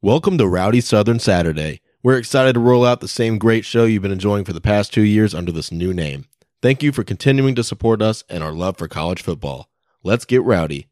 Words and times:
Welcome 0.00 0.38
to 0.38 0.46
Rowdy 0.46 0.80
Southern 0.80 1.18
Saturday. 1.18 1.80
We're 2.04 2.18
excited 2.18 2.52
to 2.52 2.60
roll 2.60 2.86
out 2.86 3.00
the 3.00 3.08
same 3.08 3.36
great 3.36 3.64
show 3.64 3.84
you've 3.84 4.02
been 4.02 4.12
enjoying 4.12 4.44
for 4.44 4.52
the 4.52 4.60
past 4.60 4.92
two 4.92 5.02
years 5.02 5.34
under 5.34 5.50
this 5.50 5.72
new 5.72 5.92
name. 5.92 6.26
Thank 6.62 6.84
you 6.84 6.92
for 6.92 7.02
continuing 7.02 7.56
to 7.56 7.64
support 7.64 8.00
us 8.00 8.22
and 8.28 8.44
our 8.44 8.52
love 8.52 8.76
for 8.76 8.86
college 8.86 9.22
football. 9.22 9.68
Let's 10.04 10.24
get 10.24 10.44
rowdy. 10.44 10.86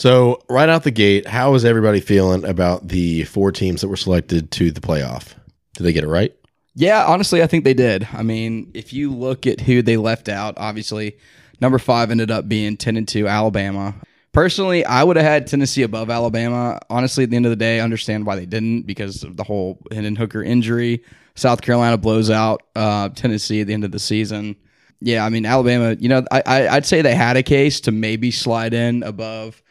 So, 0.00 0.42
right 0.48 0.70
out 0.70 0.84
the 0.84 0.90
gate, 0.90 1.26
how 1.26 1.52
is 1.52 1.62
everybody 1.62 2.00
feeling 2.00 2.42
about 2.46 2.88
the 2.88 3.24
four 3.24 3.52
teams 3.52 3.82
that 3.82 3.88
were 3.88 3.98
selected 3.98 4.50
to 4.52 4.70
the 4.70 4.80
playoff? 4.80 5.34
Did 5.74 5.82
they 5.82 5.92
get 5.92 6.04
it 6.04 6.08
right? 6.08 6.34
Yeah, 6.74 7.04
honestly, 7.04 7.42
I 7.42 7.46
think 7.46 7.64
they 7.64 7.74
did. 7.74 8.08
I 8.14 8.22
mean, 8.22 8.70
if 8.72 8.94
you 8.94 9.12
look 9.12 9.46
at 9.46 9.60
who 9.60 9.82
they 9.82 9.98
left 9.98 10.30
out, 10.30 10.54
obviously, 10.56 11.18
number 11.60 11.78
five 11.78 12.10
ended 12.10 12.30
up 12.30 12.48
being 12.48 12.78
10 12.78 12.96
and 12.96 13.06
2 13.06 13.28
Alabama. 13.28 13.94
Personally, 14.32 14.86
I 14.86 15.04
would 15.04 15.16
have 15.16 15.26
had 15.26 15.46
Tennessee 15.46 15.82
above 15.82 16.08
Alabama. 16.08 16.80
Honestly, 16.88 17.24
at 17.24 17.28
the 17.28 17.36
end 17.36 17.44
of 17.44 17.50
the 17.50 17.56
day, 17.56 17.78
I 17.78 17.84
understand 17.84 18.24
why 18.24 18.36
they 18.36 18.46
didn't 18.46 18.86
because 18.86 19.22
of 19.22 19.36
the 19.36 19.44
whole 19.44 19.82
Hendon 19.92 20.16
Hooker 20.16 20.42
injury. 20.42 21.04
South 21.34 21.60
Carolina 21.60 21.98
blows 21.98 22.30
out 22.30 22.62
uh, 22.74 23.10
Tennessee 23.10 23.60
at 23.60 23.66
the 23.66 23.74
end 23.74 23.84
of 23.84 23.92
the 23.92 23.98
season. 23.98 24.56
Yeah, 25.02 25.26
I 25.26 25.28
mean, 25.28 25.44
Alabama, 25.44 25.94
you 26.00 26.08
know, 26.08 26.24
I, 26.30 26.42
I, 26.46 26.68
I'd 26.68 26.86
say 26.86 27.02
they 27.02 27.14
had 27.14 27.36
a 27.36 27.42
case 27.42 27.82
to 27.82 27.92
maybe 27.92 28.30
slide 28.30 28.72
in 28.72 29.02
above 29.02 29.62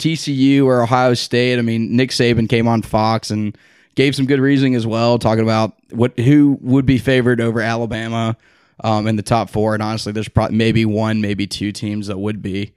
TCU 0.00 0.64
or 0.64 0.82
Ohio 0.82 1.14
State. 1.14 1.58
I 1.58 1.62
mean, 1.62 1.94
Nick 1.94 2.10
Saban 2.10 2.48
came 2.48 2.66
on 2.66 2.82
Fox 2.82 3.30
and 3.30 3.56
gave 3.94 4.16
some 4.16 4.26
good 4.26 4.40
reasoning 4.40 4.74
as 4.74 4.86
well, 4.86 5.18
talking 5.18 5.44
about 5.44 5.74
what 5.90 6.18
who 6.18 6.58
would 6.60 6.86
be 6.86 6.98
favored 6.98 7.40
over 7.40 7.60
Alabama 7.60 8.36
um, 8.82 9.06
in 9.06 9.16
the 9.16 9.22
top 9.22 9.50
four. 9.50 9.74
And 9.74 9.82
honestly, 9.82 10.12
there's 10.12 10.28
probably 10.28 10.56
maybe 10.56 10.84
one, 10.84 11.20
maybe 11.20 11.46
two 11.46 11.72
teams 11.72 12.06
that 12.06 12.18
would 12.18 12.42
be. 12.42 12.74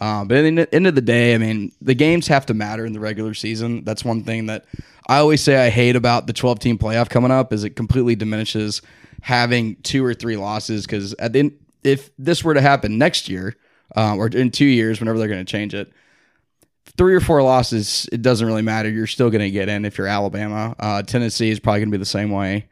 Um, 0.00 0.26
but 0.26 0.38
at 0.38 0.42
the 0.42 0.74
end 0.74 0.86
of 0.86 0.96
the 0.96 1.00
day, 1.00 1.34
I 1.34 1.38
mean, 1.38 1.70
the 1.80 1.94
games 1.94 2.26
have 2.26 2.46
to 2.46 2.54
matter 2.54 2.84
in 2.84 2.92
the 2.92 3.00
regular 3.00 3.34
season. 3.34 3.84
That's 3.84 4.04
one 4.04 4.24
thing 4.24 4.46
that 4.46 4.64
I 5.06 5.18
always 5.18 5.40
say 5.40 5.64
I 5.64 5.70
hate 5.70 5.94
about 5.94 6.26
the 6.26 6.32
12 6.32 6.58
team 6.58 6.78
playoff 6.78 7.08
coming 7.08 7.30
up 7.30 7.52
is 7.52 7.62
it 7.62 7.70
completely 7.70 8.16
diminishes 8.16 8.82
having 9.20 9.76
two 9.76 10.04
or 10.04 10.12
three 10.12 10.36
losses. 10.36 10.84
Because 10.86 11.14
at 11.14 11.32
the 11.32 11.38
end, 11.38 11.52
if 11.84 12.10
this 12.18 12.42
were 12.42 12.54
to 12.54 12.60
happen 12.60 12.98
next 12.98 13.28
year 13.28 13.54
um, 13.94 14.18
or 14.18 14.26
in 14.26 14.50
two 14.50 14.64
years, 14.64 14.98
whenever 14.98 15.18
they're 15.18 15.28
going 15.28 15.44
to 15.44 15.50
change 15.50 15.74
it, 15.74 15.92
three 16.96 17.14
or 17.14 17.20
four 17.20 17.42
losses, 17.42 18.08
it 18.12 18.22
doesn't 18.22 18.46
really 18.46 18.62
matter. 18.62 18.88
You're 18.88 19.06
still 19.06 19.30
going 19.30 19.42
to 19.42 19.50
get 19.50 19.68
in 19.68 19.84
if 19.84 19.98
you're 19.98 20.06
Alabama. 20.06 20.74
Uh, 20.78 21.02
Tennessee 21.02 21.50
is 21.50 21.60
probably 21.60 21.80
going 21.80 21.90
to 21.90 21.98
be 21.98 21.98
the 21.98 22.04
same 22.04 22.30
way. 22.30 22.66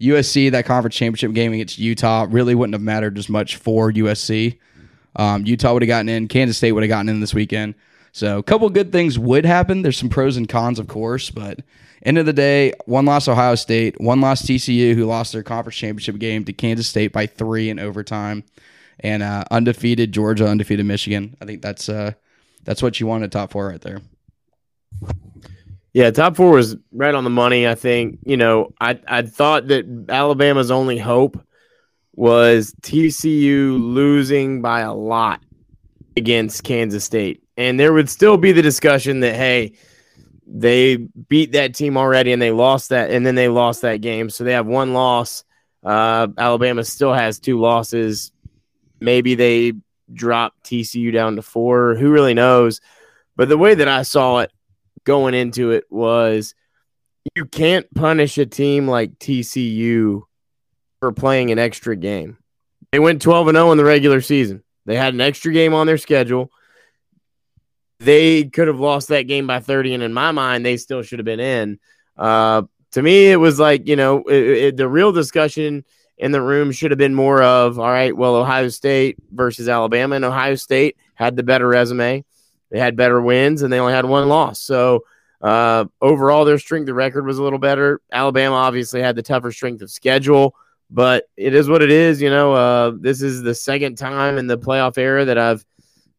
USC, 0.00 0.50
that 0.50 0.66
conference 0.66 0.96
championship 0.96 1.32
game 1.32 1.52
against 1.52 1.78
Utah, 1.78 2.26
really 2.28 2.54
wouldn't 2.54 2.74
have 2.74 2.82
mattered 2.82 3.16
as 3.18 3.28
much 3.28 3.56
for 3.56 3.92
USC. 3.92 4.58
Um, 5.16 5.46
Utah 5.46 5.72
would 5.72 5.82
have 5.82 5.88
gotten 5.88 6.08
in. 6.08 6.28
Kansas 6.28 6.56
State 6.56 6.72
would 6.72 6.82
have 6.82 6.88
gotten 6.88 7.08
in 7.08 7.20
this 7.20 7.34
weekend. 7.34 7.74
So 8.12 8.38
a 8.38 8.42
couple 8.42 8.68
good 8.70 8.92
things 8.92 9.18
would 9.18 9.44
happen. 9.44 9.82
There's 9.82 9.98
some 9.98 10.08
pros 10.08 10.36
and 10.36 10.48
cons, 10.48 10.78
of 10.78 10.86
course, 10.86 11.30
but 11.30 11.60
end 12.04 12.18
of 12.18 12.26
the 12.26 12.32
day, 12.32 12.72
one 12.86 13.06
loss 13.06 13.26
Ohio 13.26 13.54
State, 13.54 14.00
one 14.00 14.20
loss 14.20 14.42
TCU, 14.42 14.94
who 14.94 15.04
lost 15.04 15.32
their 15.32 15.42
conference 15.42 15.76
championship 15.76 16.18
game 16.18 16.44
to 16.44 16.52
Kansas 16.52 16.86
State 16.86 17.12
by 17.12 17.26
three 17.26 17.70
in 17.70 17.78
overtime, 17.78 18.44
and 19.00 19.22
uh, 19.22 19.44
undefeated 19.50 20.12
Georgia, 20.12 20.46
undefeated 20.46 20.86
Michigan. 20.86 21.36
I 21.40 21.44
think 21.44 21.62
that's 21.62 21.88
uh, 21.88 22.12
that's 22.64 22.82
what 22.82 23.00
you 23.00 23.06
want 23.06 23.24
in 23.24 23.30
top 23.30 23.52
four 23.52 23.68
right 23.68 23.80
there. 23.80 24.00
Yeah, 25.92 26.10
top 26.10 26.34
four 26.34 26.50
was 26.50 26.76
right 26.92 27.14
on 27.14 27.24
the 27.24 27.30
money. 27.30 27.68
I 27.68 27.76
think 27.76 28.18
you 28.24 28.36
know 28.36 28.72
I 28.80 28.98
I 29.06 29.22
thought 29.22 29.68
that 29.68 30.06
Alabama's 30.08 30.70
only 30.70 30.98
hope 30.98 31.40
was 32.14 32.74
TCU 32.82 33.80
losing 33.80 34.60
by 34.60 34.80
a 34.80 34.92
lot 34.92 35.40
against 36.16 36.64
Kansas 36.64 37.04
State, 37.04 37.42
and 37.56 37.78
there 37.78 37.92
would 37.92 38.10
still 38.10 38.36
be 38.36 38.50
the 38.50 38.62
discussion 38.62 39.20
that 39.20 39.36
hey, 39.36 39.74
they 40.46 40.96
beat 40.96 41.52
that 41.52 41.74
team 41.74 41.96
already 41.96 42.32
and 42.32 42.42
they 42.42 42.50
lost 42.50 42.88
that, 42.88 43.10
and 43.10 43.24
then 43.24 43.36
they 43.36 43.48
lost 43.48 43.82
that 43.82 44.00
game, 44.00 44.30
so 44.30 44.42
they 44.42 44.52
have 44.52 44.66
one 44.66 44.94
loss. 44.94 45.44
Uh, 45.84 46.26
Alabama 46.38 46.82
still 46.82 47.12
has 47.12 47.38
two 47.38 47.60
losses. 47.60 48.32
Maybe 49.00 49.34
they 49.34 49.74
drop 50.12 50.54
TCU 50.64 51.12
down 51.12 51.36
to 51.36 51.42
four. 51.42 51.94
Who 51.94 52.10
really 52.10 52.34
knows? 52.34 52.80
But 53.36 53.48
the 53.48 53.58
way 53.58 53.74
that 53.74 53.88
I 53.88 54.02
saw 54.02 54.38
it 54.40 54.52
going 55.04 55.34
into 55.34 55.70
it 55.70 55.84
was 55.90 56.54
you 57.34 57.44
can't 57.44 57.92
punish 57.94 58.38
a 58.38 58.46
team 58.46 58.86
like 58.86 59.18
TCU 59.18 60.22
for 61.00 61.12
playing 61.12 61.50
an 61.50 61.58
extra 61.58 61.96
game. 61.96 62.38
They 62.92 62.98
went 62.98 63.22
12 63.22 63.48
and 63.48 63.56
0 63.56 63.72
in 63.72 63.78
the 63.78 63.84
regular 63.84 64.20
season. 64.20 64.62
They 64.86 64.96
had 64.96 65.14
an 65.14 65.20
extra 65.20 65.52
game 65.52 65.74
on 65.74 65.86
their 65.86 65.98
schedule. 65.98 66.50
They 68.00 68.44
could 68.44 68.68
have 68.68 68.80
lost 68.80 69.08
that 69.08 69.22
game 69.22 69.46
by 69.46 69.60
30 69.60 69.94
and 69.94 70.02
in 70.02 70.12
my 70.12 70.32
mind 70.32 70.64
they 70.64 70.76
still 70.76 71.02
should 71.02 71.18
have 71.18 71.26
been 71.26 71.40
in. 71.40 71.78
Uh, 72.16 72.62
to 72.92 73.02
me 73.02 73.30
it 73.30 73.36
was 73.36 73.58
like, 73.58 73.88
you 73.88 73.96
know, 73.96 74.22
it, 74.24 74.34
it, 74.34 74.76
the 74.76 74.88
real 74.88 75.12
discussion 75.12 75.84
in 76.18 76.32
the 76.32 76.40
room 76.40 76.72
should 76.72 76.90
have 76.90 76.98
been 76.98 77.14
more 77.14 77.42
of 77.42 77.78
all 77.78 77.90
right, 77.90 78.16
well 78.16 78.36
Ohio 78.36 78.68
State 78.68 79.16
versus 79.32 79.68
Alabama 79.68 80.16
and 80.16 80.24
Ohio 80.24 80.54
State 80.54 80.96
had 81.14 81.36
the 81.36 81.42
better 81.42 81.66
resume. 81.68 82.24
They 82.70 82.78
had 82.78 82.96
better 82.96 83.20
wins 83.20 83.62
and 83.62 83.72
they 83.72 83.78
only 83.78 83.92
had 83.92 84.04
one 84.04 84.28
loss. 84.28 84.60
So 84.60 85.04
uh, 85.40 85.84
overall, 86.00 86.44
their 86.44 86.58
strength 86.58 86.88
of 86.88 86.96
record 86.96 87.26
was 87.26 87.38
a 87.38 87.42
little 87.42 87.58
better. 87.58 88.00
Alabama 88.10 88.56
obviously 88.56 89.02
had 89.02 89.14
the 89.14 89.22
tougher 89.22 89.52
strength 89.52 89.82
of 89.82 89.90
schedule, 89.90 90.54
but 90.90 91.24
it 91.36 91.54
is 91.54 91.68
what 91.68 91.82
it 91.82 91.90
is. 91.90 92.22
You 92.22 92.30
know, 92.30 92.54
uh, 92.54 92.92
this 92.98 93.20
is 93.20 93.42
the 93.42 93.54
second 93.54 93.96
time 93.96 94.38
in 94.38 94.46
the 94.46 94.56
playoff 94.56 94.96
era 94.96 95.24
that 95.26 95.36
I've 95.36 95.64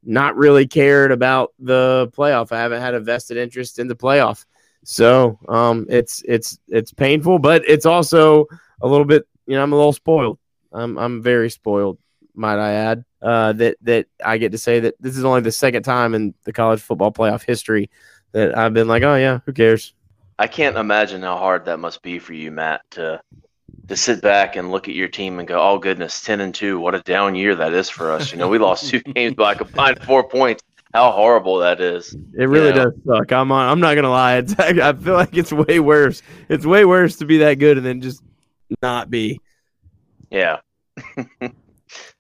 not 0.04 0.38
really 0.38 0.68
cared 0.68 1.12
about 1.12 1.54
the 1.58 2.12
playoff. 2.16 2.52
I 2.52 2.60
haven't 2.60 2.82
had 2.82 2.94
a 2.94 3.00
vested 3.00 3.38
interest 3.38 3.80
in 3.80 3.88
the 3.88 3.96
playoff. 3.96 4.46
So 4.84 5.40
um, 5.50 5.88
it's 5.90 6.22
it's 6.28 6.60
it's 6.68 6.94
painful, 6.94 7.40
but 7.40 7.64
it's 7.68 7.88
also 7.88 8.46
a 8.82 8.88
little 8.88 9.06
bit. 9.06 9.28
You 9.48 9.56
know, 9.56 9.64
I'm 9.64 9.74
a 9.74 9.76
little 9.76 9.94
spoiled. 9.94 10.40
I'm 10.72 10.98
I'm 10.98 11.22
very 11.22 11.50
spoiled, 11.50 11.98
might 12.34 12.60
I 12.60 12.74
add. 12.74 13.06
Uh, 13.22 13.54
that 13.54 13.78
that 13.82 14.08
I 14.24 14.38
get 14.38 14.52
to 14.52 14.58
say 14.58 14.80
that 14.82 14.96
this 15.00 15.18
is 15.18 15.24
only 15.26 15.42
the 15.42 15.52
second 15.52 15.84
time 15.84 16.14
in 16.14 16.34
the 16.44 16.54
college 16.54 16.82
football 16.82 17.12
playoff 17.12 17.44
history 17.44 17.90
that 18.34 18.58
I've 18.58 18.74
been 18.74 18.88
like, 18.88 19.04
oh 19.04 19.16
yeah, 19.16 19.40
who 19.46 19.54
cares? 19.54 19.94
I 20.38 20.48
can't 20.48 20.76
imagine 20.76 21.22
how 21.22 21.38
hard 21.38 21.66
that 21.66 21.80
must 21.80 22.02
be 22.02 22.20
for 22.20 22.34
you, 22.34 22.52
Matt, 22.52 22.82
to 22.92 23.22
to 23.88 23.96
sit 23.96 24.22
back 24.22 24.56
and 24.56 24.72
look 24.72 24.88
at 24.90 24.96
your 24.96 25.08
team 25.08 25.40
and 25.40 25.48
go, 25.48 25.60
"Oh 25.60 25.78
goodness, 25.80 26.22
ten 26.22 26.42
and 26.42 26.54
two, 26.54 26.80
what 26.80 26.94
a 26.96 27.02
down 27.02 27.36
year 27.36 27.56
that 27.56 27.74
is 27.74 27.90
for 27.90 28.12
us." 28.12 28.32
You 28.32 28.38
know, 28.38 28.48
we 28.50 28.58
lost 28.58 28.90
two 28.90 29.00
games 29.16 29.36
by 29.36 29.56
combined 29.56 30.04
four 30.04 30.28
points. 30.28 30.62
How 30.94 31.12
horrible 31.12 31.58
that 31.60 31.80
is! 31.82 32.16
It 32.38 32.46
really 32.50 32.70
You 32.70 32.74
know? 32.74 32.86
does 32.86 32.94
suck. 33.08 33.32
I'm 33.32 33.52
on, 33.52 33.70
I'm 33.70 33.80
not 33.80 33.96
gonna 33.96 34.10
lie. 34.10 34.38
It's, 34.38 34.54
I 34.60 34.94
feel 34.94 35.14
like 35.14 35.36
it's 35.36 35.52
way 35.54 35.80
worse. 35.80 36.22
It's 36.50 36.66
way 36.66 36.86
worse 36.86 37.16
to 37.18 37.26
be 37.26 37.38
that 37.40 37.56
good 37.56 37.78
and 37.78 37.86
then 37.86 38.02
just 38.02 38.22
not 38.82 39.10
be. 39.10 39.40
Yeah. 40.30 40.60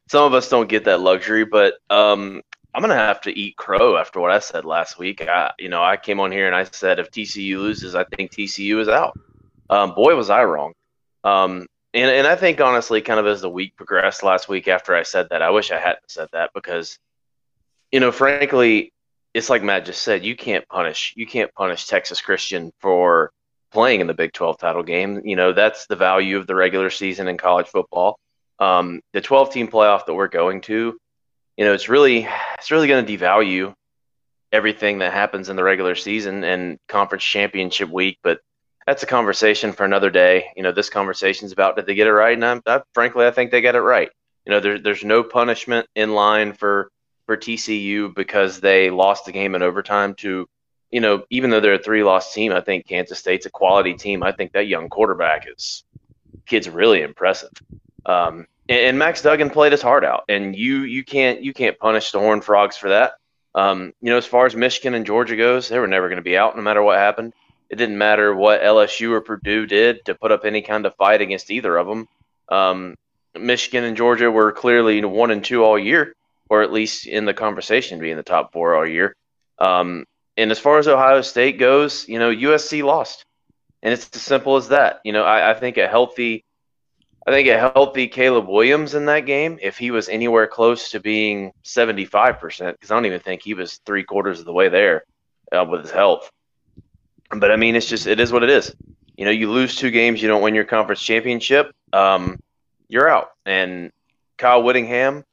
Some 0.07 0.23
of 0.23 0.33
us 0.33 0.49
don't 0.49 0.69
get 0.69 0.85
that 0.85 1.01
luxury, 1.01 1.45
but 1.45 1.75
um, 1.89 2.41
I'm 2.73 2.81
gonna 2.81 2.95
have 2.95 3.21
to 3.21 3.37
eat 3.37 3.57
crow 3.57 3.97
after 3.97 4.19
what 4.19 4.31
I 4.31 4.39
said 4.39 4.65
last 4.65 4.99
week. 4.99 5.21
I, 5.21 5.51
you 5.57 5.69
know, 5.69 5.83
I 5.83 5.97
came 5.97 6.19
on 6.19 6.31
here 6.31 6.45
and 6.45 6.55
I 6.55 6.65
said 6.65 6.99
if 6.99 7.09
TCU 7.09 7.57
loses, 7.57 7.95
I 7.95 8.03
think 8.03 8.31
TCU 8.31 8.79
is 8.79 8.87
out. 8.87 9.17
Um, 9.69 9.95
boy, 9.95 10.15
was 10.15 10.29
I 10.29 10.43
wrong. 10.43 10.73
Um, 11.23 11.67
and 11.93 12.11
and 12.11 12.27
I 12.27 12.35
think 12.35 12.61
honestly, 12.61 13.01
kind 13.01 13.19
of 13.19 13.25
as 13.25 13.41
the 13.41 13.49
week 13.49 13.75
progressed 13.75 14.23
last 14.23 14.49
week 14.49 14.67
after 14.67 14.95
I 14.95 15.03
said 15.03 15.29
that, 15.29 15.41
I 15.41 15.49
wish 15.49 15.71
I 15.71 15.79
hadn't 15.79 16.09
said 16.09 16.27
that 16.33 16.51
because, 16.53 16.99
you 17.91 17.99
know, 17.99 18.11
frankly, 18.11 18.91
it's 19.33 19.49
like 19.49 19.63
Matt 19.63 19.85
just 19.85 20.03
said. 20.03 20.25
You 20.25 20.35
can't 20.35 20.67
punish 20.67 21.13
you 21.15 21.25
can't 21.25 21.53
punish 21.55 21.87
Texas 21.87 22.21
Christian 22.21 22.71
for 22.79 23.31
playing 23.75 23.99
in 23.99 24.07
the 24.07 24.13
Big 24.13 24.31
12 24.31 24.57
title 24.57 24.83
game. 24.83 25.21
You 25.25 25.35
know, 25.35 25.51
that's 25.51 25.85
the 25.85 25.97
value 25.97 26.37
of 26.37 26.47
the 26.47 26.55
regular 26.55 26.89
season 26.89 27.27
in 27.27 27.37
college 27.37 27.67
football. 27.67 28.17
Um, 28.57 29.01
the 29.11 29.19
12 29.19 29.51
team 29.51 29.67
playoff 29.67 30.05
that 30.05 30.13
we're 30.13 30.29
going 30.29 30.61
to, 30.61 30.97
you 31.57 31.65
know, 31.65 31.73
it's 31.73 31.89
really 31.89 32.25
it's 32.57 32.71
really 32.71 32.87
going 32.87 33.05
to 33.05 33.17
devalue 33.17 33.73
everything 34.53 34.99
that 34.99 35.11
happens 35.11 35.49
in 35.49 35.57
the 35.57 35.63
regular 35.63 35.93
season 35.93 36.45
and 36.45 36.77
conference 36.87 37.25
championship 37.25 37.89
week, 37.89 38.17
but 38.23 38.39
that's 38.87 39.03
a 39.03 39.07
conversation 39.07 39.73
for 39.73 39.83
another 39.83 40.09
day. 40.09 40.45
You 40.55 40.63
know, 40.63 40.71
this 40.71 40.89
conversation 40.89 41.45
is 41.45 41.51
about 41.51 41.75
did 41.75 41.85
they 41.85 41.95
get 41.95 42.07
it 42.07 42.13
right? 42.13 42.33
And 42.33 42.45
I'm, 42.45 42.61
I, 42.65 42.81
frankly, 42.93 43.25
I 43.25 43.31
think 43.31 43.51
they 43.51 43.59
got 43.59 43.75
it 43.75 43.81
right. 43.81 44.09
You 44.45 44.51
know, 44.51 44.61
there, 44.61 44.79
there's 44.79 45.03
no 45.03 45.21
punishment 45.21 45.85
in 45.95 46.13
line 46.13 46.53
for 46.53 46.89
for 47.25 47.35
TCU 47.35 48.15
because 48.15 48.61
they 48.61 48.89
lost 48.89 49.25
the 49.25 49.33
game 49.33 49.53
in 49.53 49.63
overtime 49.63 50.13
to, 50.15 50.47
you 50.95 51.01
know, 51.01 51.25
even 51.29 51.49
though 51.49 51.59
they're 51.59 51.73
a 51.73 51.83
three 51.83 52.05
loss 52.05 52.33
team, 52.33 52.53
I 52.53 52.61
think 52.61 52.87
Kansas 52.87 53.19
State's 53.19 53.45
a 53.45 53.49
quality 53.49 53.95
team. 53.95 54.23
I 54.23 54.31
think 54.31 54.53
that 54.53 54.67
young 54.67 54.87
quarterback 54.87 55.45
is 55.45 55.83
kid's 56.45 56.69
really 56.69 57.01
impressive. 57.01 57.51
Um, 58.05 58.47
and, 58.69 58.79
and, 58.79 58.97
Max 58.97 59.21
Duggan 59.21 59.49
played 59.49 59.73
his 59.73 59.81
heart 59.81 60.05
out, 60.05 60.23
and 60.29 60.55
you 60.55 60.83
you 60.83 61.03
can't 61.03 61.41
you 61.41 61.51
can't 61.51 61.77
punish 61.77 62.13
the 62.13 62.19
Horned 62.19 62.45
Frogs 62.45 62.77
for 62.77 62.87
that. 62.91 63.15
Um, 63.53 63.91
you 63.99 64.09
know, 64.09 64.15
as 64.15 64.25
far 64.25 64.45
as 64.45 64.55
Michigan 64.55 64.93
and 64.93 65.05
Georgia 65.05 65.35
goes, 65.35 65.67
they 65.67 65.79
were 65.79 65.87
never 65.87 66.07
going 66.07 66.15
to 66.15 66.23
be 66.23 66.37
out 66.37 66.55
no 66.55 66.61
matter 66.61 66.81
what 66.81 66.97
happened. 66.97 67.33
It 67.69 67.75
didn't 67.75 67.97
matter 67.97 68.33
what 68.33 68.61
LSU 68.61 69.11
or 69.11 69.19
Purdue 69.19 69.65
did 69.65 70.05
to 70.05 70.15
put 70.15 70.31
up 70.31 70.45
any 70.45 70.61
kind 70.61 70.85
of 70.85 70.95
fight 70.95 71.19
against 71.19 71.51
either 71.51 71.75
of 71.75 71.87
them. 71.87 72.07
Um, 72.47 72.95
Michigan 73.37 73.83
and 73.83 73.97
Georgia 73.97 74.31
were 74.31 74.53
clearly 74.53 75.03
one 75.03 75.31
and 75.31 75.43
two 75.43 75.61
all 75.61 75.77
year, 75.77 76.15
or 76.49 76.61
at 76.61 76.71
least 76.71 77.05
in 77.05 77.25
the 77.25 77.33
conversation 77.33 77.99
being 77.99 78.15
the 78.15 78.23
top 78.23 78.53
four 78.53 78.75
all 78.75 78.87
year. 78.87 79.13
Um, 79.59 80.05
and 80.37 80.51
as 80.51 80.59
far 80.59 80.77
as 80.77 80.87
Ohio 80.87 81.21
State 81.21 81.57
goes, 81.59 82.07
you 82.07 82.19
know, 82.19 82.29
USC 82.29 82.83
lost, 82.83 83.25
and 83.81 83.93
it's 83.93 84.09
as 84.15 84.21
simple 84.21 84.55
as 84.55 84.69
that. 84.69 84.99
You 85.03 85.13
know, 85.13 85.23
I, 85.23 85.51
I 85.51 85.53
think 85.53 85.77
a 85.77 85.87
healthy, 85.87 86.43
I 87.25 87.31
think 87.31 87.47
a 87.47 87.57
healthy 87.57 88.07
Caleb 88.07 88.47
Williams 88.47 88.95
in 88.95 89.05
that 89.05 89.21
game, 89.21 89.59
if 89.61 89.77
he 89.77 89.91
was 89.91 90.09
anywhere 90.09 90.47
close 90.47 90.91
to 90.91 90.99
being 90.99 91.51
seventy 91.63 92.05
five 92.05 92.39
percent, 92.39 92.77
because 92.77 92.91
I 92.91 92.95
don't 92.95 93.05
even 93.05 93.19
think 93.19 93.41
he 93.41 93.53
was 93.53 93.77
three 93.85 94.03
quarters 94.03 94.39
of 94.39 94.45
the 94.45 94.53
way 94.53 94.69
there 94.69 95.03
uh, 95.51 95.65
with 95.69 95.81
his 95.81 95.91
health. 95.91 96.29
But 97.29 97.51
I 97.51 97.55
mean, 97.55 97.75
it's 97.75 97.87
just 97.87 98.07
it 98.07 98.19
is 98.19 98.31
what 98.31 98.43
it 98.43 98.49
is. 98.49 98.75
You 99.17 99.25
know, 99.25 99.31
you 99.31 99.49
lose 99.49 99.77
two 99.77 99.91
games, 99.91 100.21
you 100.21 100.27
don't 100.27 100.41
win 100.41 100.55
your 100.55 100.65
conference 100.65 101.01
championship, 101.01 101.73
um, 101.93 102.37
you're 102.89 103.09
out. 103.09 103.31
And 103.45 103.93
Kyle 104.37 104.61
Whittingham, 104.61 105.23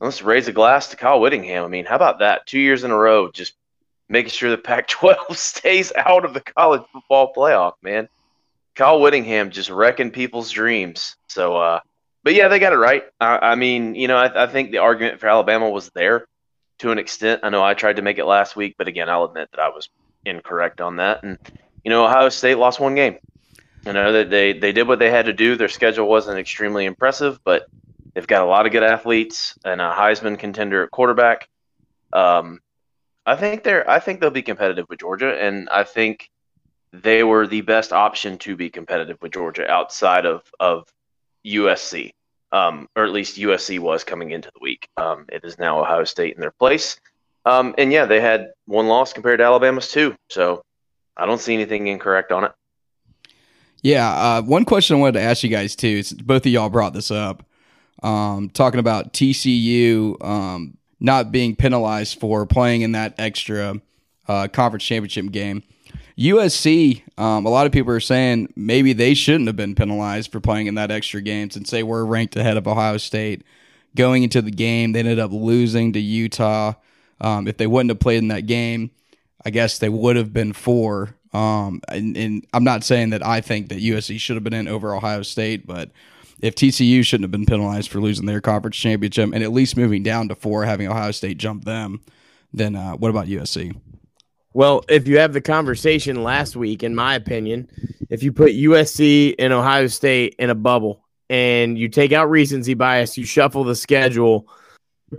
let's 0.00 0.22
raise 0.22 0.46
a 0.46 0.52
glass 0.52 0.88
to 0.88 0.96
Kyle 0.96 1.20
Whittingham. 1.20 1.64
I 1.64 1.68
mean, 1.68 1.86
how 1.86 1.96
about 1.96 2.20
that? 2.20 2.46
Two 2.46 2.60
years 2.60 2.84
in 2.84 2.92
a 2.92 2.96
row, 2.96 3.28
just 3.30 3.54
making 4.10 4.30
sure 4.30 4.50
the 4.50 4.58
Pac-12 4.58 5.36
stays 5.36 5.92
out 5.96 6.26
of 6.26 6.34
the 6.34 6.40
college 6.40 6.82
football 6.92 7.32
playoff, 7.32 7.72
man. 7.80 8.08
Kyle 8.74 9.00
Whittingham 9.00 9.50
just 9.50 9.70
wrecking 9.70 10.10
people's 10.10 10.50
dreams. 10.50 11.16
So, 11.28 11.56
uh, 11.56 11.80
but 12.22 12.34
yeah, 12.34 12.48
they 12.48 12.58
got 12.58 12.72
it 12.72 12.76
right. 12.76 13.04
I, 13.20 13.38
I 13.52 13.54
mean, 13.54 13.94
you 13.94 14.08
know, 14.08 14.16
I, 14.16 14.44
I, 14.44 14.46
think 14.46 14.70
the 14.70 14.78
argument 14.78 15.20
for 15.20 15.28
Alabama 15.28 15.70
was 15.70 15.90
there 15.90 16.26
to 16.78 16.90
an 16.90 16.98
extent. 16.98 17.40
I 17.42 17.50
know 17.50 17.62
I 17.62 17.74
tried 17.74 17.96
to 17.96 18.02
make 18.02 18.18
it 18.18 18.24
last 18.24 18.56
week, 18.56 18.74
but 18.76 18.88
again, 18.88 19.08
I'll 19.08 19.24
admit 19.24 19.48
that 19.52 19.60
I 19.60 19.68
was 19.68 19.88
incorrect 20.24 20.80
on 20.80 20.96
that. 20.96 21.22
And 21.22 21.38
you 21.84 21.90
know, 21.90 22.04
Ohio 22.04 22.28
State 22.28 22.56
lost 22.56 22.80
one 22.80 22.94
game. 22.94 23.16
You 23.86 23.94
know 23.94 24.12
that 24.12 24.28
they 24.28 24.52
they 24.52 24.72
did 24.72 24.86
what 24.86 24.98
they 24.98 25.10
had 25.10 25.26
to 25.26 25.32
do. 25.32 25.56
Their 25.56 25.68
schedule 25.68 26.06
wasn't 26.06 26.38
extremely 26.38 26.84
impressive, 26.84 27.40
but 27.44 27.66
they've 28.14 28.26
got 28.26 28.42
a 28.42 28.46
lot 28.46 28.66
of 28.66 28.72
good 28.72 28.82
athletes 28.82 29.58
and 29.64 29.80
a 29.80 29.90
Heisman 29.90 30.38
contender 30.38 30.84
at 30.84 30.90
quarterback. 30.90 31.48
Um, 32.12 32.60
I 33.26 33.36
think 33.36 33.64
they're 33.64 33.88
I 33.88 34.00
think 34.00 34.20
they'll 34.20 34.30
be 34.30 34.42
competitive 34.42 34.86
with 34.88 35.00
Georgia, 35.00 35.36
and 35.40 35.68
I 35.68 35.84
think 35.84 36.30
they 36.92 37.22
were 37.22 37.46
the 37.46 37.60
best 37.60 37.92
option 37.92 38.38
to 38.38 38.56
be 38.56 38.70
competitive 38.70 39.18
with 39.20 39.32
Georgia 39.32 39.68
outside 39.70 40.26
of 40.26 40.42
of 40.58 40.88
USC, 41.46 42.12
um, 42.52 42.88
or 42.96 43.04
at 43.04 43.12
least 43.12 43.38
USC 43.38 43.78
was 43.78 44.04
coming 44.04 44.30
into 44.30 44.50
the 44.52 44.60
week. 44.60 44.88
Um, 44.96 45.26
it 45.30 45.44
is 45.44 45.58
now 45.58 45.80
Ohio 45.80 46.04
State 46.04 46.34
in 46.34 46.40
their 46.40 46.50
place. 46.50 46.98
Um, 47.46 47.74
and 47.78 47.92
yeah, 47.92 48.04
they 48.04 48.20
had 48.20 48.50
one 48.66 48.88
loss 48.88 49.12
compared 49.12 49.38
to 49.38 49.44
Alabama's 49.44 49.90
two. 49.90 50.14
So 50.28 50.62
I 51.16 51.26
don't 51.26 51.40
see 51.40 51.54
anything 51.54 51.86
incorrect 51.86 52.32
on 52.32 52.44
it. 52.44 52.52
Yeah. 53.82 54.10
Uh, 54.10 54.42
one 54.42 54.64
question 54.64 54.96
I 54.96 55.00
wanted 55.00 55.20
to 55.20 55.22
ask 55.22 55.42
you 55.42 55.48
guys 55.48 55.74
too, 55.74 56.02
since 56.02 56.20
both 56.20 56.44
of 56.44 56.52
y'all 56.52 56.68
brought 56.68 56.92
this 56.92 57.10
up, 57.10 57.44
um, 58.02 58.50
talking 58.50 58.80
about 58.80 59.14
TCU 59.14 60.22
um, 60.22 60.76
not 61.00 61.32
being 61.32 61.56
penalized 61.56 62.20
for 62.20 62.46
playing 62.46 62.82
in 62.82 62.92
that 62.92 63.14
extra 63.18 63.80
uh, 64.28 64.48
conference 64.48 64.84
championship 64.84 65.32
game. 65.32 65.62
USC, 66.18 67.02
um, 67.18 67.46
a 67.46 67.48
lot 67.48 67.64
of 67.64 67.72
people 67.72 67.92
are 67.92 68.00
saying 68.00 68.52
maybe 68.54 68.92
they 68.92 69.14
shouldn't 69.14 69.46
have 69.46 69.56
been 69.56 69.74
penalized 69.74 70.30
for 70.30 70.38
playing 70.38 70.66
in 70.66 70.74
that 70.74 70.90
extra 70.90 71.22
game 71.22 71.50
since 71.50 71.70
they 71.70 71.82
were 71.82 72.04
ranked 72.04 72.36
ahead 72.36 72.58
of 72.58 72.68
Ohio 72.68 72.98
State. 72.98 73.42
Going 73.96 74.22
into 74.22 74.42
the 74.42 74.50
game, 74.50 74.92
they 74.92 75.00
ended 75.00 75.18
up 75.18 75.32
losing 75.32 75.94
to 75.94 76.00
Utah. 76.00 76.74
Um, 77.20 77.48
if 77.48 77.56
they 77.56 77.66
wouldn't 77.66 77.90
have 77.90 78.00
played 78.00 78.18
in 78.18 78.28
that 78.28 78.46
game, 78.46 78.90
I 79.44 79.50
guess 79.50 79.78
they 79.78 79.88
would 79.88 80.16
have 80.16 80.32
been 80.32 80.52
four. 80.52 81.16
Um, 81.32 81.80
and, 81.88 82.16
and, 82.16 82.46
I'm 82.52 82.64
not 82.64 82.84
saying 82.84 83.10
that 83.10 83.24
I 83.24 83.40
think 83.40 83.68
that 83.68 83.78
USC 83.78 84.18
should 84.18 84.36
have 84.36 84.44
been 84.44 84.52
in 84.52 84.68
over 84.68 84.94
Ohio 84.94 85.22
State, 85.22 85.66
but 85.66 85.90
if 86.42 86.54
TCU 86.54 87.04
shouldn't 87.04 87.24
have 87.24 87.30
been 87.30 87.46
penalized 87.46 87.90
for 87.90 88.00
losing 88.00 88.26
their 88.26 88.40
conference 88.40 88.76
championship 88.76 89.30
and 89.32 89.42
at 89.42 89.52
least 89.52 89.76
moving 89.76 90.02
down 90.02 90.28
to 90.28 90.34
four, 90.34 90.64
having 90.64 90.88
Ohio 90.88 91.10
State 91.10 91.38
jump 91.38 91.64
them, 91.64 92.00
then 92.52 92.74
uh, 92.76 92.92
what 92.92 93.10
about 93.10 93.26
USC? 93.26 93.76
Well, 94.52 94.82
if 94.88 95.06
you 95.06 95.18
have 95.18 95.32
the 95.32 95.40
conversation 95.40 96.24
last 96.24 96.56
week, 96.56 96.82
in 96.82 96.94
my 96.94 97.14
opinion, 97.14 97.68
if 98.08 98.22
you 98.22 98.32
put 98.32 98.52
USC 98.52 99.34
and 99.38 99.52
Ohio 99.52 99.86
State 99.86 100.34
in 100.38 100.50
a 100.50 100.54
bubble 100.54 101.06
and 101.28 101.78
you 101.78 101.88
take 101.88 102.12
out 102.12 102.28
recency 102.28 102.74
bias, 102.74 103.16
you 103.16 103.24
shuffle 103.24 103.62
the 103.62 103.76
schedule 103.76 104.48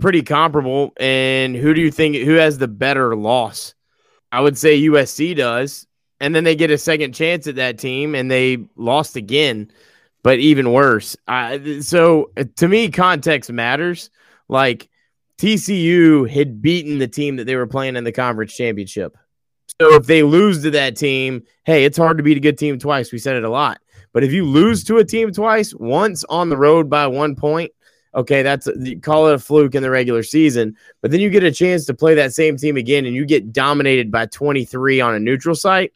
pretty 0.00 0.22
comparable. 0.22 0.92
And 0.98 1.56
who 1.56 1.72
do 1.72 1.80
you 1.80 1.90
think 1.90 2.16
who 2.16 2.34
has 2.34 2.58
the 2.58 2.68
better 2.68 3.16
loss? 3.16 3.74
I 4.30 4.40
would 4.40 4.58
say 4.58 4.80
USC 4.82 5.36
does. 5.36 5.86
And 6.20 6.34
then 6.34 6.44
they 6.44 6.54
get 6.54 6.70
a 6.70 6.78
second 6.78 7.14
chance 7.14 7.46
at 7.46 7.56
that 7.56 7.78
team 7.78 8.14
and 8.14 8.30
they 8.30 8.58
lost 8.76 9.16
again, 9.16 9.72
but 10.22 10.38
even 10.38 10.72
worse. 10.72 11.16
I, 11.26 11.80
so 11.80 12.30
uh, 12.36 12.44
to 12.56 12.68
me, 12.68 12.90
context 12.90 13.50
matters. 13.50 14.10
Like 14.48 14.88
TCU 15.38 16.28
had 16.28 16.62
beaten 16.62 16.98
the 16.98 17.08
team 17.08 17.36
that 17.36 17.44
they 17.44 17.56
were 17.56 17.66
playing 17.66 17.96
in 17.96 18.04
the 18.04 18.12
conference 18.12 18.54
championship. 18.54 19.16
So 19.80 19.94
if 19.94 20.06
they 20.06 20.22
lose 20.22 20.62
to 20.62 20.70
that 20.72 20.96
team, 20.96 21.42
hey, 21.64 21.84
it's 21.84 21.96
hard 21.96 22.18
to 22.18 22.22
beat 22.22 22.36
a 22.36 22.40
good 22.40 22.58
team 22.58 22.78
twice. 22.78 23.10
We 23.10 23.18
said 23.18 23.36
it 23.36 23.44
a 23.44 23.50
lot. 23.50 23.80
But 24.12 24.24
if 24.24 24.32
you 24.32 24.44
lose 24.44 24.84
to 24.84 24.98
a 24.98 25.04
team 25.04 25.32
twice, 25.32 25.74
once 25.74 26.24
on 26.24 26.50
the 26.50 26.56
road 26.56 26.90
by 26.90 27.06
one 27.06 27.34
point, 27.34 27.72
okay, 28.14 28.42
that's 28.42 28.68
call 29.00 29.28
it 29.28 29.34
a 29.34 29.38
fluke 29.38 29.74
in 29.74 29.82
the 29.82 29.90
regular 29.90 30.22
season, 30.22 30.76
but 31.00 31.10
then 31.10 31.20
you 31.20 31.30
get 31.30 31.42
a 31.42 31.50
chance 31.50 31.86
to 31.86 31.94
play 31.94 32.14
that 32.14 32.34
same 32.34 32.56
team 32.56 32.76
again 32.76 33.06
and 33.06 33.16
you 33.16 33.24
get 33.24 33.52
dominated 33.52 34.10
by 34.10 34.26
23 34.26 35.00
on 35.00 35.14
a 35.14 35.18
neutral 35.18 35.54
site. 35.54 35.94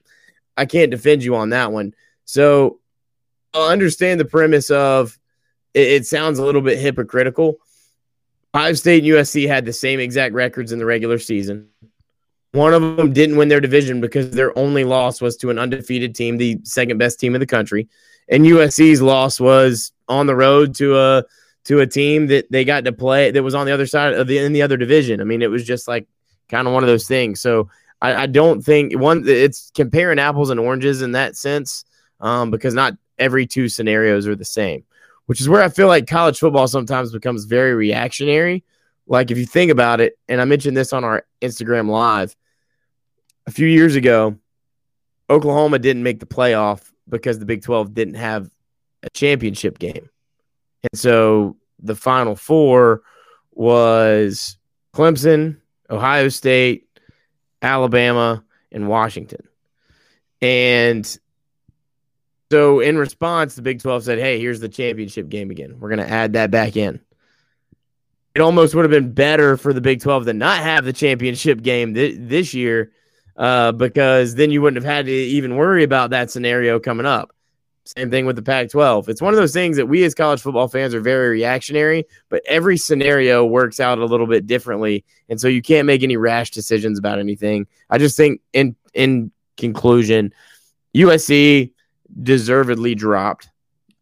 I 0.57 0.65
can't 0.65 0.91
defend 0.91 1.23
you 1.23 1.37
on 1.37 1.51
that 1.51 1.73
one. 1.73 1.95
So 2.25 2.81
I'll 3.57 3.71
understand 3.71 4.21
the 4.21 4.25
premise 4.25 4.71
of 4.71 5.19
it, 5.75 5.89
it 5.89 6.07
sounds 6.07 6.39
a 6.39 6.45
little 6.45 6.61
bit 6.61 6.79
hypocritical. 6.79 7.59
Ohio 8.55 8.73
State 8.75 9.05
and 9.05 9.13
USC 9.13 9.47
had 9.47 9.65
the 9.65 9.73
same 9.73 10.01
exact 10.01 10.35
records 10.35 10.73
in 10.73 10.79
the 10.79 10.87
regular 10.87 11.19
season. 11.19 11.69
One 12.53 12.73
of 12.73 12.97
them 12.97 13.13
didn't 13.13 13.37
win 13.37 13.49
their 13.49 13.61
division 13.61 14.01
because 14.01 14.31
their 14.31 14.57
only 14.59 14.85
loss 14.85 15.21
was 15.21 15.37
to 15.39 15.51
an 15.51 15.59
undefeated 15.59 16.15
team, 16.15 16.39
the 16.39 16.59
second 16.65 16.99
best 16.99 17.21
team 17.21 17.35
in 17.35 17.41
the 17.41 17.47
country. 17.47 17.89
And 18.29 18.45
USC's 18.45 19.03
loss 19.03 19.39
was 19.39 19.93
on 20.09 20.27
the 20.27 20.35
road 20.35 20.75
to 20.77 20.99
a 20.99 21.25
to 21.65 21.81
a 21.81 21.87
team 21.87 22.29
that 22.29 22.51
they 22.51 22.65
got 22.65 22.85
to 22.85 22.93
play 22.93 23.31
that 23.31 23.43
was 23.43 23.55
on 23.55 23.67
the 23.67 23.73
other 23.73 23.87
side 23.87 24.15
of 24.15 24.27
the 24.27 24.39
in 24.39 24.53
the 24.53 24.63
other 24.63 24.77
division. 24.77 25.21
I 25.21 25.25
mean, 25.25 25.43
it 25.43 25.51
was 25.51 25.65
just 25.65 25.89
like 25.89 26.07
kind 26.49 26.67
of 26.67 26.73
one 26.73 26.83
of 26.83 26.89
those 26.89 27.09
things. 27.09 27.41
So 27.41 27.69
I, 28.01 28.15
I, 28.15 28.27
don't 28.27 28.63
think 28.63 28.97
one 28.99 29.25
it's 29.27 29.73
comparing 29.75 30.19
apples 30.19 30.51
and 30.51 30.61
oranges 30.61 31.03
in 31.03 31.13
that 31.13 31.37
sense, 31.37 31.85
um, 32.21 32.51
because 32.51 32.73
not 32.73 32.97
every 33.19 33.47
two 33.47 33.69
scenarios 33.69 34.27
are 34.27 34.37
the 34.37 34.45
same. 34.45 34.85
Which 35.27 35.41
is 35.41 35.49
where 35.49 35.63
I 35.63 35.69
feel 35.69 35.89
like 35.89 36.07
college 36.07 36.39
football 36.39 36.69
sometimes 36.69 37.13
becomes 37.13 37.47
very 37.47 37.75
reactionary. 37.75 38.65
Like 39.09 39.31
if 39.31 39.39
you 39.39 39.47
think 39.47 39.71
about 39.71 40.01
it, 40.01 40.19
and 40.29 40.41
I 40.41 40.45
mentioned 40.45 40.77
this 40.77 40.93
on 40.93 41.03
our 41.03 41.25
Instagram 41.43 41.89
live 41.89 42.37
a 43.47 43.51
few 43.51 43.67
years 43.67 43.95
ago, 43.95 44.37
Oklahoma 45.31 45.79
didn't 45.79 46.03
make 46.03 46.21
the 46.21 46.27
playoff 46.27 46.91
because 47.09 47.39
the 47.39 47.47
Big 47.47 47.63
12 47.63 47.95
didn't 47.95 48.15
have 48.15 48.51
a 49.03 49.11
championship 49.11 49.79
game. 49.79 50.09
And 50.83 50.99
so 50.99 51.57
the 51.81 51.95
final 51.95 52.37
four 52.37 53.03
was 53.53 54.59
Clemson, 54.95 55.59
Ohio 55.91 56.29
State, 56.29 56.89
Alabama, 57.63 58.45
and 58.73 58.89
Washington. 58.89 59.47
And 60.41 61.19
so 62.51 62.81
in 62.81 62.97
response, 62.97 63.55
the 63.55 63.63
Big 63.63 63.81
12 63.81 64.05
said, 64.05 64.19
hey, 64.19 64.39
here's 64.39 64.61
the 64.61 64.69
championship 64.69 65.29
game 65.29 65.51
again. 65.51 65.79
We're 65.79 65.89
going 65.89 66.07
to 66.07 66.11
add 66.11 66.35
that 66.35 66.51
back 66.51 66.77
in. 66.77 67.01
It 68.35 68.41
almost 68.41 68.75
would 68.75 68.85
have 68.85 68.91
been 68.91 69.13
better 69.13 69.57
for 69.57 69.73
the 69.73 69.81
Big 69.81 70.01
12 70.01 70.27
to 70.27 70.33
not 70.33 70.59
have 70.59 70.85
the 70.85 70.93
championship 70.93 71.63
game 71.63 71.95
th- 71.95 72.17
this 72.19 72.55
year 72.55 72.93
uh, 73.37 73.73
because 73.73 74.35
then 74.35 74.51
you 74.51 74.63
wouldn't 74.63 74.83
have 74.83 74.91
had 74.91 75.07
to 75.07 75.13
even 75.13 75.57
worry 75.57 75.83
about 75.83 76.11
that 76.11 76.31
scenario 76.31 76.79
coming 76.79 77.07
up. 77.07 77.33
Same 77.85 78.11
thing 78.11 78.27
with 78.27 78.35
the 78.35 78.43
Pac 78.43 78.71
12. 78.71 79.09
It's 79.09 79.23
one 79.23 79.33
of 79.33 79.39
those 79.39 79.53
things 79.53 79.77
that 79.77 79.87
we 79.87 80.03
as 80.05 80.15
college 80.15 80.41
football 80.41 80.67
fans 80.67 80.93
are 80.93 81.01
very 81.01 81.31
reactionary, 81.31 82.05
but 82.29 82.43
every 82.47 82.77
scenario 82.77 83.45
works 83.45 83.79
out 83.79 83.99
a 83.99 84.05
little 84.05 84.27
bit 84.27 84.47
differently. 84.47 85.05
And 85.29 85.41
so 85.41 85.47
you 85.47 85.63
can't 85.63 85.87
make 85.87 86.03
any 86.03 86.17
rash 86.17 86.51
decisions 86.51 86.99
about 86.99 87.21
anything. 87.21 87.69
I 87.89 87.99
just 87.99 88.17
think, 88.17 88.41
in, 88.53 88.75
in 88.93 89.31
conclusion, 89.57 90.35
USC 90.97 91.73
deservedly 92.23 92.95
dropped 92.95 93.49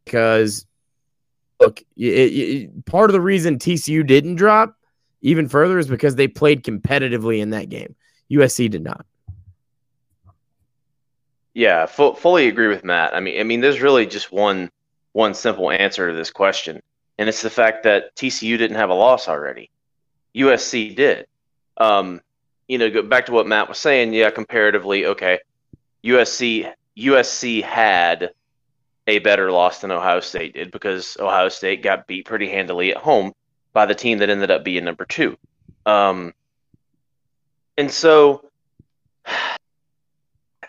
because, 0.05 0.67
look, 1.61 1.81
it, 1.97 2.05
it, 2.05 2.87
part 2.87 3.11
of 3.11 3.13
the 3.13 3.21
reason 3.21 3.59
TCU 3.59 4.07
didn't 4.07 4.37
drop 4.37 4.77
even 5.23 5.49
further 5.49 5.79
is 5.79 5.89
because 5.89 6.17
they 6.17 6.29
played 6.29 6.63
competitively 6.63 7.41
in 7.41 7.51
that 7.51 7.71
game. 7.71 7.95
USC 8.31 8.71
did 8.71 8.85
not. 8.85 9.07
Yeah, 11.55 11.87
fu- 11.87 12.15
fully 12.15 12.49
agree 12.49 12.69
with 12.69 12.85
Matt. 12.85 13.15
I 13.15 13.21
mean, 13.21 13.41
I 13.41 13.45
mean, 13.45 13.61
there's 13.61 13.81
really 13.81 14.07
just 14.07 14.33
one 14.33 14.71
one 15.13 15.33
simple 15.33 15.71
answer 15.71 16.11
to 16.11 16.17
this 16.17 16.31
question, 16.31 16.83
and 17.17 17.29
it's 17.29 17.43
the 17.43 17.51
fact 17.51 17.85
that 17.85 18.15
TCU 18.17 18.59
didn't 18.59 18.77
have 18.77 18.91
a 18.91 18.95
loss 18.95 19.29
already. 19.29 19.71
USC 20.35 20.97
did. 20.97 21.27
Um, 21.77 22.21
you 22.67 22.79
know, 22.79 22.91
go 22.91 23.03
back 23.03 23.27
to 23.27 23.33
what 23.33 23.47
Matt 23.47 23.69
was 23.69 23.79
saying. 23.79 24.13
Yeah, 24.13 24.31
comparatively, 24.31 25.07
okay, 25.07 25.39
USC 26.05 26.71
USC 26.97 27.63
had 27.63 28.31
a 29.07 29.19
better 29.19 29.51
loss 29.51 29.81
than 29.81 29.91
Ohio 29.91 30.21
State 30.21 30.55
did 30.55 30.71
because 30.71 31.17
Ohio 31.21 31.49
State 31.49 31.83
got 31.83 32.07
beat 32.07 32.25
pretty 32.25 32.49
handily 32.49 32.91
at 32.93 32.97
home 32.97 33.33
by 33.73 33.87
the 33.87 33.95
team 33.95 34.19
that 34.19 34.31
ended 34.31 34.51
up 34.51 34.65
being 34.65 34.85
number 34.85 35.05
two. 35.05 35.37
Um, 35.85 36.33
and 37.77 37.91
so 37.91 38.49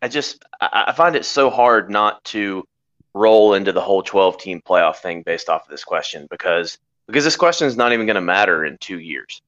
I 0.01 0.07
just 0.07 0.43
I, 0.59 0.91
find 0.91 1.15
it 1.15 1.25
so 1.25 1.49
hard 1.49 1.89
not 1.89 2.23
to 2.25 2.67
roll 3.13 3.53
into 3.53 3.71
the 3.71 3.81
whole 3.81 4.03
12 4.03 4.37
team 4.37 4.61
playoff 4.61 4.97
thing 4.97 5.23
based 5.23 5.49
off 5.49 5.63
of 5.63 5.69
this 5.69 5.85
question 5.85 6.27
because 6.29 6.77
because 7.07 7.23
this 7.23 7.37
question 7.37 7.67
is 7.67 7.77
not 7.77 7.93
even 7.93 8.05
going 8.05 8.15
to 8.15 8.21
matter 8.21 8.65
in 8.65 8.77
two 8.79 8.99
years. 8.99 9.41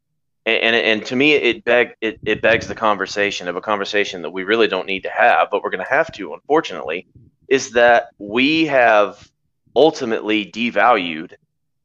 And, 0.48 0.64
and, 0.64 0.76
and 0.78 1.06
to 1.08 1.16
me, 1.18 1.34
it, 1.34 1.66
beg, 1.66 1.90
it, 2.00 2.20
it 2.26 2.42
begs 2.42 2.70
the 2.70 2.76
conversation 2.76 3.50
of 3.50 3.58
a 3.58 3.62
conversation 3.62 4.22
that 4.22 4.30
we 4.30 4.46
really 4.46 4.70
don't 4.70 4.88
need 4.88 5.04
to 5.04 5.10
have, 5.10 5.50
but 5.52 5.62
we're 5.62 5.72
going 5.72 5.84
to 5.84 5.92
have 5.92 6.10
to, 6.14 6.34
unfortunately, 6.34 7.06
is 7.50 7.72
that 7.72 8.12
we 8.18 8.66
have 8.68 9.30
ultimately 9.76 10.46
devalued 10.46 11.34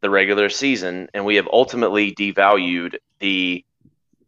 the 0.00 0.08
regular 0.08 0.48
season 0.48 1.08
and 1.12 1.24
we 1.24 1.34
have 1.36 1.48
ultimately 1.52 2.14
devalued 2.14 2.94
the 3.18 3.64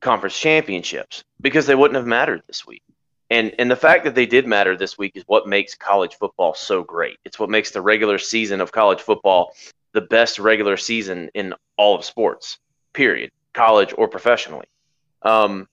conference 0.00 0.38
championships 0.38 1.22
because 1.40 1.66
they 1.66 1.76
wouldn't 1.76 1.96
have 1.96 2.06
mattered 2.06 2.42
this 2.48 2.66
week. 2.66 2.82
And 3.30 3.52
and 3.58 3.70
the 3.70 3.76
fact 3.76 4.04
that 4.04 4.16
they 4.16 4.26
did 4.26 4.46
matter 4.46 4.76
this 4.76 4.98
week 4.98 5.12
is 5.14 5.22
what 5.26 5.46
makes 5.46 5.76
college 5.76 6.16
football 6.16 6.54
so 6.54 6.82
great. 6.82 7.18
It's 7.24 7.38
what 7.38 7.50
makes 7.50 7.70
the 7.70 7.80
regular 7.80 8.18
season 8.18 8.60
of 8.60 8.70
college 8.70 9.00
football 9.00 9.54
the 9.92 10.02
best 10.02 10.38
regular 10.40 10.76
season 10.76 11.30
in 11.34 11.54
all 11.76 11.94
of 11.94 12.04
sports. 12.04 12.58
Period. 12.92 13.30
College 13.54 13.94
or 13.96 14.08
professionally. 14.08 14.66
Um, 15.22 15.68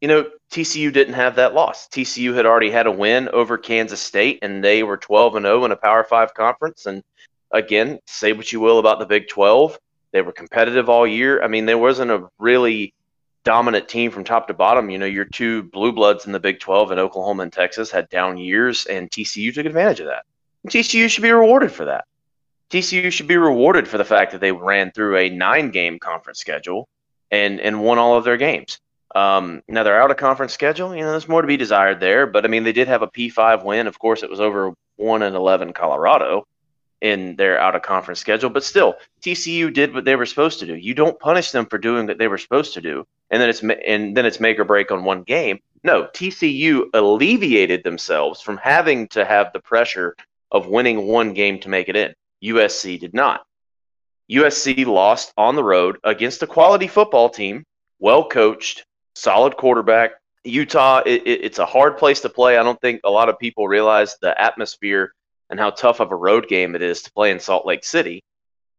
you 0.00 0.08
know, 0.08 0.26
TCU 0.50 0.92
didn't 0.92 1.14
have 1.14 1.36
that 1.36 1.54
loss. 1.54 1.88
TCU 1.88 2.34
had 2.34 2.46
already 2.46 2.70
had 2.70 2.86
a 2.86 2.92
win 2.92 3.28
over 3.28 3.58
Kansas 3.58 4.00
State, 4.00 4.38
and 4.42 4.64
they 4.64 4.82
were 4.82 4.96
12 4.96 5.36
and 5.36 5.44
0 5.44 5.64
in 5.64 5.72
a 5.72 5.76
Power 5.76 6.04
Five 6.04 6.34
conference. 6.34 6.86
And 6.86 7.02
again, 7.50 7.98
say 8.06 8.32
what 8.32 8.52
you 8.52 8.60
will 8.60 8.78
about 8.78 8.98
the 8.98 9.06
Big 9.06 9.28
12, 9.28 9.78
they 10.12 10.22
were 10.22 10.32
competitive 10.32 10.88
all 10.88 11.06
year. 11.06 11.42
I 11.42 11.48
mean, 11.48 11.66
there 11.66 11.78
wasn't 11.78 12.10
a 12.10 12.28
really 12.38 12.94
dominant 13.44 13.88
team 13.88 14.10
from 14.10 14.24
top 14.24 14.48
to 14.48 14.54
bottom. 14.54 14.90
You 14.90 14.98
know, 14.98 15.06
your 15.06 15.26
two 15.26 15.64
blue 15.64 15.92
bloods 15.92 16.26
in 16.26 16.32
the 16.32 16.40
Big 16.40 16.60
12 16.60 16.92
in 16.92 16.98
Oklahoma 16.98 17.44
and 17.44 17.52
Texas 17.52 17.90
had 17.90 18.08
down 18.08 18.38
years, 18.38 18.86
and 18.86 19.10
TCU 19.10 19.52
took 19.52 19.66
advantage 19.66 20.00
of 20.00 20.06
that. 20.06 20.24
And 20.64 20.72
TCU 20.72 21.08
should 21.08 21.22
be 21.22 21.30
rewarded 21.30 21.72
for 21.72 21.84
that. 21.86 22.06
TCU 22.70 23.10
should 23.10 23.26
be 23.26 23.36
rewarded 23.36 23.88
for 23.88 23.98
the 23.98 24.04
fact 24.04 24.32
that 24.32 24.40
they 24.40 24.52
ran 24.52 24.92
through 24.92 25.16
a 25.16 25.28
nine 25.28 25.70
game 25.70 25.98
conference 25.98 26.38
schedule 26.38 26.88
and, 27.30 27.60
and 27.60 27.82
won 27.82 27.98
all 27.98 28.16
of 28.16 28.24
their 28.24 28.36
games. 28.36 28.78
Um, 29.14 29.62
now 29.68 29.82
they're 29.82 30.00
out 30.00 30.10
of 30.10 30.16
conference 30.16 30.52
schedule. 30.52 30.94
You 30.94 31.02
know, 31.02 31.10
there's 31.10 31.28
more 31.28 31.42
to 31.42 31.48
be 31.48 31.56
desired 31.56 32.00
there, 32.00 32.26
but 32.26 32.44
I 32.44 32.48
mean, 32.48 32.64
they 32.64 32.72
did 32.72 32.88
have 32.88 33.02
a 33.02 33.08
P5 33.08 33.64
win. 33.64 33.86
Of 33.86 33.98
course, 33.98 34.22
it 34.22 34.30
was 34.30 34.40
over 34.40 34.72
1 34.96 35.22
and 35.22 35.34
11 35.34 35.72
Colorado 35.72 36.46
in 37.00 37.34
their 37.36 37.58
out 37.58 37.74
of 37.74 37.82
conference 37.82 38.20
schedule. 38.20 38.50
But 38.50 38.64
still, 38.64 38.96
TCU 39.22 39.72
did 39.72 39.94
what 39.94 40.04
they 40.04 40.16
were 40.16 40.26
supposed 40.26 40.60
to 40.60 40.66
do. 40.66 40.76
You 40.76 40.94
don't 40.94 41.18
punish 41.18 41.50
them 41.50 41.66
for 41.66 41.78
doing 41.78 42.06
what 42.06 42.18
they 42.18 42.28
were 42.28 42.38
supposed 42.38 42.74
to 42.74 42.80
do, 42.80 43.06
and 43.30 43.40
then 43.40 43.48
it's 43.48 43.62
and 43.62 44.16
then 44.16 44.26
it's 44.26 44.40
make 44.40 44.58
or 44.58 44.64
break 44.64 44.90
on 44.90 45.04
one 45.04 45.22
game. 45.22 45.60
No, 45.82 46.04
TCU 46.04 46.90
alleviated 46.92 47.84
themselves 47.84 48.40
from 48.40 48.58
having 48.58 49.08
to 49.08 49.24
have 49.24 49.52
the 49.52 49.60
pressure 49.60 50.14
of 50.50 50.66
winning 50.66 51.06
one 51.06 51.32
game 51.32 51.58
to 51.60 51.68
make 51.68 51.88
it 51.88 51.96
in. 51.96 52.14
USC 52.44 53.00
did 53.00 53.14
not. 53.14 53.42
USC 54.30 54.86
lost 54.86 55.32
on 55.36 55.56
the 55.56 55.64
road 55.64 55.98
against 56.04 56.42
a 56.42 56.46
quality 56.46 56.86
football 56.86 57.28
team, 57.28 57.64
well 57.98 58.28
coached, 58.28 58.84
solid 59.14 59.56
quarterback. 59.56 60.12
Utah, 60.44 61.02
it, 61.04 61.22
it, 61.26 61.44
it's 61.44 61.58
a 61.58 61.66
hard 61.66 61.98
place 61.98 62.20
to 62.20 62.28
play. 62.28 62.56
I 62.56 62.62
don't 62.62 62.80
think 62.80 63.00
a 63.04 63.10
lot 63.10 63.28
of 63.28 63.38
people 63.38 63.66
realize 63.66 64.16
the 64.20 64.40
atmosphere 64.40 65.12
and 65.50 65.58
how 65.58 65.70
tough 65.70 66.00
of 66.00 66.12
a 66.12 66.16
road 66.16 66.48
game 66.48 66.74
it 66.74 66.82
is 66.82 67.02
to 67.02 67.12
play 67.12 67.32
in 67.32 67.40
Salt 67.40 67.66
Lake 67.66 67.84
City. 67.84 68.22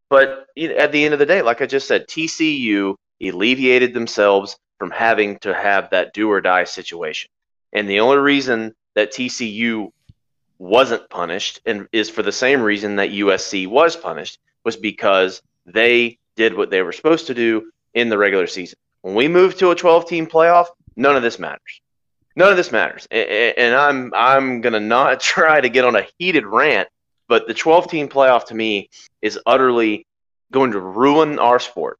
But 0.08 0.46
at 0.58 0.92
the 0.92 1.04
end 1.04 1.12
of 1.12 1.20
the 1.20 1.26
day, 1.26 1.42
like 1.42 1.60
I 1.60 1.66
just 1.66 1.86
said, 1.86 2.08
TCU 2.08 2.94
alleviated 3.22 3.94
themselves 3.94 4.56
from 4.78 4.90
having 4.90 5.38
to 5.40 5.54
have 5.54 5.90
that 5.90 6.12
do 6.12 6.30
or 6.30 6.40
die 6.40 6.64
situation. 6.64 7.30
And 7.72 7.88
the 7.88 8.00
only 8.00 8.18
reason 8.18 8.74
that 8.94 9.12
TCU 9.12 9.90
wasn't 10.58 11.08
punished 11.08 11.60
and 11.66 11.88
is 11.92 12.10
for 12.10 12.22
the 12.22 12.32
same 12.32 12.62
reason 12.62 12.96
that 12.96 13.10
USC 13.10 13.66
was 13.68 13.96
punished 13.96 14.38
was 14.64 14.76
because 14.76 15.42
they 15.66 16.18
did 16.36 16.56
what 16.56 16.70
they 16.70 16.82
were 16.82 16.92
supposed 16.92 17.26
to 17.28 17.34
do 17.34 17.70
in 17.94 18.08
the 18.08 18.18
regular 18.18 18.46
season. 18.46 18.78
When 19.02 19.14
we 19.14 19.28
move 19.28 19.56
to 19.58 19.70
a 19.70 19.74
12 19.74 20.06
team 20.06 20.26
playoff, 20.26 20.66
none 20.96 21.16
of 21.16 21.22
this 21.22 21.38
matters 21.38 21.82
none 22.36 22.50
of 22.50 22.56
this 22.56 22.72
matters. 22.72 23.06
And 23.10 23.74
I'm 23.74 24.12
I'm 24.14 24.60
gonna 24.60 24.80
not 24.80 25.20
try 25.34 25.60
to 25.60 25.68
get 25.68 25.84
on 25.84 25.96
a 25.96 26.06
heated 26.18 26.46
rant, 26.46 26.88
but 27.28 27.46
the 27.46 27.54
12 27.54 27.88
team 27.88 28.08
playoff 28.08 28.46
to 28.46 28.54
me 28.54 28.90
is 29.20 29.38
utterly 29.46 30.06
going 30.50 30.72
to 30.72 30.80
ruin 30.80 31.38
our 31.38 31.58
sport. 31.58 31.98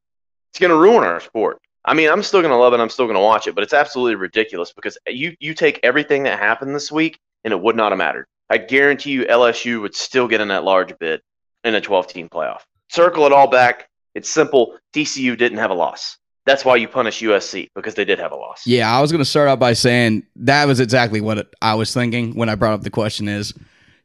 It's 0.50 0.58
going 0.58 0.70
to 0.70 0.76
ruin 0.76 1.04
our 1.04 1.20
sport. 1.20 1.58
I 1.84 1.94
mean, 1.94 2.10
I'm 2.10 2.22
still 2.22 2.42
going 2.42 2.52
to 2.52 2.58
love 2.58 2.74
it. 2.74 2.80
I'm 2.80 2.90
still 2.90 3.06
going 3.06 3.16
to 3.16 3.22
watch 3.22 3.46
it, 3.46 3.54
but 3.54 3.64
it's 3.64 3.72
absolutely 3.72 4.16
ridiculous 4.16 4.72
because 4.72 4.98
you 5.06 5.34
you 5.40 5.54
take 5.54 5.80
everything 5.82 6.24
that 6.24 6.38
happened 6.38 6.74
this 6.74 6.92
week 6.92 7.18
and 7.44 7.52
it 7.52 7.60
would 7.60 7.76
not 7.76 7.92
have 7.92 7.98
mattered. 7.98 8.26
I 8.50 8.58
guarantee 8.58 9.12
you, 9.12 9.24
LSU 9.24 9.80
would 9.80 9.94
still 9.94 10.28
get 10.28 10.42
in 10.42 10.48
that 10.48 10.64
large 10.64 10.96
bid 10.98 11.22
in 11.64 11.74
a 11.74 11.80
12 11.80 12.06
team 12.08 12.28
playoff. 12.28 12.60
Circle 12.88 13.26
it 13.26 13.32
all 13.32 13.48
back. 13.48 13.88
It's 14.14 14.30
simple. 14.30 14.76
TCU 14.92 15.36
didn't 15.36 15.58
have 15.58 15.70
a 15.70 15.74
loss 15.74 16.18
that's 16.44 16.64
why 16.64 16.76
you 16.76 16.88
punish 16.88 17.20
USC 17.20 17.70
because 17.74 17.94
they 17.94 18.04
did 18.04 18.18
have 18.18 18.32
a 18.32 18.36
loss. 18.36 18.66
Yeah, 18.66 18.90
I 18.90 19.00
was 19.00 19.12
going 19.12 19.20
to 19.20 19.28
start 19.28 19.48
out 19.48 19.60
by 19.60 19.74
saying 19.74 20.24
that 20.36 20.66
was 20.66 20.80
exactly 20.80 21.20
what 21.20 21.52
I 21.62 21.74
was 21.74 21.94
thinking 21.94 22.34
when 22.34 22.48
I 22.48 22.54
brought 22.54 22.74
up 22.74 22.82
the 22.82 22.90
question 22.90 23.28
is 23.28 23.54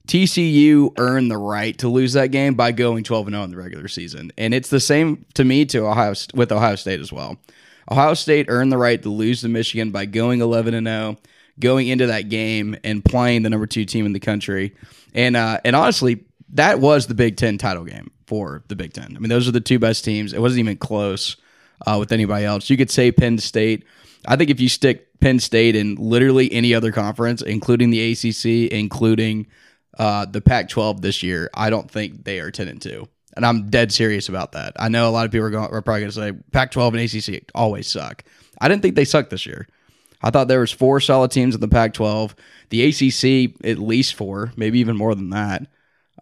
TCU 0.07 0.91
earned 0.99 1.31
the 1.31 1.37
right 1.37 1.77
to 1.79 1.87
lose 1.87 2.13
that 2.13 2.27
game 2.27 2.53
by 2.53 2.71
going 2.71 3.03
12 3.03 3.27
and 3.27 3.33
0 3.33 3.43
in 3.43 3.51
the 3.51 3.57
regular 3.57 3.87
season. 3.87 4.31
And 4.37 4.53
it's 4.53 4.69
the 4.69 4.79
same 4.79 5.25
to 5.33 5.43
me 5.43 5.65
to 5.65 5.87
Ohio 5.87 6.13
with 6.33 6.51
Ohio 6.51 6.75
State 6.75 6.99
as 6.99 7.11
well. 7.11 7.37
Ohio 7.91 8.13
State 8.13 8.47
earned 8.49 8.71
the 8.71 8.77
right 8.77 9.01
to 9.01 9.09
lose 9.09 9.41
to 9.41 9.49
Michigan 9.49 9.91
by 9.91 10.05
going 10.05 10.41
11 10.41 10.73
and 10.73 10.87
0, 10.87 11.17
going 11.59 11.87
into 11.87 12.05
that 12.07 12.29
game 12.29 12.77
and 12.83 13.03
playing 13.03 13.43
the 13.43 13.49
number 13.49 13.65
2 13.65 13.85
team 13.85 14.05
in 14.05 14.13
the 14.13 14.19
country. 14.19 14.75
And 15.13 15.35
uh, 15.35 15.59
and 15.65 15.75
honestly, 15.75 16.23
that 16.49 16.79
was 16.79 17.07
the 17.07 17.13
Big 17.13 17.37
10 17.37 17.57
title 17.57 17.83
game 17.83 18.11
for 18.25 18.63
the 18.67 18.75
Big 18.75 18.93
10. 18.93 19.15
I 19.15 19.19
mean, 19.19 19.29
those 19.29 19.47
are 19.47 19.51
the 19.51 19.61
two 19.61 19.79
best 19.79 20.05
teams. 20.05 20.33
It 20.33 20.41
wasn't 20.41 20.59
even 20.59 20.77
close 20.77 21.37
uh, 21.85 21.97
with 21.99 22.11
anybody 22.11 22.45
else. 22.45 22.69
You 22.69 22.77
could 22.77 22.91
say 22.91 23.11
Penn 23.11 23.37
State. 23.37 23.85
I 24.27 24.35
think 24.35 24.49
if 24.49 24.59
you 24.59 24.69
stick 24.69 25.19
Penn 25.19 25.39
State 25.39 25.75
in 25.75 25.95
literally 25.95 26.51
any 26.51 26.73
other 26.73 26.91
conference, 26.91 27.41
including 27.41 27.89
the 27.89 28.11
ACC, 28.11 28.71
including 28.71 29.47
uh, 29.97 30.25
the 30.25 30.41
Pac-12 30.41 31.01
this 31.01 31.23
year, 31.23 31.49
I 31.53 31.69
don't 31.69 31.89
think 31.89 32.23
they 32.23 32.39
are 32.39 32.51
ten 32.51 32.67
and 32.67 32.81
two. 32.81 33.07
And 33.35 33.45
I'm 33.45 33.69
dead 33.69 33.91
serious 33.91 34.29
about 34.29 34.53
that. 34.53 34.73
I 34.77 34.89
know 34.89 35.07
a 35.07 35.11
lot 35.11 35.25
of 35.25 35.31
people 35.31 35.45
are, 35.45 35.51
going, 35.51 35.71
are 35.71 35.81
probably 35.83 36.01
going 36.01 36.11
to 36.11 36.15
say 36.15 36.31
Pac-12 36.51 37.27
and 37.27 37.37
ACC 37.37 37.51
always 37.53 37.87
suck. 37.87 38.23
I 38.59 38.67
didn't 38.67 38.81
think 38.81 38.95
they 38.95 39.05
sucked 39.05 39.29
this 39.29 39.45
year. 39.45 39.67
I 40.23 40.31
thought 40.31 40.47
there 40.47 40.61
was 40.61 40.71
four 40.71 40.99
solid 40.99 41.29
teams 41.29 41.53
in 41.53 41.61
the 41.61 41.67
Pac-12. 41.67 42.33
The 42.69 42.83
ACC 42.83 43.63
at 43.63 43.77
least 43.77 44.15
four, 44.15 44.51
maybe 44.55 44.79
even 44.79 44.97
more 44.97 45.13
than 45.13 45.29
that. 45.29 45.67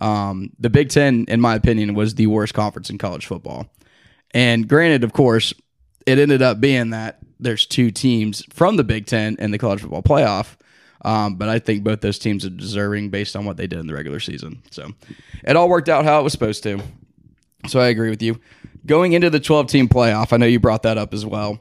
Um, 0.02 0.52
the 0.60 0.70
Big 0.70 0.90
Ten, 0.90 1.26
in 1.28 1.40
my 1.42 1.56
opinion, 1.56 1.94
was 1.94 2.16
the 2.16 2.28
worst 2.28 2.54
conference 2.54 2.90
in 2.90 2.98
college 2.98 3.26
football. 3.26 3.68
And 4.32 4.68
granted, 4.68 5.04
of 5.04 5.14
course, 5.14 5.54
it 6.06 6.20
ended 6.20 6.42
up 6.42 6.60
being 6.60 6.90
that 6.92 7.20
there's 7.40 7.66
two 7.66 7.92
teams 7.92 8.44
from 8.50 8.76
the 8.76 8.84
Big 8.84 9.06
Ten 9.06 9.36
in 9.40 9.52
the 9.52 9.58
college 9.58 9.82
football 9.82 10.04
playoff. 10.04 10.56
Um, 11.04 11.36
but 11.36 11.50
I 11.50 11.60
think 11.60 11.84
both 11.84 12.02
those 12.02 12.18
teams 12.18 12.46
are 12.46 12.50
deserving 12.50 13.10
based 13.10 13.36
on 13.36 13.46
what 13.46 13.58
they 13.58 13.68
did 13.68 13.80
in 13.80 13.88
the 13.88 13.94
regular 13.94 14.20
season. 14.20 14.64
So 14.72 14.92
it 15.44 15.56
all 15.56 15.70
worked 15.70 15.88
out 15.88 16.04
how 16.04 16.20
it 16.20 16.24
was 16.24 16.34
supposed 16.34 16.64
to. 16.64 16.82
So 17.68 17.80
I 17.80 17.88
agree 17.88 18.10
with 18.10 18.22
you. 18.22 18.40
Going 18.86 19.14
into 19.14 19.30
the 19.30 19.40
12 19.40 19.68
team 19.68 19.88
playoff, 19.88 20.34
I 20.34 20.38
know 20.38 20.46
you 20.46 20.60
brought 20.60 20.84
that 20.84 20.98
up 20.98 21.14
as 21.14 21.26
well. 21.26 21.60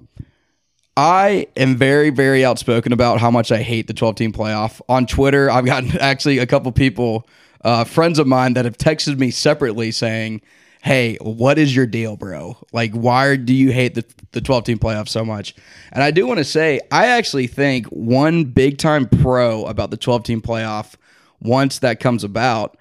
I 0.97 1.49
am 1.57 1.77
very, 1.77 2.11
very 2.11 2.45
outspoken 2.45 2.93
about 2.93 3.21
how 3.21 3.31
much 3.31 3.51
I 3.51 3.63
hate 3.63 3.87
the 3.87 3.95
12 3.95 4.15
team 4.17 4.33
playoff. 4.33 4.81
On 4.89 5.07
Twitter, 5.07 5.51
I've 5.51 5.67
gotten 5.67 5.97
actually 6.01 6.39
a 6.39 6.47
couple 6.47 6.71
people 6.73 7.29
uh, 7.65 7.85
friends 7.85 8.19
of 8.19 8.27
mine 8.27 8.55
that 8.55 8.65
have 8.65 8.77
texted 8.77 9.19
me 9.19 9.31
separately 9.31 9.91
saying, 9.91 10.43
"Hey, 10.83 11.17
what 11.21 11.59
is 11.59 11.75
your 11.75 11.87
deal, 11.87 12.17
bro? 12.17 12.57
Like, 12.73 12.93
why 12.93 13.37
do 13.37 13.55
you 13.55 13.73
hate 13.73 13.95
the 13.95 14.05
the 14.33 14.41
12 14.41 14.65
team 14.65 14.79
playoff 14.79 15.09
so 15.09 15.25
much?" 15.25 15.55
And 15.93 16.03
I 16.03 16.11
do 16.11 16.27
want 16.27 16.39
to 16.39 16.45
say, 16.45 16.81
I 16.93 17.07
actually 17.07 17.47
think 17.47 17.87
one 17.87 18.45
big 18.45 18.79
time 18.79 19.09
pro 19.09 19.65
about 19.65 19.91
the 19.91 19.97
12 19.97 20.25
team 20.25 20.43
playoff, 20.43 20.95
once 21.41 21.79
that 21.81 22.01
comes 22.01 22.23
about, 22.23 22.77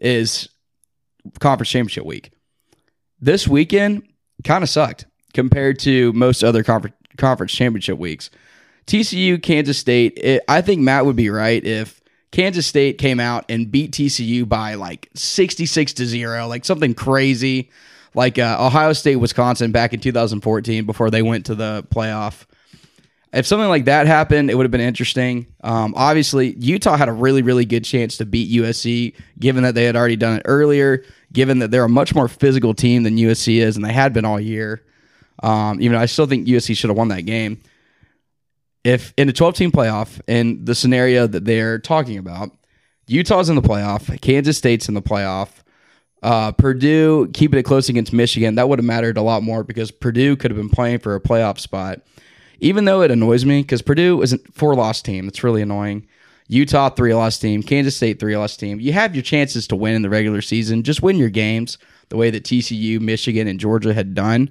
is 0.00 0.48
conference 1.40 1.70
championship 1.70 2.04
week. 2.04 2.30
This 3.20 3.48
weekend 3.48 4.04
kind 4.44 4.62
of 4.62 4.70
sucked 4.70 5.06
compared 5.34 5.78
to 5.80 6.12
most 6.12 6.44
other 6.44 6.62
conference 6.62 6.94
conference 7.16 7.52
championship 7.52 7.98
weeks. 7.98 8.30
TCU, 8.86 9.42
Kansas 9.42 9.78
State. 9.78 10.14
It, 10.16 10.42
I 10.48 10.62
think 10.62 10.80
Matt 10.80 11.04
would 11.04 11.16
be 11.16 11.28
right 11.28 11.62
if 11.64 12.00
Kansas 12.30 12.66
State 12.66 12.98
came 12.98 13.20
out 13.20 13.44
and 13.48 13.70
beat 13.70 13.92
TCU 13.92 14.48
by 14.48 14.74
like 14.74 15.08
66 15.14 15.94
to 15.94 16.06
0, 16.06 16.46
like 16.46 16.64
something 16.64 16.94
crazy, 16.94 17.70
like 18.14 18.38
uh, 18.38 18.56
Ohio 18.60 18.92
State, 18.92 19.16
Wisconsin 19.16 19.72
back 19.72 19.94
in 19.94 20.00
2014 20.00 20.84
before 20.84 21.10
they 21.10 21.22
went 21.22 21.46
to 21.46 21.54
the 21.54 21.86
playoff. 21.90 22.44
If 23.32 23.46
something 23.46 23.68
like 23.68 23.86
that 23.86 24.06
happened, 24.06 24.50
it 24.50 24.54
would 24.54 24.64
have 24.64 24.70
been 24.70 24.80
interesting. 24.80 25.46
Um, 25.62 25.92
obviously, 25.96 26.54
Utah 26.54 26.96
had 26.96 27.08
a 27.08 27.12
really, 27.12 27.42
really 27.42 27.66
good 27.66 27.84
chance 27.84 28.16
to 28.18 28.26
beat 28.26 28.50
USC, 28.50 29.14
given 29.38 29.64
that 29.64 29.74
they 29.74 29.84
had 29.84 29.96
already 29.96 30.16
done 30.16 30.38
it 30.38 30.42
earlier, 30.46 31.04
given 31.32 31.58
that 31.58 31.70
they're 31.70 31.84
a 31.84 31.90
much 31.90 32.14
more 32.14 32.28
physical 32.28 32.72
team 32.72 33.02
than 33.02 33.16
USC 33.16 33.58
is, 33.58 33.76
and 33.76 33.84
they 33.84 33.92
had 33.92 34.14
been 34.14 34.24
all 34.24 34.40
year. 34.40 34.82
Um, 35.42 35.80
even 35.80 35.96
I 35.96 36.06
still 36.06 36.26
think 36.26 36.48
USC 36.48 36.76
should 36.76 36.88
have 36.88 36.96
won 36.96 37.08
that 37.08 37.22
game 37.22 37.60
if 38.84 39.12
in 39.16 39.28
a 39.28 39.32
12 39.32 39.54
team 39.54 39.72
playoff 39.72 40.20
in 40.26 40.64
the 40.64 40.74
scenario 40.74 41.26
that 41.26 41.44
they're 41.44 41.78
talking 41.78 42.18
about, 42.18 42.50
Utah's 43.06 43.48
in 43.48 43.56
the 43.56 43.62
playoff, 43.62 44.20
Kansas 44.20 44.58
State's 44.58 44.88
in 44.88 44.94
the 44.94 45.02
playoff, 45.02 45.48
uh, 46.22 46.52
Purdue 46.52 47.28
keeping 47.32 47.58
it 47.58 47.64
close 47.64 47.88
against 47.88 48.12
Michigan, 48.12 48.56
that 48.56 48.68
would 48.68 48.78
have 48.78 48.86
mattered 48.86 49.16
a 49.16 49.22
lot 49.22 49.42
more 49.42 49.64
because 49.64 49.90
Purdue 49.90 50.36
could 50.36 50.50
have 50.50 50.58
been 50.58 50.68
playing 50.68 50.98
for 50.98 51.14
a 51.14 51.20
playoff 51.20 51.58
spot. 51.58 52.00
Even 52.60 52.84
though 52.84 53.02
it 53.02 53.10
annoys 53.10 53.44
me 53.44 53.62
because 53.62 53.82
Purdue 53.82 54.20
is 54.20 54.32
a 54.32 54.38
four 54.52 54.74
loss 54.74 55.00
team, 55.00 55.28
it's 55.28 55.44
really 55.44 55.62
annoying. 55.62 56.06
Utah 56.48 56.88
three 56.88 57.14
loss 57.14 57.38
team, 57.38 57.62
Kansas 57.62 57.96
State 57.96 58.18
three 58.18 58.36
loss 58.36 58.56
team. 58.56 58.80
You 58.80 58.92
have 58.94 59.14
your 59.14 59.22
chances 59.22 59.66
to 59.68 59.76
win 59.76 59.94
in 59.94 60.02
the 60.02 60.10
regular 60.10 60.40
season. 60.40 60.82
Just 60.82 61.02
win 61.02 61.16
your 61.16 61.28
games 61.28 61.78
the 62.08 62.16
way 62.16 62.30
that 62.30 62.44
TCU, 62.44 63.00
Michigan, 63.00 63.46
and 63.46 63.60
Georgia 63.60 63.94
had 63.94 64.14
done. 64.14 64.50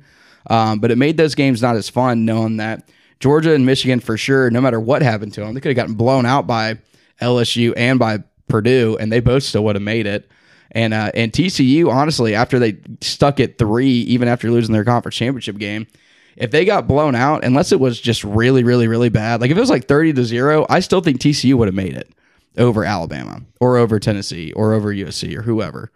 Um, 0.49 0.79
but 0.79 0.91
it 0.91 0.97
made 0.97 1.17
those 1.17 1.35
games 1.35 1.61
not 1.61 1.75
as 1.75 1.89
fun 1.89 2.23
knowing 2.23 2.57
that 2.57 2.87
Georgia 3.19 3.53
and 3.53 3.65
Michigan 3.65 3.99
for 3.99 4.17
sure, 4.17 4.49
no 4.49 4.61
matter 4.61 4.79
what 4.79 5.01
happened 5.01 5.33
to 5.33 5.41
them, 5.41 5.53
they 5.53 5.59
could 5.59 5.69
have 5.69 5.75
gotten 5.75 5.95
blown 5.95 6.25
out 6.25 6.45
by 6.45 6.77
LSU 7.21 7.73
and 7.75 7.97
by 7.99 8.23
Purdue, 8.47 8.97
and 8.99 9.11
they 9.11 9.19
both 9.19 9.43
still 9.43 9.63
would 9.65 9.75
have 9.75 9.83
made 9.83 10.05
it. 10.05 10.29
And 10.71 10.93
uh, 10.93 11.11
and 11.13 11.31
TCU, 11.31 11.91
honestly, 11.91 12.35
after 12.35 12.59
they 12.59 12.77
stuck 13.01 13.39
at 13.39 13.57
three, 13.57 13.89
even 13.89 14.27
after 14.27 14.51
losing 14.51 14.73
their 14.73 14.83
conference 14.83 15.15
championship 15.15 15.57
game, 15.57 15.87
if 16.35 16.51
they 16.51 16.65
got 16.65 16.87
blown 16.87 17.15
out, 17.15 17.43
unless 17.43 17.71
it 17.71 17.79
was 17.79 17.99
just 17.99 18.23
really, 18.23 18.63
really, 18.63 18.87
really 18.87 19.09
bad, 19.09 19.41
like 19.41 19.49
if 19.49 19.57
it 19.57 19.59
was 19.59 19.69
like 19.69 19.87
thirty 19.87 20.13
to 20.13 20.23
zero, 20.23 20.65
I 20.69 20.81
still 20.81 21.01
think 21.01 21.19
TCU 21.19 21.55
would 21.55 21.67
have 21.67 21.75
made 21.75 21.95
it 21.95 22.11
over 22.57 22.83
Alabama 22.83 23.41
or 23.59 23.77
over 23.77 23.99
Tennessee 23.99 24.51
or 24.53 24.73
over 24.73 24.93
USC 24.93 25.35
or 25.35 25.41
whoever. 25.41 25.91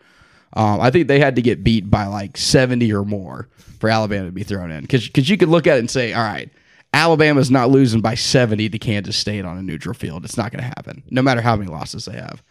Um, 0.53 0.81
I 0.81 0.89
think 0.89 1.07
they 1.07 1.19
had 1.19 1.35
to 1.35 1.41
get 1.41 1.63
beat 1.63 1.89
by 1.89 2.05
like 2.05 2.37
seventy 2.37 2.93
or 2.93 3.03
more 3.03 3.49
for 3.79 3.89
Alabama 3.89 4.27
to 4.27 4.31
be 4.31 4.43
thrown 4.43 4.71
in 4.71 4.81
because 4.81 5.05
because 5.05 5.29
you 5.29 5.37
could 5.37 5.49
look 5.49 5.67
at 5.67 5.75
it 5.75 5.79
and 5.79 5.91
say, 5.91 6.13
all 6.13 6.23
right, 6.23 6.49
Alabama's 6.93 7.49
not 7.49 7.69
losing 7.69 8.01
by 8.01 8.15
70 8.15 8.69
to 8.69 8.79
Kansas 8.79 9.15
State 9.15 9.45
on 9.45 9.57
a 9.57 9.61
neutral 9.61 9.93
field. 9.93 10.25
It's 10.25 10.37
not 10.37 10.51
going 10.51 10.61
to 10.61 10.67
happen, 10.67 11.03
no 11.09 11.21
matter 11.21 11.41
how 11.41 11.55
many 11.55 11.71
losses 11.71 12.05
they 12.05 12.17
have. 12.17 12.43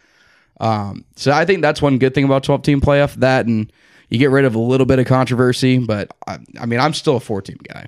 Um, 0.59 1.05
so 1.15 1.31
I 1.31 1.45
think 1.45 1.61
that's 1.61 1.81
one 1.81 1.97
good 1.97 2.13
thing 2.13 2.25
about 2.25 2.43
12 2.43 2.61
team 2.63 2.81
playoff. 2.81 3.15
That 3.15 3.45
and 3.45 3.71
you 4.09 4.17
get 4.17 4.29
rid 4.29 4.45
of 4.45 4.55
a 4.55 4.59
little 4.59 4.85
bit 4.85 4.99
of 4.99 5.05
controversy, 5.05 5.79
but 5.79 6.11
I, 6.27 6.39
I 6.59 6.65
mean, 6.65 6.79
I'm 6.79 6.93
still 6.93 7.15
a 7.17 7.19
four 7.19 7.41
team 7.41 7.57
guy. 7.63 7.87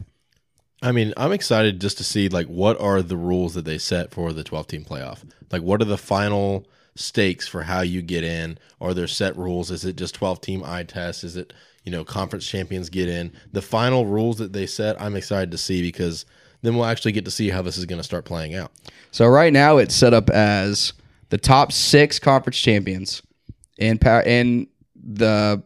I 0.82 0.92
mean, 0.92 1.14
I'm 1.16 1.32
excited 1.32 1.80
just 1.80 1.98
to 2.00 2.04
see 2.04 2.30
like 2.30 2.48
what 2.48 2.80
are 2.80 3.02
the 3.02 3.18
rules 3.18 3.54
that 3.54 3.66
they 3.66 3.78
set 3.78 4.12
for 4.12 4.34
the 4.34 4.44
12 4.44 4.68
team 4.68 4.86
playoff. 4.86 5.24
Like, 5.52 5.62
what 5.62 5.82
are 5.82 5.86
the 5.86 5.98
final 5.98 6.68
stakes 6.96 7.48
for 7.48 7.64
how 7.64 7.82
you 7.82 8.02
get 8.02 8.24
in? 8.24 8.58
Are 8.82 8.94
there 8.94 9.08
set 9.08 9.38
rules? 9.38 9.72
Is 9.72 9.86
it 9.86 9.96
just 9.96 10.16
12 10.16 10.42
team 10.42 10.64
eye 10.64 10.84
test? 10.84 11.24
Is 11.24 11.36
it 11.36 11.54
you 11.84 11.92
know 11.92 12.04
conference 12.04 12.48
champions 12.48 12.90
get 12.90 13.08
in? 13.08 13.32
The 13.52 13.62
final 13.62 14.06
rules 14.06 14.38
that 14.38 14.54
they 14.54 14.66
set, 14.66 15.02
I'm 15.02 15.16
excited 15.16 15.52
to 15.52 15.58
see 15.58 15.82
because 15.82 16.26
then 16.64 16.76
we'll 16.76 16.86
actually 16.86 17.12
get 17.12 17.26
to 17.26 17.32
see 17.32 17.50
how 17.50 17.62
this 17.62 17.78
is 17.78 17.86
going 17.86 18.00
to 18.00 18.04
start 18.04 18.26
playing 18.26 18.56
out. 18.56 18.72
So 19.12 19.28
right 19.28 19.54
now 19.54 19.78
it's 19.78 19.94
set 19.94 20.14
up 20.14 20.30
as 20.30 20.94
the 21.30 21.38
top 21.38 21.72
six 21.72 22.18
conference 22.18 22.58
champions 22.58 23.22
in 23.78 24.00
power 24.00 24.22
in 24.22 24.68
the 24.96 25.62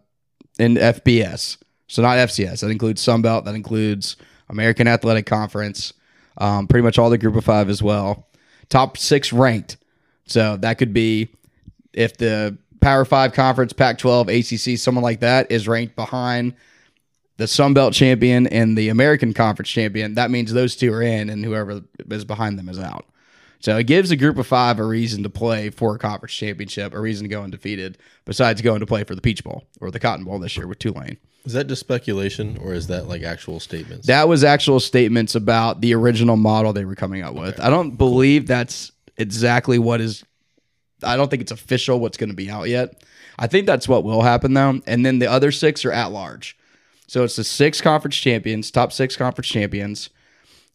in 0.59 0.75
FBS. 0.75 1.57
So 1.87 2.01
not 2.01 2.17
FCS. 2.17 2.61
That 2.61 2.69
includes 2.69 3.01
Sun 3.01 3.21
Belt. 3.21 3.45
That 3.45 3.55
includes 3.55 4.17
American 4.49 4.87
Athletic 4.87 5.25
Conference. 5.25 5.93
Um, 6.39 6.67
pretty 6.67 6.83
much 6.83 6.99
all 6.99 7.09
the 7.09 7.17
Group 7.17 7.35
of 7.35 7.45
Five 7.45 7.69
as 7.69 7.81
well. 7.81 8.27
Top 8.69 8.97
six 8.97 9.31
ranked. 9.31 9.77
So 10.25 10.57
that 10.57 10.77
could 10.77 10.93
be 10.93 11.29
if 11.93 12.17
the 12.17 12.57
Power 12.81 13.05
Five 13.05 13.33
Conference, 13.33 13.71
Pac 13.71 13.97
12, 13.97 14.29
ACC, 14.29 14.77
someone 14.77 15.03
like 15.03 15.21
that 15.21 15.51
is 15.51 15.67
ranked 15.67 15.95
behind 15.95 16.53
the 17.37 17.47
Sun 17.47 17.73
Belt 17.73 17.93
champion 17.93 18.47
and 18.47 18.77
the 18.77 18.89
American 18.89 19.33
Conference 19.33 19.69
champion, 19.69 20.15
that 20.15 20.31
means 20.31 20.51
those 20.51 20.75
two 20.75 20.91
are 20.93 21.01
in, 21.01 21.29
and 21.29 21.45
whoever 21.45 21.81
is 22.09 22.25
behind 22.25 22.59
them 22.59 22.67
is 22.69 22.79
out. 22.79 23.05
So 23.59 23.77
it 23.77 23.85
gives 23.85 24.11
a 24.11 24.15
group 24.15 24.37
of 24.37 24.45
five 24.45 24.79
a 24.79 24.83
reason 24.83 25.23
to 25.23 25.29
play 25.29 25.69
for 25.69 25.95
a 25.95 25.99
conference 25.99 26.33
championship, 26.33 26.93
a 26.93 26.99
reason 26.99 27.23
to 27.23 27.29
go 27.29 27.41
undefeated, 27.41 27.97
besides 28.25 28.61
going 28.61 28.81
to 28.81 28.85
play 28.85 29.03
for 29.03 29.15
the 29.15 29.21
Peach 29.21 29.43
Bowl 29.43 29.63
or 29.81 29.89
the 29.89 29.99
Cotton 29.99 30.25
Bowl 30.25 30.37
this 30.37 30.55
year 30.57 30.67
with 30.67 30.79
Tulane. 30.79 31.17
Is 31.45 31.53
that 31.53 31.67
just 31.67 31.79
speculation 31.79 32.57
or 32.61 32.73
is 32.73 32.87
that 32.87 33.07
like 33.07 33.23
actual 33.23 33.59
statements? 33.59 34.05
That 34.07 34.27
was 34.27 34.43
actual 34.43 34.79
statements 34.79 35.33
about 35.33 35.81
the 35.81 35.95
original 35.95 36.35
model 36.35 36.73
they 36.73 36.85
were 36.85 36.95
coming 36.95 37.23
up 37.23 37.33
with. 37.33 37.59
I 37.59 37.69
don't 37.69 37.91
believe 37.91 38.47
that's 38.47 38.91
exactly 39.15 39.79
what 39.79 40.01
is. 40.01 40.23
I 41.03 41.15
don't 41.15 41.29
think 41.29 41.41
it's 41.41 41.51
official 41.51 41.99
what's 41.99 42.17
going 42.17 42.29
to 42.29 42.35
be 42.35 42.49
out 42.49 42.67
yet. 42.67 43.01
I 43.39 43.47
think 43.47 43.65
that's 43.65 43.87
what 43.87 44.03
will 44.03 44.23
happen 44.23 44.53
though, 44.53 44.81
and 44.85 45.05
then 45.05 45.19
the 45.19 45.27
other 45.27 45.51
six 45.51 45.85
are 45.85 45.91
at 45.91 46.11
large. 46.11 46.57
So 47.07 47.23
it's 47.23 47.37
the 47.37 47.43
six 47.43 47.81
conference 47.81 48.17
champions, 48.17 48.69
top 48.69 48.91
six 48.91 49.15
conference 49.15 49.47
champions, 49.47 50.09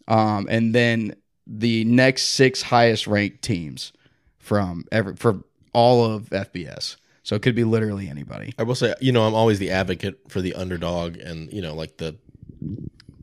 um, 0.09 0.47
and 0.51 0.75
then 0.75 1.15
the 1.47 1.85
next 1.85 2.31
six 2.31 2.63
highest 2.63 3.07
ranked 3.07 3.43
teams 3.43 3.93
from 4.39 4.85
every 4.91 5.15
for 5.17 5.45
all 5.73 6.05
of 6.05 6.31
FBS. 6.31 6.97
So 7.23 7.37
it 7.37 7.43
could 7.43 7.55
be 7.55 7.65
literally 7.65 8.09
anybody. 8.09 8.53
I 8.59 8.65
will 8.65 8.75
say, 8.75 8.95
you 9.01 9.13
know, 9.13 9.25
I'm 9.25 9.35
always 9.35 9.59
the 9.59 9.71
advocate 9.71 10.21
for 10.29 10.41
the 10.41 10.55
underdog, 10.55 11.19
and 11.19 11.53
you 11.53 11.63
know, 11.63 11.75
like 11.75 11.99
the 11.99 12.17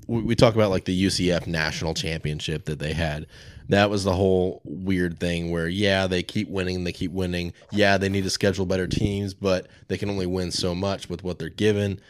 we, 0.08 0.22
we 0.22 0.36
talk 0.36 0.56
about 0.56 0.70
like 0.70 0.86
the 0.86 1.06
UCF 1.06 1.48
national 1.48 1.94
championship 1.96 2.66
that 2.66 2.80
they 2.80 2.94
had. 2.94 3.28
That 3.70 3.90
was 3.92 4.04
the 4.04 4.14
whole 4.14 4.62
weird 4.64 5.20
thing 5.20 5.52
where, 5.52 5.68
yeah, 5.68 6.08
they 6.08 6.24
keep 6.24 6.50
winning, 6.50 6.84
they 6.86 6.92
keep 6.92 7.12
winning. 7.12 7.54
Yeah, 7.72 8.00
they 8.00 8.10
need 8.10 8.24
to 8.24 8.32
schedule 8.32 8.66
better 8.66 8.88
teams, 8.88 9.36
but 9.36 9.68
they 9.90 9.98
can 9.98 10.10
only 10.10 10.26
win 10.26 10.50
so 10.50 10.74
much 10.74 11.08
with 11.08 11.24
what 11.24 11.38
they're 11.38 11.50
given 11.50 12.02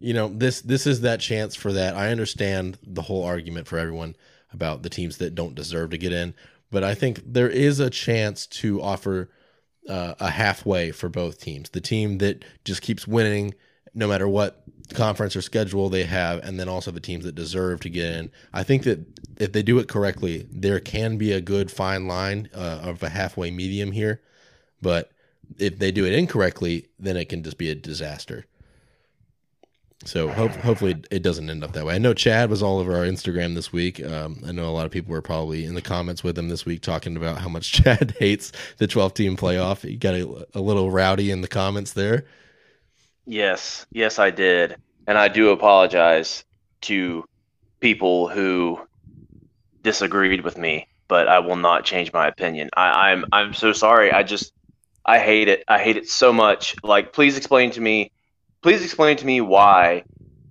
you 0.00 0.14
know 0.14 0.28
this 0.28 0.62
this 0.62 0.86
is 0.86 1.02
that 1.02 1.20
chance 1.20 1.54
for 1.54 1.72
that. 1.72 1.94
I 1.94 2.10
understand 2.10 2.78
the 2.82 3.02
whole 3.02 3.22
argument 3.22 3.68
for 3.68 3.78
everyone 3.78 4.16
about 4.52 4.82
the 4.82 4.90
teams 4.90 5.18
that 5.18 5.34
don't 5.34 5.54
deserve 5.54 5.90
to 5.90 5.98
get 5.98 6.12
in, 6.12 6.34
but 6.70 6.82
I 6.82 6.94
think 6.94 7.20
there 7.24 7.48
is 7.48 7.78
a 7.78 7.90
chance 7.90 8.46
to 8.46 8.82
offer 8.82 9.30
uh, 9.88 10.14
a 10.18 10.30
halfway 10.30 10.90
for 10.90 11.08
both 11.08 11.40
teams. 11.40 11.70
The 11.70 11.80
team 11.80 12.18
that 12.18 12.44
just 12.64 12.82
keeps 12.82 13.06
winning 13.06 13.54
no 13.94 14.08
matter 14.08 14.26
what 14.26 14.62
conference 14.94 15.36
or 15.36 15.42
schedule 15.42 15.88
they 15.88 16.04
have, 16.04 16.42
and 16.44 16.58
then 16.58 16.68
also 16.68 16.90
the 16.90 17.00
teams 17.00 17.24
that 17.24 17.34
deserve 17.34 17.80
to 17.80 17.90
get 17.90 18.14
in. 18.14 18.30
I 18.52 18.62
think 18.62 18.84
that 18.84 19.00
if 19.38 19.52
they 19.52 19.62
do 19.62 19.78
it 19.78 19.88
correctly, 19.88 20.46
there 20.50 20.80
can 20.80 21.16
be 21.16 21.32
a 21.32 21.40
good 21.40 21.70
fine 21.70 22.06
line 22.06 22.48
uh, 22.54 22.80
of 22.82 23.02
a 23.02 23.08
halfway 23.08 23.50
medium 23.50 23.92
here, 23.92 24.20
but 24.80 25.12
if 25.58 25.78
they 25.78 25.92
do 25.92 26.06
it 26.06 26.14
incorrectly, 26.14 26.88
then 26.98 27.16
it 27.16 27.28
can 27.28 27.42
just 27.42 27.58
be 27.58 27.70
a 27.70 27.74
disaster. 27.74 28.46
So 30.04 30.28
hope, 30.28 30.52
hopefully 30.52 30.96
it 31.10 31.22
doesn't 31.22 31.50
end 31.50 31.62
up 31.62 31.72
that 31.72 31.84
way. 31.84 31.94
I 31.94 31.98
know 31.98 32.14
Chad 32.14 32.48
was 32.48 32.62
all 32.62 32.78
over 32.78 32.96
our 32.96 33.04
Instagram 33.04 33.54
this 33.54 33.70
week. 33.70 34.02
Um, 34.02 34.42
I 34.46 34.52
know 34.52 34.66
a 34.66 34.72
lot 34.72 34.86
of 34.86 34.92
people 34.92 35.12
were 35.12 35.20
probably 35.20 35.66
in 35.66 35.74
the 35.74 35.82
comments 35.82 36.24
with 36.24 36.38
him 36.38 36.48
this 36.48 36.64
week 36.64 36.80
talking 36.80 37.16
about 37.16 37.38
how 37.38 37.50
much 37.50 37.72
Chad 37.82 38.16
hates 38.18 38.52
the 38.78 38.86
12 38.86 39.12
team 39.12 39.36
playoff. 39.36 39.82
He 39.86 39.96
got 39.96 40.14
a, 40.14 40.46
a 40.54 40.60
little 40.60 40.90
rowdy 40.90 41.30
in 41.30 41.42
the 41.42 41.48
comments 41.48 41.92
there. 41.92 42.24
Yes, 43.26 43.86
yes, 43.92 44.18
I 44.18 44.30
did, 44.30 44.76
and 45.06 45.18
I 45.18 45.28
do 45.28 45.50
apologize 45.50 46.44
to 46.82 47.24
people 47.78 48.28
who 48.28 48.80
disagreed 49.82 50.42
with 50.42 50.56
me, 50.56 50.88
but 51.06 51.28
I 51.28 51.40
will 51.40 51.56
not 51.56 51.84
change 51.84 52.12
my 52.12 52.26
opinion. 52.26 52.70
I, 52.74 53.10
I'm 53.10 53.26
I'm 53.30 53.52
so 53.52 53.72
sorry. 53.72 54.10
I 54.10 54.22
just 54.22 54.52
I 55.04 55.18
hate 55.18 55.48
it. 55.48 55.62
I 55.68 55.78
hate 55.78 55.96
it 55.96 56.08
so 56.08 56.32
much. 56.32 56.74
Like, 56.82 57.12
please 57.12 57.36
explain 57.36 57.70
to 57.72 57.80
me 57.80 58.10
please 58.62 58.84
explain 58.84 59.16
to 59.16 59.26
me 59.26 59.40
why 59.40 60.04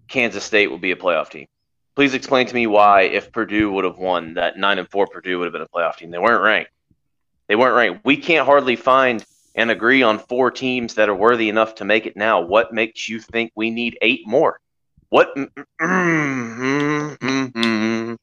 Kansas 0.08 0.44
State 0.44 0.68
will 0.68 0.78
be 0.78 0.92
a 0.92 0.96
playoff 0.96 1.30
team. 1.30 1.48
Please 1.96 2.14
explain 2.14 2.48
to 2.48 2.54
me 2.54 2.68
why, 2.68 3.02
if 3.02 3.32
Purdue 3.32 3.72
would 3.72 3.84
have 3.84 3.98
won, 3.98 4.36
that 4.36 4.58
nine 4.58 4.80
and 4.80 4.90
four 4.90 5.08
Purdue 5.08 5.40
would 5.40 5.46
have 5.46 5.54
been 5.54 5.62
a 5.62 5.68
playoff 5.68 5.98
team. 5.98 6.12
They 6.12 6.18
weren't 6.18 6.42
ranked. 6.42 6.72
They 7.48 7.56
weren't 7.56 7.76
ranked. 7.76 8.06
We 8.06 8.18
can't 8.18 8.46
hardly 8.46 8.76
find 8.76 9.24
and 9.56 9.72
agree 9.72 10.04
on 10.04 10.20
four 10.20 10.52
teams 10.52 10.94
that 10.94 11.10
are 11.10 11.16
worthy 11.16 11.50
enough 11.50 11.76
to 11.76 11.86
make 11.86 12.06
it 12.06 12.16
now, 12.16 12.40
what 12.40 12.74
makes 12.74 13.10
you 13.10 13.20
think 13.20 13.52
we 13.56 13.70
need 13.70 13.98
eight 14.02 14.22
more? 14.26 14.60
What? 15.10 15.36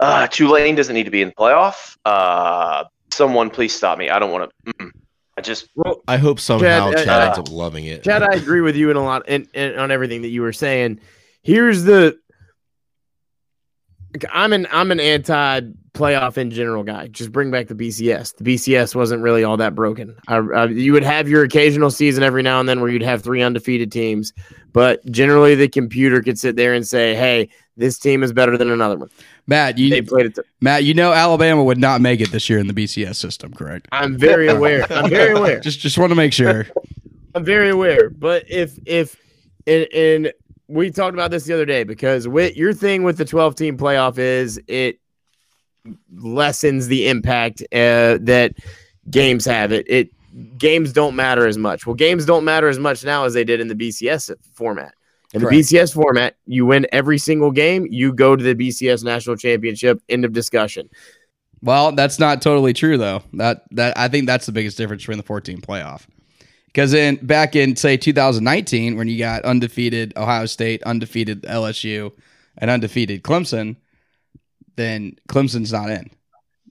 Uh, 0.00 0.26
Tulane 0.26 0.74
doesn't 0.74 0.96
need 0.96 1.04
to 1.04 1.12
be 1.12 1.22
in 1.22 1.28
the 1.28 1.34
playoff. 1.34 1.96
Uh, 2.04 2.82
someone 3.12 3.50
please 3.50 3.72
stop 3.72 3.98
me. 3.98 4.10
I 4.10 4.18
don't 4.18 4.32
want 4.32 4.50
to. 4.66 4.90
I 5.36 5.40
just 5.40 5.68
Well, 5.74 6.02
I 6.06 6.18
hope 6.18 6.40
somehow 6.40 6.90
Chad, 6.90 6.94
uh, 6.94 7.04
Chad 7.04 7.22
uh, 7.22 7.26
ends 7.26 7.38
up 7.38 7.50
loving 7.50 7.86
it. 7.86 8.04
Chad, 8.04 8.22
I 8.22 8.34
agree 8.34 8.60
with 8.60 8.76
you 8.76 8.90
in 8.90 8.96
a 8.96 9.04
lot 9.04 9.28
in, 9.28 9.48
in, 9.54 9.78
on 9.78 9.90
everything 9.90 10.22
that 10.22 10.28
you 10.28 10.42
were 10.42 10.52
saying. 10.52 11.00
Here's 11.42 11.84
the 11.84 12.18
I'm 14.30 14.52
an 14.52 14.66
I'm 14.70 14.90
an 14.90 15.00
anti 15.00 15.60
playoff 15.94 16.38
in 16.38 16.50
general 16.50 16.82
guy. 16.82 17.08
Just 17.08 17.32
bring 17.32 17.50
back 17.50 17.68
the 17.68 17.74
BCS. 17.74 18.36
The 18.36 18.44
BCS 18.44 18.94
wasn't 18.94 19.22
really 19.22 19.44
all 19.44 19.56
that 19.58 19.74
broken. 19.74 20.16
I, 20.28 20.36
I, 20.36 20.66
you 20.66 20.92
would 20.92 21.02
have 21.02 21.28
your 21.28 21.44
occasional 21.44 21.90
season 21.90 22.22
every 22.22 22.42
now 22.42 22.60
and 22.60 22.68
then 22.68 22.80
where 22.80 22.90
you'd 22.90 23.02
have 23.02 23.22
three 23.22 23.42
undefeated 23.42 23.92
teams, 23.92 24.32
but 24.72 25.04
generally 25.10 25.54
the 25.54 25.68
computer 25.68 26.22
could 26.22 26.38
sit 26.38 26.56
there 26.56 26.74
and 26.74 26.86
say, 26.86 27.14
"Hey, 27.14 27.48
this 27.76 27.98
team 27.98 28.22
is 28.22 28.32
better 28.32 28.56
than 28.56 28.70
another 28.70 28.96
one." 28.96 29.10
Matt, 29.46 29.76
They 29.76 29.82
you 29.82 30.02
played 30.02 30.26
it. 30.26 30.38
Matt, 30.60 30.84
you 30.84 30.94
know 30.94 31.12
Alabama 31.12 31.64
would 31.64 31.78
not 31.78 32.00
make 32.00 32.20
it 32.20 32.30
this 32.30 32.48
year 32.48 32.58
in 32.58 32.66
the 32.66 32.74
BCS 32.74 33.16
system, 33.16 33.52
correct? 33.52 33.88
I'm 33.92 34.16
very 34.16 34.48
aware. 34.48 34.86
I'm 34.92 35.10
very 35.10 35.36
aware. 35.36 35.60
Just 35.60 35.80
just 35.80 35.98
want 35.98 36.10
to 36.10 36.16
make 36.16 36.32
sure. 36.32 36.66
I'm 37.34 37.44
very 37.44 37.70
aware, 37.70 38.10
but 38.10 38.44
if 38.50 38.78
if 38.84 39.16
and, 39.66 39.86
and 39.94 40.32
we 40.68 40.90
talked 40.90 41.14
about 41.14 41.30
this 41.30 41.44
the 41.44 41.54
other 41.54 41.66
day 41.66 41.84
because 41.84 42.28
with 42.28 42.56
your 42.56 42.72
thing 42.72 43.02
with 43.02 43.18
the 43.18 43.24
12 43.24 43.54
team 43.54 43.76
playoff 43.76 44.18
is 44.18 44.60
it 44.68 44.98
lessens 46.16 46.88
the 46.88 47.08
impact 47.08 47.62
uh, 47.72 48.18
that 48.20 48.54
games 49.10 49.44
have. 49.44 49.72
It 49.72 49.86
it 49.88 50.10
games 50.58 50.92
don't 50.92 51.16
matter 51.16 51.46
as 51.46 51.58
much. 51.58 51.86
Well, 51.86 51.94
games 51.94 52.24
don't 52.24 52.44
matter 52.44 52.68
as 52.68 52.78
much 52.78 53.04
now 53.04 53.24
as 53.24 53.34
they 53.34 53.44
did 53.44 53.60
in 53.60 53.68
the 53.68 53.74
BCS 53.74 54.32
format. 54.54 54.94
In 55.34 55.40
the 55.40 55.46
Correct. 55.46 55.66
BCS 55.66 55.94
format, 55.94 56.36
you 56.46 56.66
win 56.66 56.86
every 56.92 57.16
single 57.18 57.50
game, 57.50 57.86
you 57.90 58.12
go 58.12 58.36
to 58.36 58.44
the 58.44 58.54
BCS 58.54 59.02
national 59.02 59.36
championship. 59.36 60.02
End 60.08 60.24
of 60.24 60.32
discussion. 60.32 60.90
Well, 61.62 61.92
that's 61.92 62.18
not 62.18 62.42
totally 62.42 62.72
true 62.72 62.98
though. 62.98 63.22
That 63.34 63.62
that 63.70 63.96
I 63.96 64.08
think 64.08 64.26
that's 64.26 64.46
the 64.46 64.52
biggest 64.52 64.76
difference 64.76 65.02
between 65.02 65.18
the 65.18 65.24
14 65.24 65.60
playoff. 65.60 66.06
Because 66.66 66.92
in 66.92 67.16
back 67.16 67.54
in 67.54 67.76
say 67.76 67.96
2019, 67.96 68.96
when 68.96 69.08
you 69.08 69.18
got 69.18 69.44
undefeated 69.44 70.12
Ohio 70.16 70.46
State, 70.46 70.82
undefeated 70.82 71.42
LSU, 71.42 72.12
and 72.58 72.70
undefeated 72.70 73.22
Clemson, 73.22 73.76
then 74.76 75.16
Clemson's 75.28 75.72
not 75.72 75.90
in. 75.90 76.10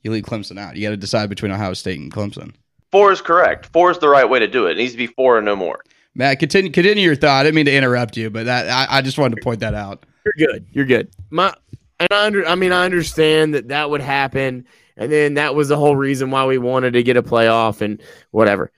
You 0.03 0.11
leave 0.11 0.25
Clemson 0.25 0.59
out. 0.59 0.75
You 0.75 0.83
got 0.83 0.89
to 0.89 0.97
decide 0.97 1.29
between 1.29 1.51
Ohio 1.51 1.73
State 1.73 1.99
and 1.99 2.11
Clemson. 2.11 2.53
four 2.91 3.11
is 3.11 3.21
correct. 3.21 3.67
Four 3.67 3.91
is 3.91 3.99
the 3.99 4.09
right 4.09 4.27
way 4.27 4.39
to 4.39 4.47
do 4.47 4.67
it. 4.67 4.71
It 4.71 4.77
needs 4.77 4.93
to 4.93 4.97
be 4.97 5.07
four 5.07 5.37
and 5.37 5.45
no 5.45 5.55
more. 5.55 5.83
Matt, 6.13 6.39
continue 6.39 6.71
continue 6.71 7.03
your 7.03 7.15
thought. 7.15 7.39
I 7.39 7.43
didn't 7.43 7.55
mean 7.55 7.65
to 7.65 7.73
interrupt 7.73 8.17
you, 8.17 8.29
but 8.29 8.45
that 8.45 8.69
I, 8.69 8.97
I 8.97 9.01
just 9.01 9.17
wanted 9.17 9.35
to 9.37 9.41
point 9.41 9.61
that 9.61 9.73
out. 9.73 10.05
You're 10.25 10.47
good. 10.47 10.65
You're 10.71 10.85
good. 10.85 11.09
My 11.29 11.53
and 11.99 12.09
I 12.11 12.25
under 12.25 12.45
I 12.45 12.55
mean 12.55 12.71
I 12.71 12.85
understand 12.85 13.53
that 13.53 13.69
that 13.69 13.89
would 13.89 14.01
happen, 14.01 14.65
and 14.97 15.11
then 15.11 15.35
that 15.35 15.55
was 15.55 15.69
the 15.69 15.77
whole 15.77 15.95
reason 15.95 16.31
why 16.31 16.45
we 16.45 16.57
wanted 16.57 16.93
to 16.93 17.03
get 17.03 17.17
a 17.17 17.23
playoff 17.23 17.81
and 17.81 18.01
whatever. 18.31 18.71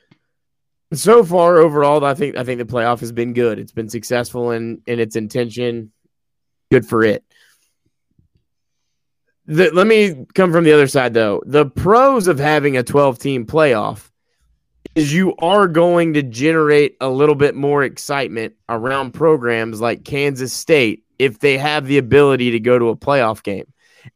So 0.94 1.24
far, 1.24 1.58
overall, 1.58 2.06
I 2.06 2.14
think 2.14 2.38
I 2.38 2.44
think 2.44 2.60
the 2.60 2.66
playoff 2.66 3.00
has 3.00 3.12
been 3.12 3.34
good. 3.34 3.58
It's 3.58 3.72
been 3.72 3.90
successful 3.90 4.52
in 4.52 4.82
in 4.86 5.00
its 5.00 5.16
intention. 5.16 5.92
Good 6.70 6.86
for 6.86 7.04
it. 7.04 7.24
The, 9.46 9.72
let 9.72 9.88
me 9.88 10.26
come 10.34 10.52
from 10.52 10.64
the 10.64 10.72
other 10.72 10.88
side 10.88 11.14
though. 11.14 11.42
The 11.46 11.66
pros 11.66 12.28
of 12.28 12.40
having 12.40 12.78
a 12.78 12.84
12 12.84 13.20
team 13.20 13.46
playoff 13.46 14.10
is 14.96 15.14
you 15.14 15.36
are 15.38 15.68
going 15.68 16.14
to 16.14 16.24
generate 16.24 16.96
a 17.02 17.10
little 17.10 17.36
bit 17.36 17.56
more 17.56 17.84
excitement 17.84 18.54
around 18.70 19.14
programs 19.14 19.82
like 19.82 20.06
Kansas 20.06 20.54
State 20.54 21.04
if 21.20 21.40
they 21.40 21.58
have 21.58 21.88
the 21.88 21.98
ability 21.98 22.52
to 22.52 22.60
go 22.60 22.78
to 22.78 22.90
a 22.90 22.96
playoff 22.96 23.44
game. 23.44 23.66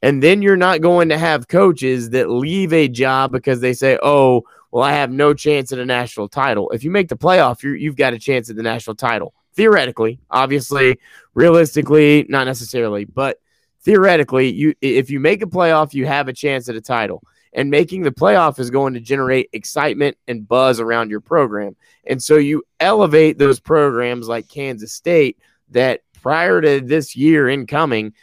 And 0.01 0.21
then 0.21 0.41
you're 0.41 0.57
not 0.57 0.81
going 0.81 1.09
to 1.09 1.17
have 1.17 1.47
coaches 1.47 2.09
that 2.11 2.29
leave 2.29 2.73
a 2.73 2.87
job 2.87 3.31
because 3.31 3.61
they 3.61 3.73
say, 3.73 3.97
"Oh, 4.03 4.43
well, 4.71 4.83
I 4.83 4.91
have 4.91 5.11
no 5.11 5.33
chance 5.33 5.71
at 5.71 5.79
a 5.79 5.85
national 5.85 6.27
title." 6.27 6.69
If 6.71 6.83
you 6.83 6.91
make 6.91 7.07
the 7.07 7.17
playoff, 7.17 7.63
you're, 7.63 7.75
you've 7.75 7.95
got 7.95 8.13
a 8.13 8.19
chance 8.19 8.49
at 8.49 8.57
the 8.57 8.63
national 8.63 8.97
title. 8.97 9.33
Theoretically, 9.53 10.19
obviously, 10.29 10.99
realistically, 11.33 12.25
not 12.27 12.43
necessarily, 12.43 13.05
but 13.05 13.39
theoretically, 13.81 14.51
you 14.51 14.73
if 14.81 15.09
you 15.09 15.21
make 15.21 15.41
a 15.41 15.47
playoff, 15.47 15.93
you 15.93 16.05
have 16.05 16.27
a 16.27 16.33
chance 16.33 16.67
at 16.67 16.75
a 16.75 16.81
title. 16.81 17.23
And 17.53 17.71
making 17.71 18.03
the 18.03 18.11
playoff 18.11 18.59
is 18.59 18.69
going 18.69 18.93
to 18.93 18.99
generate 18.99 19.49
excitement 19.53 20.17
and 20.27 20.47
buzz 20.47 20.79
around 20.79 21.09
your 21.09 21.21
program. 21.21 21.75
And 22.05 22.21
so 22.21 22.35
you 22.35 22.63
elevate 22.79 23.37
those 23.37 23.59
programs 23.59 24.27
like 24.27 24.47
Kansas 24.47 24.93
State 24.93 25.37
that 25.69 26.01
prior 26.21 26.61
to 26.61 26.81
this 26.81 27.15
year 27.15 27.49
incoming, 27.49 28.13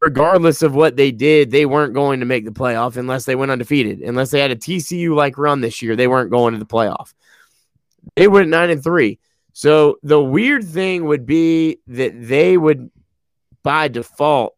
regardless 0.00 0.62
of 0.62 0.74
what 0.74 0.96
they 0.96 1.10
did, 1.10 1.50
they 1.50 1.66
weren't 1.66 1.94
going 1.94 2.20
to 2.20 2.26
make 2.26 2.44
the 2.44 2.50
playoff 2.50 2.96
unless 2.96 3.24
they 3.24 3.34
went 3.34 3.50
undefeated. 3.50 4.00
Unless 4.00 4.30
they 4.30 4.40
had 4.40 4.50
a 4.50 4.56
TCU 4.56 5.14
like 5.14 5.38
run 5.38 5.60
this 5.60 5.82
year, 5.82 5.96
they 5.96 6.06
weren't 6.06 6.30
going 6.30 6.52
to 6.52 6.58
the 6.58 6.66
playoff. 6.66 7.12
They 8.16 8.28
went 8.28 8.48
nine 8.48 8.70
and 8.70 8.82
three. 8.82 9.18
So 9.52 9.98
the 10.02 10.22
weird 10.22 10.64
thing 10.64 11.04
would 11.06 11.26
be 11.26 11.78
that 11.88 12.12
they 12.14 12.56
would 12.56 12.90
by 13.62 13.88
default 13.88 14.56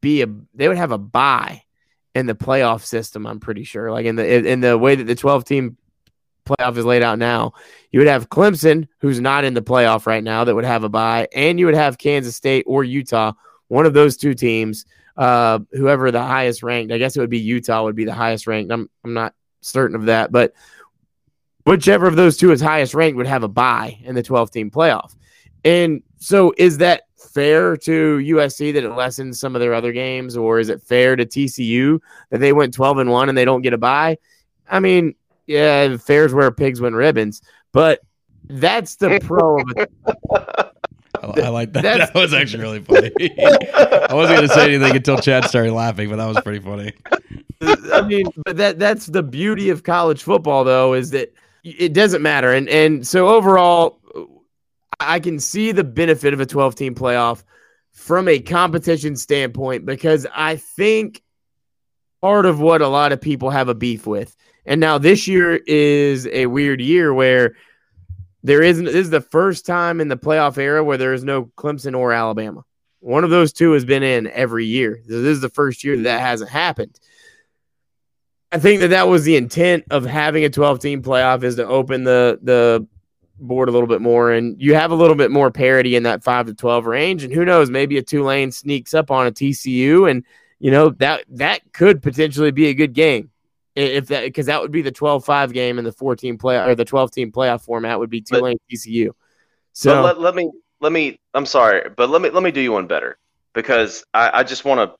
be 0.00 0.22
a 0.22 0.26
they 0.54 0.68
would 0.68 0.76
have 0.76 0.92
a 0.92 0.98
bye 0.98 1.62
in 2.18 2.26
the 2.26 2.34
playoff 2.34 2.84
system, 2.84 3.26
I'm 3.26 3.40
pretty 3.40 3.64
sure. 3.64 3.90
Like 3.92 4.06
in 4.06 4.16
the 4.16 4.46
in 4.46 4.60
the 4.60 4.76
way 4.76 4.94
that 4.94 5.04
the 5.04 5.14
12 5.14 5.44
team 5.44 5.76
playoff 6.44 6.76
is 6.76 6.84
laid 6.84 7.02
out 7.02 7.18
now, 7.18 7.52
you 7.92 8.00
would 8.00 8.08
have 8.08 8.28
Clemson, 8.28 8.88
who's 9.00 9.20
not 9.20 9.44
in 9.44 9.54
the 9.54 9.62
playoff 9.62 10.06
right 10.06 10.24
now, 10.24 10.44
that 10.44 10.54
would 10.54 10.64
have 10.64 10.84
a 10.84 10.88
bye, 10.88 11.28
and 11.34 11.58
you 11.58 11.66
would 11.66 11.74
have 11.74 11.98
Kansas 11.98 12.36
State 12.36 12.64
or 12.66 12.84
Utah, 12.84 13.32
one 13.68 13.86
of 13.86 13.94
those 13.94 14.16
two 14.16 14.34
teams, 14.34 14.84
uh, 15.16 15.60
whoever 15.72 16.10
the 16.10 16.22
highest 16.22 16.62
ranked. 16.62 16.92
I 16.92 16.98
guess 16.98 17.16
it 17.16 17.20
would 17.20 17.30
be 17.30 17.38
Utah 17.38 17.84
would 17.84 17.96
be 17.96 18.04
the 18.04 18.14
highest 18.14 18.46
ranked. 18.46 18.72
I'm 18.72 18.90
I'm 19.04 19.14
not 19.14 19.34
certain 19.60 19.96
of 19.96 20.06
that, 20.06 20.32
but 20.32 20.52
whichever 21.64 22.06
of 22.06 22.16
those 22.16 22.36
two 22.36 22.50
is 22.50 22.60
highest 22.60 22.94
ranked 22.94 23.16
would 23.16 23.26
have 23.26 23.42
a 23.42 23.48
bye 23.48 23.98
in 24.02 24.14
the 24.14 24.22
12 24.22 24.50
team 24.50 24.70
playoff. 24.70 25.14
And 25.64 26.02
so 26.18 26.54
is 26.56 26.78
that 26.78 27.02
fair 27.38 27.76
to 27.76 28.16
USC 28.18 28.72
that 28.74 28.82
it 28.84 28.90
lessens 28.90 29.38
some 29.38 29.54
of 29.54 29.60
their 29.60 29.72
other 29.74 29.92
games, 29.92 30.36
or 30.36 30.58
is 30.58 30.68
it 30.68 30.82
fair 30.82 31.14
to 31.14 31.24
TCU 31.24 32.00
that 32.30 32.38
they 32.38 32.52
went 32.52 32.74
12 32.74 32.98
and 32.98 33.10
1 33.10 33.28
and 33.28 33.38
they 33.38 33.44
don't 33.44 33.62
get 33.62 33.72
a 33.72 33.78
bye? 33.78 34.18
I 34.68 34.80
mean, 34.80 35.14
yeah, 35.46 35.96
fair's 35.98 36.34
where 36.34 36.50
pigs 36.50 36.80
win 36.80 36.94
ribbons, 36.94 37.40
but 37.72 38.00
that's 38.48 38.96
the 38.96 39.20
pro 39.22 39.60
of 39.60 39.72
it. 39.76 39.90
I, 41.22 41.40
I 41.42 41.48
like 41.48 41.72
that. 41.74 41.82
That's- 41.82 42.10
That 42.10 42.18
was 42.18 42.34
actually 42.34 42.62
really 42.62 42.80
funny. 42.80 43.10
I 44.10 44.14
wasn't 44.14 44.38
going 44.38 44.48
to 44.48 44.54
say 44.54 44.74
anything 44.74 44.96
until 44.96 45.18
Chad 45.18 45.44
started 45.44 45.72
laughing, 45.72 46.10
but 46.10 46.16
that 46.16 46.26
was 46.26 46.40
pretty 46.40 46.60
funny. 46.60 46.92
I 47.92 48.02
mean, 48.02 48.26
but 48.44 48.56
that 48.56 48.78
that's 48.78 49.06
the 49.06 49.22
beauty 49.22 49.70
of 49.70 49.82
college 49.84 50.22
football, 50.22 50.64
though, 50.64 50.94
is 50.94 51.10
that 51.10 51.32
it 51.64 51.92
doesn't 51.92 52.22
matter. 52.22 52.52
And 52.52 52.68
and 52.68 53.06
so 53.06 53.28
overall, 53.28 53.98
I 55.00 55.20
can 55.20 55.38
see 55.38 55.72
the 55.72 55.84
benefit 55.84 56.34
of 56.34 56.40
a 56.40 56.46
12 56.46 56.74
team 56.74 56.94
playoff 56.94 57.42
from 57.92 58.28
a 58.28 58.38
competition 58.38 59.16
standpoint 59.16 59.86
because 59.86 60.26
I 60.34 60.56
think 60.56 61.22
part 62.20 62.46
of 62.46 62.60
what 62.60 62.82
a 62.82 62.88
lot 62.88 63.12
of 63.12 63.20
people 63.20 63.50
have 63.50 63.68
a 63.68 63.74
beef 63.74 64.06
with, 64.06 64.36
and 64.64 64.80
now 64.80 64.98
this 64.98 65.26
year 65.26 65.56
is 65.66 66.26
a 66.28 66.46
weird 66.46 66.80
year 66.80 67.12
where 67.12 67.54
there 68.42 68.62
isn't. 68.62 68.84
This 68.84 68.94
is 68.94 69.10
the 69.10 69.20
first 69.20 69.66
time 69.66 70.00
in 70.00 70.08
the 70.08 70.16
playoff 70.16 70.58
era 70.58 70.82
where 70.84 70.96
there 70.96 71.14
is 71.14 71.24
no 71.24 71.46
Clemson 71.56 71.96
or 71.96 72.12
Alabama. 72.12 72.64
One 73.00 73.24
of 73.24 73.30
those 73.30 73.52
two 73.52 73.72
has 73.72 73.84
been 73.84 74.02
in 74.02 74.26
every 74.28 74.66
year. 74.66 75.00
This 75.06 75.16
is 75.16 75.40
the 75.40 75.48
first 75.48 75.84
year 75.84 75.96
that, 76.02 76.20
hasn't 76.20 76.50
happened. 76.50 76.98
I 78.50 78.58
think 78.58 78.80
that 78.80 78.88
that 78.88 79.08
was 79.08 79.24
the 79.24 79.36
intent 79.36 79.84
of 79.90 80.04
having 80.04 80.44
a 80.44 80.50
12 80.50 80.80
team 80.80 81.02
playoff 81.02 81.42
is 81.42 81.56
to 81.56 81.66
open 81.66 82.04
the 82.04 82.38
the 82.42 82.86
board 83.40 83.68
a 83.68 83.72
little 83.72 83.86
bit 83.86 84.00
more 84.00 84.32
and 84.32 84.60
you 84.60 84.74
have 84.74 84.90
a 84.90 84.94
little 84.94 85.14
bit 85.14 85.30
more 85.30 85.50
parity 85.50 85.96
in 85.96 86.02
that 86.02 86.22
5 86.24 86.46
to 86.46 86.54
12 86.54 86.86
range 86.86 87.24
and 87.24 87.32
who 87.32 87.44
knows 87.44 87.70
maybe 87.70 87.98
a 87.98 88.02
Tulane 88.02 88.52
sneaks 88.52 88.94
up 88.94 89.10
on 89.10 89.26
a 89.26 89.32
TCU 89.32 90.10
and 90.10 90.24
you 90.58 90.70
know 90.70 90.90
that 90.90 91.24
that 91.30 91.60
could 91.72 92.02
potentially 92.02 92.50
be 92.50 92.66
a 92.66 92.74
good 92.74 92.92
game 92.92 93.30
if 93.76 94.08
that 94.08 94.24
because 94.24 94.46
that 94.46 94.60
would 94.60 94.72
be 94.72 94.82
the 94.82 94.92
12-5 94.92 95.52
game 95.52 95.78
in 95.78 95.84
the 95.84 95.92
14 95.92 96.36
play 96.38 96.58
or 96.58 96.74
the 96.74 96.84
12 96.84 97.10
team 97.12 97.32
playoff 97.32 97.62
format 97.62 97.98
would 97.98 98.10
be 98.10 98.20
But- 98.20 98.38
Tulane 98.38 98.58
TCU. 98.70 99.10
So 99.72 99.90
So 99.90 100.02
let, 100.02 100.20
let 100.20 100.34
me 100.34 100.50
let 100.80 100.92
me. 100.92 101.20
I'm 101.34 101.46
sorry, 101.46 101.88
but 101.96 102.10
let 102.10 102.22
me 102.22 102.30
let 102.30 102.42
me 102.42 102.50
do 102.50 102.60
you 102.60 102.72
one 102.72 102.86
better 102.86 103.18
because 103.52 104.04
I, 104.14 104.40
I 104.40 104.42
just 104.42 104.64
want 104.64 104.90
to. 104.90 104.96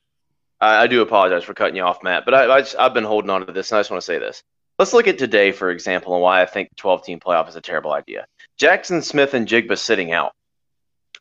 I, 0.61 0.83
I 0.83 0.87
do 0.87 1.01
apologize 1.01 1.43
for 1.43 1.53
cutting 1.53 1.75
you 1.75 1.83
off, 1.83 2.03
Matt, 2.03 2.25
but 2.25 2.33
I, 2.33 2.49
I 2.57 2.59
just, 2.61 2.75
I've 2.77 2.93
been 2.93 3.03
holding 3.03 3.29
on 3.29 3.45
to 3.45 3.51
this, 3.51 3.71
and 3.71 3.77
I 3.77 3.79
just 3.81 3.91
want 3.91 4.01
to 4.01 4.05
say 4.05 4.19
this. 4.19 4.43
Let's 4.79 4.93
look 4.93 5.09
at 5.09 5.17
today, 5.17 5.51
for 5.51 5.71
example, 5.71 6.13
and 6.13 6.23
why 6.23 6.41
I 6.41 6.45
think 6.45 6.73
12 6.77 7.03
team 7.03 7.19
playoff 7.19 7.49
is 7.49 7.57
a 7.57 7.61
terrible 7.61 7.91
idea. 7.91 8.25
Jaxon 8.57 9.03
Smith-Njigba 9.03 9.77
sitting 9.77 10.13
out 10.13 10.31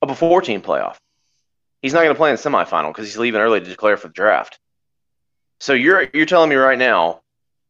of 0.00 0.10
a 0.10 0.14
14 0.14 0.62
playoff. 0.62 0.96
He's 1.82 1.92
not 1.92 2.04
going 2.04 2.14
to 2.14 2.14
play 2.14 2.30
in 2.30 2.36
the 2.36 2.42
semifinal 2.42 2.90
because 2.90 3.06
he's 3.06 3.18
leaving 3.18 3.40
early 3.40 3.58
to 3.58 3.66
declare 3.66 3.96
for 3.96 4.06
the 4.06 4.14
draft. 4.14 4.60
So 5.58 5.72
you're 5.72 6.06
you're 6.14 6.24
telling 6.24 6.50
me 6.50 6.54
right 6.54 6.78
now, 6.78 7.22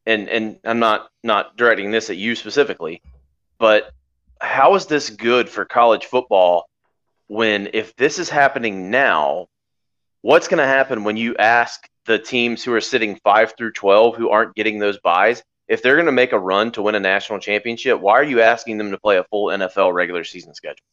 and 0.05 0.29
and 0.29 0.59
I'm 0.63 0.79
not 0.79 1.09
not 1.23 1.57
directing 1.57 1.91
this 1.91 2.11
at 2.11 2.19
you 2.19 2.35
specifically, 2.35 3.01
but 3.59 3.91
how 4.43 4.75
is 4.75 4.87
this 4.87 5.09
good 5.09 5.49
for 5.49 5.65
college 5.65 6.05
football 6.05 6.69
when 7.29 7.71
if 7.73 7.97
this 7.97 8.19
is 8.19 8.29
happening 8.29 8.91
now, 8.91 9.47
what's 10.21 10.49
going 10.49 10.59
to 10.59 10.67
happen 10.67 11.05
when 11.05 11.17
you 11.17 11.35
ask 11.37 11.89
the 12.05 12.19
teams 12.19 12.63
who 12.63 12.75
are 12.75 12.81
sitting 12.81 13.17
5 13.25 13.55
through 13.57 13.73
12 13.73 14.17
who 14.17 14.29
aren't 14.29 14.55
getting 14.55 14.79
those 14.79 14.99
byes 14.99 15.43
if 15.69 15.83
they're 15.83 15.97
going 15.97 16.07
to 16.07 16.13
make 16.13 16.33
a 16.33 16.39
run 16.39 16.73
to 16.73 16.83
win 16.83 16.95
a 16.95 17.01
national 17.01 17.39
championship, 17.39 18.01
why 18.01 18.15
are 18.15 18.25
you 18.25 18.41
asking 18.41 18.79
them 18.79 18.91
to 18.91 18.99
play 18.99 19.19
a 19.19 19.25
full 19.25 19.47
NFL 19.47 19.93
regular 19.93 20.25
season 20.25 20.55
schedule? 20.55 20.85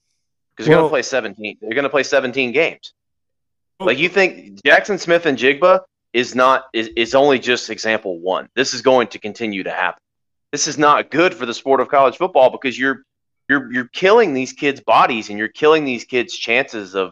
Because 0.56 0.68
you're 0.68 0.76
Well- 0.78 0.84
going 0.90 0.90
to 0.90 0.94
play 0.94 1.02
17. 1.04 1.58
They're 1.62 1.70
going 1.72 1.84
to 1.84 1.90
play 1.90 2.04
17 2.04 2.52
games. 2.52 2.94
Like 3.80 3.98
you 3.98 4.08
think 4.10 4.62
Jaxon 4.62 5.00
Smith-Njigba 5.00 5.82
is 6.14 6.34
not 6.34 6.68
is, 6.72 6.88
is 6.96 7.14
only 7.14 7.40
just 7.40 7.70
example 7.70 8.20
one. 8.20 8.48
This 8.56 8.74
is 8.74 8.82
going 8.82 9.08
to 9.10 9.20
continue 9.20 9.64
to 9.64 9.72
happen. 9.72 10.00
This 10.54 10.68
is 10.70 10.78
not 10.78 11.12
good 11.12 11.34
for 11.34 11.46
the 11.46 11.54
sport 11.54 11.82
of 11.82 11.90
college 11.90 12.16
football 12.16 12.50
because 12.52 12.80
you're 12.80 13.04
you're 13.50 13.72
you're 13.74 13.90
killing 13.90 14.34
these 14.34 14.54
kids' 14.54 14.80
bodies 14.80 15.30
and 15.30 15.38
you're 15.38 15.50
killing 15.50 15.84
these 15.84 16.06
kids' 16.06 16.38
chances 16.38 16.96
of 16.96 17.12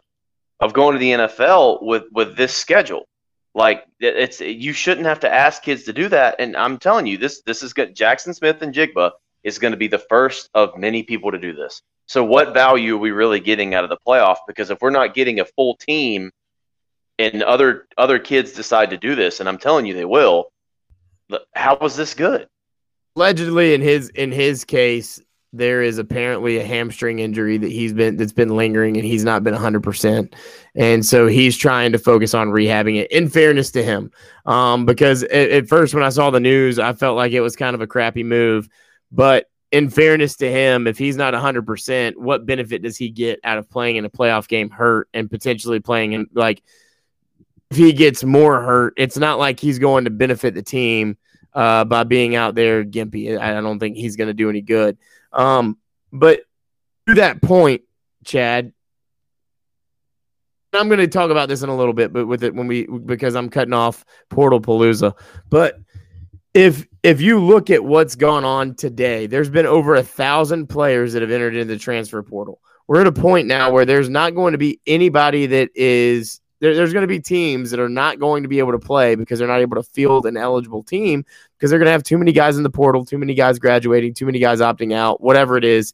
of 0.61 0.71
going 0.71 0.93
to 0.93 0.99
the 0.99 1.11
NFL 1.11 1.83
with 1.83 2.03
with 2.13 2.37
this 2.37 2.55
schedule. 2.55 3.05
Like 3.55 3.85
it's 3.99 4.41
you 4.41 4.73
shouldn't 4.73 5.05
have 5.05 5.21
to 5.21 5.33
ask 5.33 5.61
kids 5.61 5.83
to 5.83 5.93
do 5.93 6.09
that. 6.09 6.35
And 6.39 6.57
I'm 6.57 6.79
telling 6.79 7.07
you, 7.07 7.17
this 7.17 7.41
this 7.41 7.61
is 7.63 7.73
good. 7.73 7.95
Jaxon 7.95 8.35
Smith-Njigba 8.35 9.11
is 9.43 9.59
going 9.59 9.71
to 9.71 9.77
be 9.77 9.87
the 9.87 9.99
first 9.99 10.49
of 10.53 10.77
many 10.77 11.03
people 11.03 11.31
to 11.31 11.39
do 11.39 11.53
this. 11.53 11.81
So 12.05 12.23
what 12.23 12.53
value 12.53 12.95
are 12.95 12.99
we 12.99 13.11
really 13.11 13.39
getting 13.39 13.73
out 13.73 13.83
of 13.83 13.89
the 13.89 13.97
playoff? 14.07 14.37
Because 14.47 14.69
if 14.69 14.79
we're 14.81 14.89
not 14.89 15.13
getting 15.13 15.39
a 15.39 15.45
full 15.45 15.75
team, 15.75 16.31
and 17.19 17.43
other 17.43 17.87
other 17.97 18.19
kids 18.19 18.53
decide 18.53 18.89
to 18.89 18.97
do 18.97 19.15
this, 19.15 19.39
and 19.39 19.47
I'm 19.47 19.59
telling 19.59 19.85
you 19.85 19.93
they 19.93 20.05
will, 20.05 20.51
how 21.53 21.77
was 21.79 21.95
this 21.95 22.13
good? 22.13 22.47
allegedly 23.15 23.73
in 23.73 23.81
his 23.81 24.09
in 24.09 24.31
his 24.31 24.65
case 24.65 25.21
there 25.53 25.83
is 25.83 25.99
apparently 25.99 26.57
a 26.57 26.65
hamstring 26.65 27.19
injury 27.19 27.57
that 27.57 27.71
he's 27.71 27.93
been 27.93 28.17
that's 28.17 28.33
been 28.33 28.55
lingering 28.55 28.97
and 28.97 29.05
he's 29.05 29.23
not 29.23 29.43
been 29.43 29.53
100% 29.53 30.33
and 30.75 31.05
so 31.05 31.27
he's 31.27 31.55
trying 31.55 31.91
to 31.91 31.99
focus 31.99 32.33
on 32.33 32.49
rehabbing 32.49 32.97
it 32.97 33.09
in 33.11 33.29
fairness 33.29 33.69
to 33.71 33.83
him 33.83 34.11
um, 34.47 34.85
because 34.85 35.23
at, 35.23 35.49
at 35.51 35.67
first 35.67 35.93
when 35.93 36.03
i 36.03 36.09
saw 36.09 36.29
the 36.29 36.39
news 36.39 36.79
i 36.79 36.91
felt 36.91 37.15
like 37.15 37.31
it 37.31 37.41
was 37.41 37.55
kind 37.55 37.75
of 37.75 37.81
a 37.81 37.87
crappy 37.87 38.23
move 38.23 38.67
but 39.11 39.49
in 39.71 39.89
fairness 39.89 40.35
to 40.35 40.51
him 40.51 40.87
if 40.87 40.97
he's 40.97 41.15
not 41.15 41.33
100% 41.33 42.15
what 42.17 42.45
benefit 42.45 42.81
does 42.81 42.97
he 42.97 43.09
get 43.09 43.39
out 43.43 43.57
of 43.57 43.69
playing 43.69 43.95
in 43.95 44.05
a 44.05 44.09
playoff 44.09 44.47
game 44.47 44.69
hurt 44.69 45.07
and 45.13 45.29
potentially 45.29 45.79
playing 45.79 46.13
in 46.13 46.27
like 46.33 46.63
if 47.69 47.77
he 47.77 47.93
gets 47.93 48.23
more 48.23 48.59
hurt 48.59 48.93
it's 48.97 49.17
not 49.17 49.37
like 49.37 49.59
he's 49.59 49.77
going 49.77 50.03
to 50.03 50.09
benefit 50.09 50.55
the 50.55 50.63
team 50.63 51.15
uh, 51.53 51.85
by 51.85 52.03
being 52.03 52.35
out 52.35 52.55
there 52.55 52.83
gimpy. 52.83 53.37
I 53.37 53.57
I 53.57 53.61
don't 53.61 53.79
think 53.79 53.95
he's 53.95 54.15
going 54.15 54.27
to 54.27 54.33
do 54.33 54.49
any 54.49 54.61
good. 54.61 54.97
Um, 55.33 55.77
but 56.11 56.41
to 57.07 57.15
that 57.15 57.41
point, 57.41 57.81
Chad, 58.23 58.71
I'm 60.73 60.87
going 60.87 60.99
to 60.99 61.07
talk 61.07 61.29
about 61.29 61.49
this 61.49 61.61
in 61.61 61.69
a 61.69 61.75
little 61.75 61.93
bit, 61.93 62.13
but 62.13 62.25
with 62.27 62.43
it 62.43 62.55
when 62.55 62.67
we 62.67 62.87
because 62.87 63.35
I'm 63.35 63.49
cutting 63.49 63.73
off 63.73 64.05
Portal 64.29 64.61
Palooza. 64.61 65.13
But 65.49 65.79
if 66.53 66.87
if 67.03 67.21
you 67.21 67.39
look 67.39 67.69
at 67.69 67.83
what's 67.83 68.15
gone 68.15 68.45
on 68.45 68.75
today, 68.75 69.27
there's 69.27 69.49
been 69.49 69.65
over 69.65 69.95
a 69.95 70.03
thousand 70.03 70.67
players 70.67 71.13
that 71.13 71.21
have 71.21 71.31
entered 71.31 71.55
into 71.55 71.73
the 71.73 71.79
transfer 71.79 72.21
portal. 72.23 72.59
We're 72.87 73.01
at 73.01 73.07
a 73.07 73.11
point 73.11 73.47
now 73.47 73.71
where 73.71 73.85
there's 73.85 74.09
not 74.09 74.35
going 74.35 74.51
to 74.53 74.57
be 74.57 74.79
anybody 74.85 75.45
that 75.47 75.69
is 75.75 76.41
there, 76.59 76.75
there's 76.75 76.93
going 76.93 77.03
to 77.03 77.07
be 77.07 77.19
teams 77.19 77.71
that 77.71 77.79
are 77.79 77.89
not 77.89 78.19
going 78.19 78.43
to 78.43 78.49
be 78.49 78.59
able 78.59 78.71
to 78.71 78.79
play 78.79 79.15
because 79.15 79.39
they're 79.39 79.47
not 79.47 79.61
able 79.61 79.75
to 79.75 79.83
field 79.83 80.25
an 80.25 80.37
eligible 80.37 80.83
team 80.83 81.25
because 81.63 81.71
they're 81.71 81.79
going 81.79 81.87
to 81.87 81.93
have 81.93 82.03
too 82.03 82.17
many 82.17 82.33
guys 82.33 82.57
in 82.57 82.63
the 82.63 82.69
portal, 82.69 83.05
too 83.05 83.17
many 83.17 83.35
guys 83.35 83.57
graduating, 83.57 84.13
too 84.13 84.25
many 84.25 84.37
guys 84.37 84.59
opting 84.59 84.93
out, 84.93 85.21
whatever 85.21 85.55
it 85.55 85.63
is. 85.63 85.93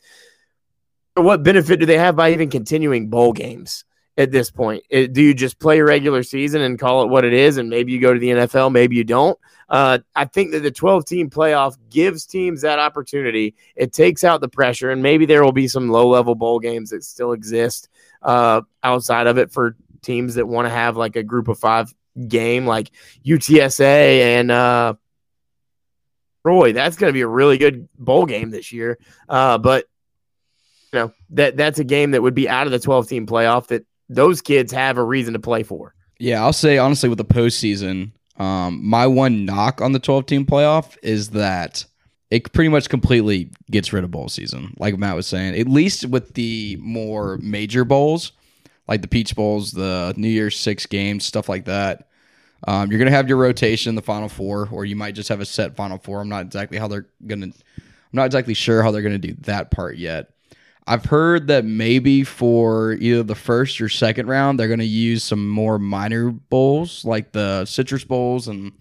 What 1.14 1.44
benefit 1.44 1.80
do 1.80 1.86
they 1.86 2.00
have 2.00 2.16
by 2.16 2.34
even 2.34 2.50
continuing 2.50 3.12
bowl 3.12 3.34
games 3.34 3.86
at 4.18 4.32
this 4.32 4.50
point? 4.50 4.84
It- 4.90 5.14
do 5.14 5.22
you 5.22 5.36
just 5.36 5.60
play 5.60 5.78
a 5.78 5.84
regular 5.84 6.24
season 6.24 6.64
and 6.64 6.80
call 6.80 7.04
it 7.04 7.10
what 7.10 7.24
it 7.24 7.34
is, 7.34 7.58
and 7.58 7.70
maybe 7.70 7.92
you 7.92 8.02
go 8.02 8.12
to 8.12 8.20
the 8.20 8.32
NFL, 8.32 8.72
maybe 8.72 8.96
you 8.96 9.04
don't? 9.04 9.38
Uh, 9.70 10.00
I 10.16 10.26
think 10.26 10.54
that 10.54 10.64
the 10.64 10.72
12 10.72 11.06
team 11.06 11.30
playoff 11.30 11.78
gives 11.92 12.26
teams 12.26 12.62
that 12.62 12.80
opportunity. 12.80 13.54
It 13.76 13.94
takes 13.94 14.24
out 14.24 14.42
the 14.42 14.50
pressure, 14.50 14.90
and 14.90 15.04
maybe 15.04 15.28
there 15.28 15.44
will 15.44 15.52
be 15.52 15.68
some 15.68 15.90
low 15.90 16.10
level 16.10 16.34
bowl 16.34 16.58
games 16.58 16.90
that 16.90 17.04
still 17.04 17.34
exist 17.34 17.90
uh, 18.24 18.62
outside 18.82 19.28
of 19.28 19.38
it 19.38 19.52
for 19.52 19.76
teams 20.02 20.34
that 20.34 20.48
want 20.48 20.66
to 20.66 20.72
have 20.72 20.98
like 20.98 21.16
a 21.16 21.22
group 21.22 21.48
of 21.48 21.60
five 21.60 21.94
game, 22.28 22.66
like 22.66 22.90
UTSA 23.24 24.40
and 24.40 24.50
uh, 24.50 24.96
Troy. 26.46 26.74
That's 26.74 26.98
going 26.98 27.10
to 27.10 27.14
be 27.14 27.22
a 27.22 27.28
really 27.28 27.58
good 27.58 27.88
bowl 27.98 28.26
game 28.26 28.50
this 28.50 28.72
year. 28.72 28.98
Uh, 29.28 29.58
but 29.58 29.86
you 30.94 31.00
know 31.00 31.14
that 31.32 31.58
that's 31.58 31.80
a 31.80 31.84
game 31.84 32.12
that 32.12 32.22
would 32.22 32.36
be 32.36 32.50
out 32.50 32.66
of 32.66 32.72
the 32.72 32.80
12 32.80 33.08
team 33.08 33.28
playoff 33.28 33.68
that 33.68 33.86
those 34.10 34.42
kids 34.42 34.72
have 34.72 34.98
a 34.98 35.04
reason 35.04 35.34
to 35.34 35.40
play 35.40 35.64
for. 35.64 35.94
Yeah, 36.18 36.44
I'll 36.44 36.54
say 36.54 36.78
honestly 36.78 37.10
with 37.10 37.18
the 37.18 37.26
postseason, 37.26 38.12
um, 38.38 38.84
my 38.84 39.06
one 39.08 39.46
knock 39.46 39.82
on 39.82 39.92
the 39.92 40.00
12 40.00 40.26
team 40.26 40.46
playoff 40.46 40.98
is 41.04 41.30
that 41.32 41.86
it 42.32 42.52
pretty 42.54 42.70
much 42.70 42.90
completely 42.90 43.52
gets 43.72 43.92
rid 43.94 44.04
of 44.04 44.12
bowl 44.12 44.30
season. 44.30 44.76
Like 44.78 44.98
Matt 44.98 45.16
was 45.16 45.28
saying, 45.28 45.60
at 45.60 45.68
least 45.68 46.06
with 46.06 46.34
the 46.34 46.78
more 46.82 47.38
major 47.42 47.86
bowls, 47.86 48.34
like 48.88 49.02
the 49.02 49.08
Peach 49.08 49.36
Bowls, 49.36 49.72
the 49.72 50.14
New 50.18 50.28
Year's 50.28 50.58
Six 50.58 50.86
games, 50.86 51.26
stuff 51.26 51.48
like 51.48 51.66
that. 51.66 52.09
Um, 52.68 52.90
you're 52.92 53.00
gonna 53.00 53.12
have 53.12 53.30
your 53.30 53.38
rotation 53.38 53.90
in 53.90 53.96
the 53.96 54.02
Final 54.02 54.30
Four, 54.30 54.68
or 54.72 54.86
you 54.86 54.96
might 54.96 55.16
just 55.16 55.30
have 55.30 55.40
a 55.40 55.46
set 55.46 55.76
Final 55.76 55.98
Four. 55.98 56.22
I'm 56.22 56.30
not 56.30 56.46
exactly 56.46 56.78
how 56.78 56.88
they're 56.88 57.08
gonna. 57.26 57.48
I'm 57.48 58.16
not 58.16 58.26
exactly 58.26 58.54
sure 58.54 58.84
how 58.84 58.92
they're 58.92 59.02
gonna 59.02 59.18
do 59.18 59.36
that 59.42 59.72
part 59.72 59.98
yet. 59.98 60.32
I've 60.90 61.06
heard 61.06 61.48
that 61.48 61.66
maybe 61.66 62.24
for 62.24 62.94
either 62.94 63.22
the 63.22 63.36
first 63.36 63.80
or 63.80 63.90
second 63.90 64.26
round, 64.26 64.60
they're 64.60 64.68
going 64.68 64.80
to 64.80 64.86
use 64.86 65.24
some 65.24 65.48
more 65.48 65.78
minor 65.78 66.32
bowls 66.32 67.06
like 67.06 67.32
the 67.32 67.66
Citrus 67.66 68.04
Bowls 68.04 68.48
and 68.48 68.72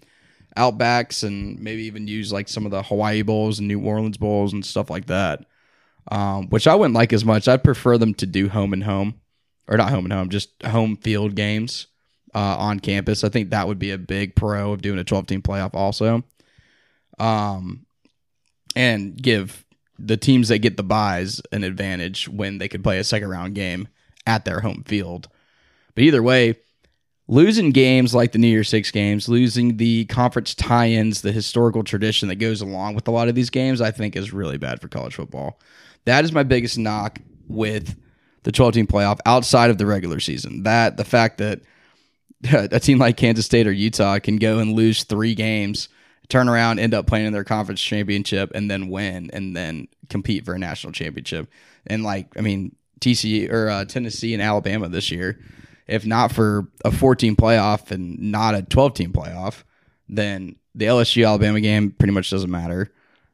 Outbacks, 0.57 1.23
and 1.23 1.59
maybe 1.59 1.83
even 1.83 2.07
use 2.07 2.33
like 2.33 2.49
some 2.49 2.65
of 2.65 2.71
the 2.71 2.81
Hawaii 2.81 3.21
Bowls 3.21 3.59
and 3.59 3.67
New 3.67 3.79
Orleans 3.79 4.17
Bowls 4.17 4.53
and 4.53 4.65
stuff 4.65 4.89
like 4.89 5.05
that. 5.05 5.45
Um, 6.11 6.47
which 6.47 6.65
I 6.65 6.73
wouldn't 6.73 6.95
like 6.95 7.13
as 7.13 7.23
much. 7.23 7.47
I'd 7.47 7.63
prefer 7.63 7.99
them 7.99 8.15
to 8.15 8.25
do 8.25 8.49
home 8.49 8.73
and 8.73 8.83
home, 8.83 9.21
or 9.67 9.77
not 9.77 9.91
home 9.91 10.05
and 10.05 10.13
home, 10.13 10.29
just 10.29 10.49
home 10.63 10.97
field 10.97 11.35
games 11.35 11.88
uh, 12.33 12.55
on 12.57 12.79
campus. 12.79 13.23
I 13.23 13.29
think 13.29 13.49
that 13.49 13.67
would 13.67 13.79
be 13.79 13.91
a 13.91 13.97
big 13.97 14.35
pro 14.35 14.71
of 14.71 14.81
doing 14.81 14.99
a 14.99 15.03
12 15.03 15.27
team 15.27 15.41
playoff 15.41 15.73
also. 15.73 16.23
Um, 17.17 17.85
and 18.75 19.21
give 19.21 19.65
the 19.97 20.17
teams 20.17 20.47
that 20.47 20.59
get 20.59 20.77
the 20.77 20.83
byes 20.83 21.41
an 21.51 21.63
advantage 21.63 22.29
when 22.29 22.57
they 22.57 22.67
could 22.67 22.83
play 22.83 22.99
a 22.99 23.03
second 23.03 23.29
round 23.29 23.55
game 23.55 23.87
at 24.25 24.45
their 24.45 24.61
home 24.61 24.83
field. 24.85 25.27
But 25.95 26.03
either 26.05 26.23
way, 26.23 26.55
losing 27.27 27.71
games 27.71 28.15
like 28.15 28.31
the 28.31 28.39
New 28.39 28.47
Year 28.47 28.63
Six 28.63 28.91
games, 28.91 29.27
losing 29.27 29.77
the 29.77 30.05
conference 30.05 30.55
tie 30.55 30.89
ins, 30.89 31.21
the 31.21 31.31
historical 31.31 31.83
tradition 31.83 32.29
that 32.29 32.35
goes 32.35 32.61
along 32.61 32.95
with 32.95 33.07
a 33.07 33.11
lot 33.11 33.27
of 33.27 33.35
these 33.35 33.49
games, 33.49 33.81
I 33.81 33.91
think 33.91 34.15
is 34.15 34.31
really 34.31 34.57
bad 34.57 34.79
for 34.79 34.87
college 34.87 35.15
football. 35.15 35.59
That 36.05 36.23
is 36.23 36.31
my 36.31 36.43
biggest 36.43 36.77
knock 36.77 37.19
with 37.47 37.97
the 38.43 38.51
12 38.51 38.73
team 38.73 38.87
playoff 38.87 39.19
outside 39.25 39.69
of 39.69 39.77
the 39.77 39.85
regular 39.85 40.19
season. 40.19 40.63
That 40.63 40.97
the 40.97 41.03
fact 41.03 41.39
that 41.39 41.61
a 42.51 42.79
team 42.79 42.97
like 42.97 43.17
Kansas 43.17 43.45
State 43.45 43.67
or 43.67 43.71
Utah 43.71 44.19
can 44.19 44.37
go 44.37 44.59
and 44.59 44.73
lose 44.73 45.03
three 45.03 45.35
games 45.35 45.89
turn 46.29 46.47
around, 46.47 46.79
end 46.79 46.93
up 46.93 47.07
playing 47.07 47.25
in 47.25 47.33
their 47.33 47.43
conference 47.43 47.81
championship, 47.81 48.51
and 48.53 48.69
then 48.69 48.87
win, 48.87 49.29
and 49.33 49.55
then 49.57 49.87
compete 50.09 50.45
for 50.45 50.53
a 50.53 50.59
national 50.59 50.93
championship. 50.93 51.49
And 51.87 52.03
like, 52.03 52.37
I 52.37 52.41
mean, 52.41 52.75
TCU 53.01 53.51
or 53.51 53.69
uh, 53.69 53.85
Tennessee 53.85 54.33
and 54.33 54.41
Alabama 54.41 54.87
this 54.87 55.11
year, 55.11 55.39
if 55.87 56.05
not 56.05 56.31
for 56.31 56.67
a 56.85 56.91
14 56.91 57.35
playoff 57.35 57.91
and 57.91 58.19
not 58.19 58.55
a 58.55 58.61
12 58.61 58.93
team 58.93 59.11
playoff, 59.11 59.63
then 60.07 60.55
the 60.75 60.85
LSU 60.85 61.27
Alabama 61.27 61.59
game 61.59 61.91
pretty 61.91 62.13
much 62.13 62.29
doesn't 62.29 62.51
matter. 62.51 62.91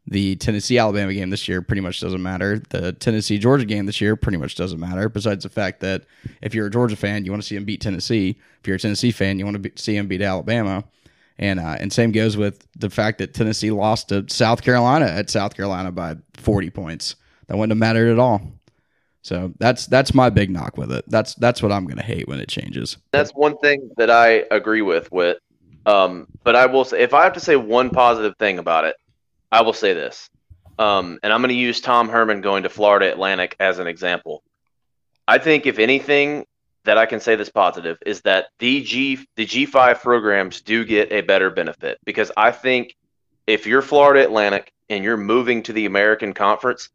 The 0.07 0.35
Tennessee 0.35 0.77
Alabama 0.77 1.13
game 1.13 1.31
this 1.31 1.47
year 1.47 1.61
pretty 1.63 1.81
much 1.81 1.99
doesn't 1.99 2.21
matter. 2.21 2.61
The 2.69 2.93
Tennessee 2.93 3.39
Georgia 3.39 3.65
game 3.65 3.87
this 3.87 3.99
year 3.99 4.15
pretty 4.15 4.37
much 4.37 4.55
doesn't 4.55 4.79
matter. 4.79 5.09
Besides 5.09 5.43
the 5.43 5.49
fact 5.49 5.79
that 5.79 6.03
if 6.41 6.53
you're 6.53 6.67
a 6.67 6.71
Georgia 6.71 6.95
fan, 6.95 7.25
you 7.25 7.31
want 7.31 7.41
to 7.41 7.47
see 7.47 7.55
them 7.55 7.65
beat 7.65 7.81
Tennessee. 7.81 8.37
If 8.59 8.67
you're 8.67 8.75
a 8.75 8.79
Tennessee 8.79 9.11
fan, 9.11 9.39
you 9.39 9.45
want 9.45 9.55
to 9.55 9.59
be, 9.59 9.71
see 9.75 9.95
them 9.95 10.07
beat 10.07 10.21
Alabama. 10.21 10.83
And 11.37 11.59
uh, 11.59 11.75
and 11.79 11.91
same 11.91 12.11
goes 12.11 12.37
with 12.37 12.65
the 12.77 12.89
fact 12.89 13.17
that 13.17 13.33
Tennessee 13.33 13.71
lost 13.71 14.09
to 14.09 14.25
South 14.29 14.61
Carolina 14.61 15.07
at 15.07 15.29
South 15.29 15.55
Carolina 15.55 15.91
by 15.91 16.15
40 16.35 16.69
points. 16.69 17.15
That 17.47 17.57
wouldn't 17.57 17.71
have 17.71 17.77
mattered 17.77 18.11
at 18.11 18.19
all. 18.19 18.41
So 19.25 19.51
that's 19.57 19.87
that's 19.87 20.13
my 20.13 20.29
big 20.29 20.51
knock 20.51 20.77
with 20.77 20.91
it. 20.91 21.03
That's 21.07 21.33
that's 21.35 21.63
what 21.63 21.71
I'm 21.71 21.87
gonna 21.87 22.03
hate 22.03 22.27
when 22.27 22.39
it 22.39 22.47
changes. 22.47 22.97
That's 23.11 23.31
one 23.31 23.57
thing 23.57 23.89
that 23.97 24.11
I 24.11 24.43
agree 24.51 24.83
with. 24.83 25.11
With, 25.11 25.39
um, 25.87 26.27
but 26.43 26.55
I 26.55 26.67
will 26.67 26.85
say, 26.85 27.01
if 27.01 27.15
I 27.15 27.23
have 27.23 27.33
to 27.33 27.39
say 27.39 27.55
one 27.55 27.89
positive 27.89 28.35
thing 28.37 28.59
about 28.59 28.85
it, 28.85 28.95
I 29.51 29.61
will 29.61 29.73
say 29.73 29.93
this, 29.93 30.29
um, 30.77 31.19
and 31.23 31.31
I'm 31.31 31.41
going 31.41 31.49
to 31.49 31.55
use 31.55 31.81
Tom 31.81 32.09
Herman 32.09 32.41
going 32.41 32.63
to 32.63 32.69
Florida 32.69 33.11
Atlantic 33.11 33.55
as 33.59 33.79
an 33.79 33.87
example. 33.87 34.43
I 35.27 35.37
think 35.37 35.65
if 35.65 35.79
anything 35.79 36.45
that 36.85 36.97
I 36.97 37.05
can 37.05 37.19
say 37.19 37.35
this 37.35 37.49
positive 37.49 37.97
is 38.05 38.21
that 38.21 38.47
the 38.59 38.83
G 38.83 39.19
the 39.35 39.45
G5 39.45 40.01
programs 40.01 40.61
do 40.61 40.85
get 40.85 41.11
a 41.11 41.21
better 41.21 41.49
benefit 41.49 41.99
because 42.05 42.31
I 42.37 42.51
think 42.51 42.95
if 43.47 43.65
you're 43.65 43.81
Florida 43.81 44.23
Atlantic 44.23 44.71
and 44.89 45.03
you're 45.03 45.17
moving 45.17 45.63
to 45.63 45.73
the 45.73 45.85
American 45.85 46.33
Conference, 46.33 46.89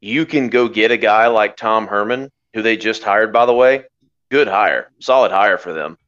you 0.00 0.26
can 0.26 0.48
go 0.48 0.68
get 0.68 0.90
a 0.90 0.96
guy 0.96 1.26
like 1.28 1.56
Tom 1.56 1.86
Herman, 1.86 2.30
who 2.54 2.62
they 2.62 2.76
just 2.76 3.02
hired, 3.02 3.32
by 3.32 3.46
the 3.46 3.54
way. 3.54 3.84
Good 4.30 4.48
hire, 4.48 4.90
solid 5.00 5.32
hire 5.32 5.58
for 5.58 5.72
them. 5.72 5.98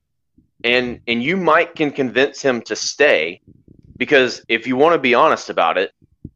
And 0.63 1.01
and 1.07 1.23
you 1.23 1.37
might 1.37 1.75
can 1.75 1.91
convince 1.91 2.41
him 2.41 2.63
to 2.63 2.77
stay 2.77 3.41
because 3.97 4.43
if 4.49 4.67
you 4.67 4.77
want 4.77 4.95
to 4.95 4.99
be 4.99 5.15
honest 5.15 5.51
about 5.51 5.79
it, 5.79 5.93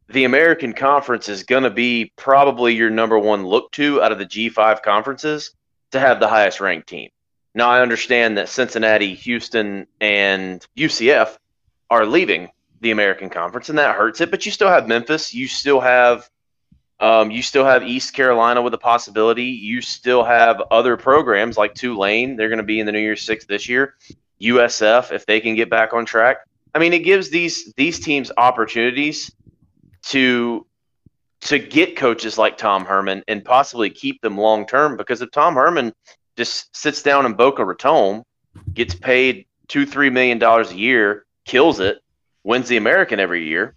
the 0.07 0.23
American 0.23 0.73
Conference 0.73 1.29
is 1.29 1.43
going 1.43 1.63
to 1.63 1.69
be 1.69 2.11
probably 2.15 2.75
your 2.75 2.89
number 2.89 3.17
one 3.17 3.45
look 3.45 3.71
to 3.73 4.01
out 4.01 4.11
of 4.11 4.17
the 4.17 4.25
G5 4.25 4.81
conferences 4.81 5.51
to 5.91 5.99
have 5.99 6.19
the 6.19 6.27
highest 6.27 6.59
ranked 6.59 6.89
team. 6.89 7.09
Now, 7.53 7.69
I 7.69 7.81
understand 7.81 8.37
that 8.37 8.49
Cincinnati, 8.49 9.15
Houston, 9.15 9.87
and 9.99 10.65
UCF 10.77 11.37
are 11.89 12.05
leaving 12.05 12.49
the 12.81 12.91
American 12.91 13.29
Conference, 13.29 13.69
and 13.69 13.77
that 13.77 13.95
hurts 13.95 14.21
it. 14.21 14.31
But 14.31 14.45
you 14.45 14.51
still 14.51 14.69
have 14.69 14.87
Memphis. 14.87 15.33
You 15.33 15.47
still 15.47 15.79
have 15.79 16.29
um, 16.99 17.31
you 17.31 17.41
still 17.41 17.65
have 17.65 17.83
East 17.83 18.13
Carolina 18.13 18.61
with 18.61 18.73
a 18.73 18.77
possibility. 18.77 19.45
You 19.45 19.81
still 19.81 20.23
have 20.23 20.61
other 20.69 20.97
programs 20.97 21.57
like 21.57 21.73
Tulane. 21.73 22.35
They're 22.35 22.49
going 22.49 22.57
to 22.57 22.63
be 22.63 22.79
in 22.79 22.85
the 22.85 22.91
New 22.91 22.99
Year's 22.99 23.21
Six 23.21 23.45
this 23.45 23.69
year. 23.69 23.95
USF, 24.41 25.11
if 25.11 25.25
they 25.25 25.39
can 25.39 25.55
get 25.55 25.69
back 25.69 25.93
on 25.93 26.05
track. 26.05 26.37
I 26.73 26.79
mean, 26.79 26.93
it 26.93 26.99
gives 26.99 27.29
these 27.29 27.73
these 27.75 27.99
teams 27.99 28.31
opportunities 28.37 29.31
to 30.07 30.65
to 31.41 31.59
get 31.59 31.95
coaches 31.95 32.37
like 32.37 32.57
Tom 32.57 32.85
Herman 32.85 33.23
and 33.27 33.43
possibly 33.43 33.89
keep 33.89 34.21
them 34.21 34.37
long 34.37 34.65
term. 34.67 34.97
Because 34.97 35.21
if 35.21 35.31
Tom 35.31 35.55
Herman 35.55 35.93
just 36.37 36.75
sits 36.75 37.01
down 37.01 37.25
in 37.25 37.33
Boca 37.33 37.63
Raton, 37.63 38.23
gets 38.73 38.95
paid 38.95 39.45
two 39.67 39.85
three 39.85 40.09
million 40.09 40.37
dollars 40.37 40.71
a 40.71 40.77
year, 40.77 41.25
kills 41.45 41.79
it, 41.79 41.99
wins 42.43 42.67
the 42.67 42.77
American 42.77 43.19
every 43.19 43.45
year, 43.45 43.75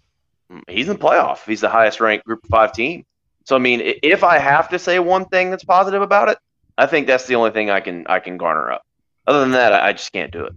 he's 0.67 0.87
in 0.87 0.97
the 0.97 1.03
playoff. 1.03 1.45
He's 1.45 1.61
the 1.61 1.69
highest 1.69 1.99
ranked 1.99 2.25
Group 2.25 2.41
Five 2.49 2.73
team. 2.73 3.05
So 3.45 3.55
I 3.55 3.59
mean, 3.59 3.81
if 4.03 4.23
I 4.23 4.37
have 4.37 4.69
to 4.69 4.79
say 4.79 4.99
one 4.99 5.25
thing 5.25 5.49
that's 5.49 5.63
positive 5.63 6.01
about 6.01 6.29
it, 6.29 6.37
I 6.77 6.85
think 6.85 7.07
that's 7.07 7.27
the 7.27 7.35
only 7.35 7.51
thing 7.51 7.69
I 7.69 7.79
can 7.79 8.05
I 8.07 8.19
can 8.19 8.37
garner 8.37 8.71
up. 8.71 8.83
Other 9.25 9.39
than 9.39 9.51
that, 9.51 9.73
I 9.73 9.93
just 9.93 10.11
can't 10.11 10.31
do 10.31 10.45
it. 10.45 10.53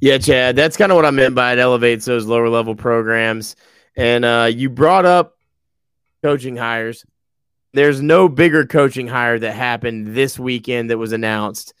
Yeah, 0.00 0.18
Chad, 0.18 0.54
that's 0.54 0.76
kind 0.76 0.92
of 0.92 0.96
what 0.96 1.04
I 1.04 1.10
meant 1.10 1.34
by 1.34 1.52
it 1.52 1.58
elevates 1.58 2.04
those 2.04 2.26
lower 2.26 2.48
level 2.48 2.76
programs. 2.76 3.56
And 3.96 4.24
uh, 4.24 4.48
you 4.52 4.70
brought 4.70 5.04
up 5.04 5.36
coaching 6.22 6.56
hires. 6.56 7.04
There's 7.72 8.00
no 8.00 8.28
bigger 8.28 8.64
coaching 8.64 9.08
hire 9.08 9.38
that 9.40 9.54
happened 9.54 10.14
this 10.14 10.38
weekend 10.38 10.90
that 10.90 10.98
was 10.98 11.12
announced 11.12 11.74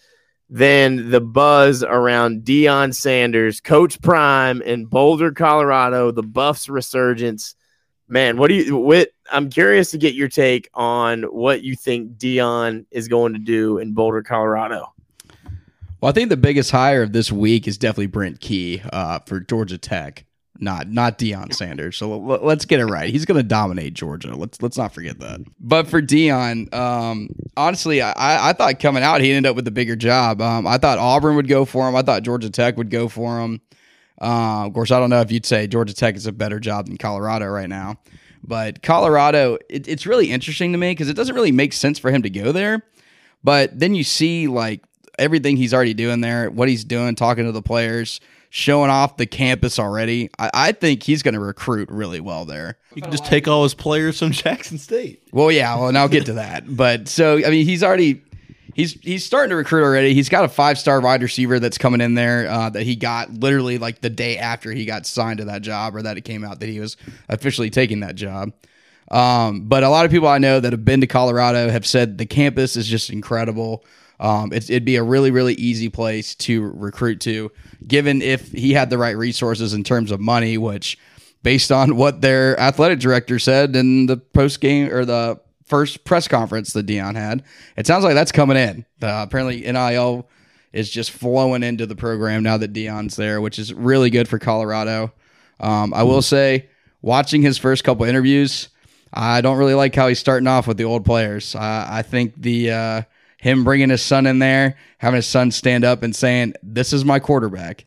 than 0.50 1.10
the 1.10 1.20
buzz 1.20 1.84
around 1.84 2.42
Deion 2.42 2.92
Sanders, 2.94 3.60
Coach 3.60 4.00
Prime 4.00 4.62
in 4.62 4.86
Boulder, 4.86 5.30
Colorado, 5.30 6.10
the 6.10 6.22
Buffs 6.22 6.68
resurgence. 6.68 7.54
Man, 8.08 8.36
what 8.36 8.48
do 8.48 8.54
you? 8.54 9.06
I'm 9.30 9.50
curious 9.50 9.90
to 9.92 9.98
get 9.98 10.14
your 10.14 10.28
take 10.28 10.68
on 10.74 11.22
what 11.24 11.62
you 11.62 11.76
think 11.76 12.16
Deion 12.16 12.86
is 12.90 13.06
going 13.06 13.34
to 13.34 13.38
do 13.38 13.78
in 13.78 13.92
Boulder, 13.92 14.22
Colorado. 14.22 14.92
Well, 16.00 16.10
I 16.10 16.12
think 16.12 16.28
the 16.28 16.36
biggest 16.36 16.70
hire 16.70 17.02
of 17.02 17.12
this 17.12 17.32
week 17.32 17.66
is 17.66 17.76
definitely 17.76 18.06
Brent 18.06 18.40
Key 18.40 18.82
uh, 18.92 19.18
for 19.26 19.40
Georgia 19.40 19.78
Tech, 19.78 20.24
not 20.58 20.88
not 20.88 21.18
Deion 21.18 21.52
Sanders. 21.52 21.96
So 21.96 22.12
l- 22.12 22.40
let's 22.44 22.64
get 22.66 22.78
it 22.78 22.86
right. 22.86 23.10
He's 23.10 23.24
going 23.24 23.36
to 23.36 23.42
dominate 23.42 23.94
Georgia. 23.94 24.36
Let's 24.36 24.62
let's 24.62 24.78
not 24.78 24.94
forget 24.94 25.18
that. 25.18 25.40
But 25.58 25.88
for 25.88 26.00
Deion, 26.00 26.72
um, 26.72 27.30
honestly, 27.56 28.00
I, 28.00 28.50
I 28.50 28.52
thought 28.52 28.78
coming 28.78 29.02
out 29.02 29.20
he 29.20 29.32
ended 29.32 29.50
up 29.50 29.56
with 29.56 29.66
a 29.66 29.72
bigger 29.72 29.96
job. 29.96 30.40
Um, 30.40 30.68
I 30.68 30.78
thought 30.78 30.98
Auburn 30.98 31.34
would 31.34 31.48
go 31.48 31.64
for 31.64 31.88
him. 31.88 31.96
I 31.96 32.02
thought 32.02 32.22
Georgia 32.22 32.50
Tech 32.50 32.76
would 32.76 32.90
go 32.90 33.08
for 33.08 33.40
him. 33.40 33.60
Uh, 34.20 34.66
of 34.66 34.74
course, 34.74 34.92
I 34.92 35.00
don't 35.00 35.10
know 35.10 35.20
if 35.20 35.32
you'd 35.32 35.46
say 35.46 35.66
Georgia 35.66 35.94
Tech 35.94 36.14
is 36.14 36.26
a 36.26 36.32
better 36.32 36.60
job 36.60 36.86
than 36.86 36.96
Colorado 36.96 37.46
right 37.46 37.68
now. 37.68 37.96
But 38.44 38.82
Colorado, 38.82 39.58
it, 39.68 39.88
it's 39.88 40.06
really 40.06 40.30
interesting 40.30 40.72
to 40.72 40.78
me 40.78 40.92
because 40.92 41.08
it 41.08 41.14
doesn't 41.14 41.34
really 41.34 41.52
make 41.52 41.72
sense 41.72 41.98
for 41.98 42.10
him 42.10 42.22
to 42.22 42.30
go 42.30 42.52
there. 42.52 42.84
But 43.42 43.78
then 43.78 43.94
you 43.94 44.04
see 44.04 44.48
like 44.48 44.82
everything 45.18 45.56
he's 45.56 45.74
already 45.74 45.94
doing 45.94 46.20
there, 46.20 46.50
what 46.50 46.68
he's 46.68 46.84
doing, 46.84 47.14
talking 47.14 47.44
to 47.44 47.52
the 47.52 47.62
players, 47.62 48.20
showing 48.50 48.90
off 48.90 49.16
the 49.16 49.26
campus 49.26 49.78
already. 49.78 50.30
I, 50.38 50.50
I 50.54 50.72
think 50.72 51.02
he's 51.02 51.22
going 51.22 51.34
to 51.34 51.40
recruit 51.40 51.90
really 51.90 52.20
well 52.20 52.44
there. 52.44 52.78
You 52.94 53.02
can 53.02 53.10
just 53.10 53.26
take 53.26 53.46
all 53.46 53.62
his 53.62 53.74
players 53.74 54.18
from 54.18 54.32
Jackson 54.32 54.78
State. 54.78 55.22
Well, 55.32 55.50
yeah, 55.52 55.74
well, 55.76 55.88
and 55.88 55.98
I'll 55.98 56.08
get 56.08 56.26
to 56.26 56.34
that. 56.34 56.64
But 56.74 57.08
so, 57.08 57.38
I 57.38 57.50
mean, 57.50 57.66
he's 57.66 57.82
already. 57.82 58.22
He's, 58.74 58.92
he's 58.92 59.24
starting 59.24 59.50
to 59.50 59.56
recruit 59.56 59.82
already. 59.82 60.14
He's 60.14 60.28
got 60.28 60.44
a 60.44 60.48
five 60.48 60.78
star 60.78 61.00
wide 61.00 61.20
receiver 61.20 61.58
that's 61.58 61.78
coming 61.78 62.00
in 62.00 62.14
there 62.14 62.48
uh, 62.48 62.70
that 62.70 62.84
he 62.84 62.94
got 62.94 63.28
literally 63.32 63.76
like 63.76 64.02
the 64.02 64.10
day 64.10 64.38
after 64.38 64.70
he 64.70 64.84
got 64.84 65.04
signed 65.04 65.38
to 65.38 65.46
that 65.46 65.62
job, 65.62 65.96
or 65.96 66.02
that 66.02 66.16
it 66.16 66.20
came 66.20 66.44
out 66.44 66.60
that 66.60 66.68
he 66.68 66.78
was 66.78 66.96
officially 67.28 67.70
taking 67.70 68.00
that 68.00 68.14
job. 68.14 68.52
Um, 69.10 69.62
but 69.62 69.82
a 69.82 69.88
lot 69.88 70.04
of 70.04 70.10
people 70.10 70.28
I 70.28 70.38
know 70.38 70.60
that 70.60 70.72
have 70.72 70.84
been 70.84 71.00
to 71.00 71.06
Colorado 71.06 71.70
have 71.70 71.86
said 71.86 72.18
the 72.18 72.26
campus 72.26 72.76
is 72.76 72.86
just 72.86 73.10
incredible. 73.10 73.84
Um, 74.20 74.52
it'd 74.52 74.84
be 74.84 74.96
a 74.96 75.02
really, 75.02 75.30
really 75.30 75.54
easy 75.54 75.88
place 75.88 76.34
to 76.36 76.70
recruit 76.74 77.20
to, 77.20 77.52
given 77.86 78.20
if 78.20 78.50
he 78.50 78.72
had 78.72 78.90
the 78.90 78.98
right 78.98 79.16
resources 79.16 79.74
in 79.74 79.84
terms 79.84 80.10
of 80.10 80.20
money, 80.20 80.58
which, 80.58 80.98
based 81.42 81.70
on 81.70 81.96
what 81.96 82.20
their 82.20 82.58
athletic 82.58 82.98
director 82.98 83.38
said 83.38 83.76
in 83.76 84.06
the 84.06 84.16
post 84.16 84.60
game 84.60 84.92
or 84.92 85.04
the 85.04 85.38
first 85.64 86.04
press 86.04 86.26
conference 86.26 86.72
that 86.72 86.86
Deion 86.86 87.14
had, 87.14 87.44
it 87.76 87.86
sounds 87.86 88.02
like 88.02 88.14
that's 88.14 88.32
coming 88.32 88.56
in. 88.56 88.84
Uh, 89.00 89.24
apparently, 89.26 89.60
NIL 89.60 90.28
is 90.72 90.90
just 90.90 91.12
flowing 91.12 91.62
into 91.62 91.86
the 91.86 91.96
program 91.96 92.42
now 92.42 92.56
that 92.56 92.72
Deion's 92.72 93.16
there, 93.16 93.40
which 93.40 93.58
is 93.58 93.72
really 93.72 94.10
good 94.10 94.28
for 94.28 94.38
Colorado. 94.38 95.12
Um, 95.60 95.94
I 95.94 96.02
will 96.02 96.22
say, 96.22 96.68
watching 97.02 97.42
his 97.42 97.56
first 97.56 97.84
couple 97.84 98.04
interviews, 98.04 98.68
I 99.12 99.40
don't 99.40 99.58
really 99.58 99.74
like 99.74 99.94
how 99.94 100.08
he's 100.08 100.18
starting 100.18 100.46
off 100.46 100.66
with 100.66 100.76
the 100.76 100.84
old 100.84 101.04
players. 101.04 101.54
I 101.54 102.02
think 102.02 102.34
the 102.36 102.70
uh, 102.70 103.02
him 103.38 103.64
bringing 103.64 103.88
his 103.88 104.02
son 104.02 104.26
in 104.26 104.40
there, 104.40 104.76
having 104.98 105.16
his 105.16 105.26
son 105.26 105.50
stand 105.50 105.84
up 105.84 106.02
and 106.02 106.14
saying, 106.14 106.54
"This 106.62 106.92
is 106.92 107.04
my 107.04 107.18
quarterback," 107.18 107.84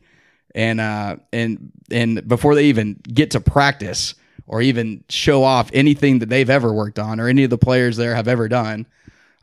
and 0.54 0.80
uh, 0.80 1.16
and 1.32 1.70
and 1.90 2.26
before 2.26 2.54
they 2.54 2.64
even 2.64 2.94
get 3.12 3.30
to 3.32 3.40
practice 3.40 4.14
or 4.46 4.60
even 4.60 5.04
show 5.08 5.44
off 5.44 5.70
anything 5.72 6.18
that 6.18 6.28
they've 6.28 6.50
ever 6.50 6.72
worked 6.72 6.98
on 6.98 7.20
or 7.20 7.28
any 7.28 7.44
of 7.44 7.50
the 7.50 7.58
players 7.58 7.96
there 7.96 8.14
have 8.14 8.28
ever 8.28 8.48
done, 8.48 8.86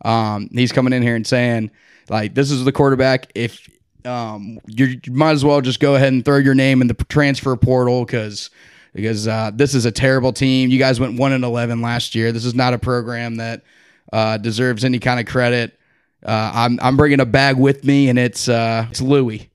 um, 0.04 0.50
he's 0.52 0.72
coming 0.72 0.94
in 0.94 1.02
here 1.02 1.16
and 1.16 1.26
saying, 1.26 1.72
like, 2.10 2.34
"This 2.34 2.52
is 2.52 2.66
the 2.66 2.72
quarterback. 2.72 3.32
If 3.36 3.70
um, 4.04 4.60
you 4.66 5.00
might 5.08 5.32
as 5.32 5.46
well 5.46 5.62
just 5.62 5.80
go 5.80 5.96
ahead 5.96 6.12
and 6.12 6.26
throw 6.26 6.38
your 6.38 6.56
name 6.56 6.82
in 6.82 6.88
the 6.88 6.96
transfer 6.96 7.56
portal 7.56 8.04
because." 8.04 8.50
Because 8.92 9.28
uh, 9.28 9.52
this 9.54 9.76
is 9.76 9.86
a 9.86 9.92
terrible 9.92 10.34
team. 10.34 10.72
You 10.72 10.80
guys 10.80 11.00
went 11.00 11.20
one 11.20 11.32
and 11.32 11.44
eleven 11.44 11.80
last 11.80 12.16
year. 12.16 12.32
This 12.32 12.44
is 12.44 12.56
not 12.56 12.74
a 12.74 12.80
program 12.80 13.36
that 13.36 13.62
uh, 14.12 14.38
deserves 14.38 14.84
any 14.84 14.98
kind 14.98 15.20
of 15.20 15.28
credit. 15.28 15.79
Uh, 16.26 16.52
I'm 16.54 16.80
I'm 16.82 16.98
bringing 16.98 17.20
a 17.20 17.26
bag 17.26 17.58
with 17.58 17.84
me, 17.84 18.10
and 18.10 18.20
it's 18.20 18.50
uh, 18.50 18.88
it's 18.90 19.02
Louis, 19.02 19.50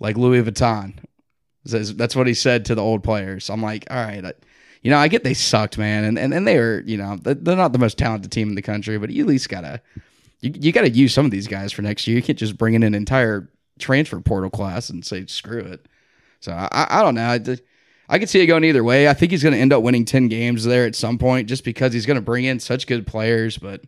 like 0.00 0.16
Louis 0.16 0.42
Vuitton. 0.42 0.94
That's 1.64 2.16
what 2.16 2.26
he 2.26 2.34
said 2.34 2.64
to 2.66 2.74
the 2.74 2.82
old 2.82 3.04
players. 3.04 3.50
I'm 3.50 3.62
like, 3.62 3.86
all 3.90 3.96
right, 3.96 4.24
I, 4.24 4.32
you 4.82 4.90
know, 4.90 4.96
I 4.96 5.08
get 5.08 5.22
they 5.22 5.34
sucked, 5.34 5.76
man, 5.76 6.04
and 6.04 6.18
and, 6.18 6.32
and 6.32 6.46
they 6.46 6.56
are, 6.56 6.80
you 6.80 6.96
know, 6.96 7.16
they're 7.20 7.56
not 7.56 7.72
the 7.72 7.78
most 7.78 7.98
talented 7.98 8.32
team 8.32 8.48
in 8.48 8.54
the 8.54 8.62
country, 8.62 8.96
but 8.98 9.10
you 9.10 9.24
at 9.24 9.28
least 9.28 9.48
gotta 9.50 9.82
you, 10.40 10.52
you 10.54 10.72
gotta 10.72 10.90
use 10.90 11.12
some 11.12 11.26
of 11.26 11.30
these 11.30 11.46
guys 11.46 11.72
for 11.72 11.82
next 11.82 12.06
year. 12.06 12.16
You 12.16 12.22
can't 12.22 12.38
just 12.38 12.56
bring 12.56 12.74
in 12.74 12.82
an 12.82 12.94
entire 12.94 13.50
transfer 13.78 14.20
portal 14.20 14.50
class 14.50 14.88
and 14.88 15.04
say 15.04 15.26
screw 15.26 15.60
it. 15.60 15.86
So 16.40 16.52
I 16.52 16.86
I 16.88 17.02
don't 17.02 17.16
know. 17.16 17.26
I, 17.26 17.58
I 18.08 18.18
could 18.18 18.30
see 18.30 18.40
it 18.40 18.46
going 18.46 18.64
either 18.64 18.82
way. 18.82 19.08
I 19.08 19.12
think 19.12 19.32
he's 19.32 19.42
going 19.42 19.52
to 19.54 19.60
end 19.60 19.72
up 19.72 19.82
winning 19.82 20.06
ten 20.06 20.28
games 20.28 20.64
there 20.64 20.86
at 20.86 20.94
some 20.94 21.18
point, 21.18 21.48
just 21.48 21.64
because 21.64 21.92
he's 21.92 22.06
going 22.06 22.14
to 22.14 22.22
bring 22.22 22.46
in 22.46 22.58
such 22.60 22.86
good 22.86 23.06
players, 23.06 23.58
but 23.58 23.82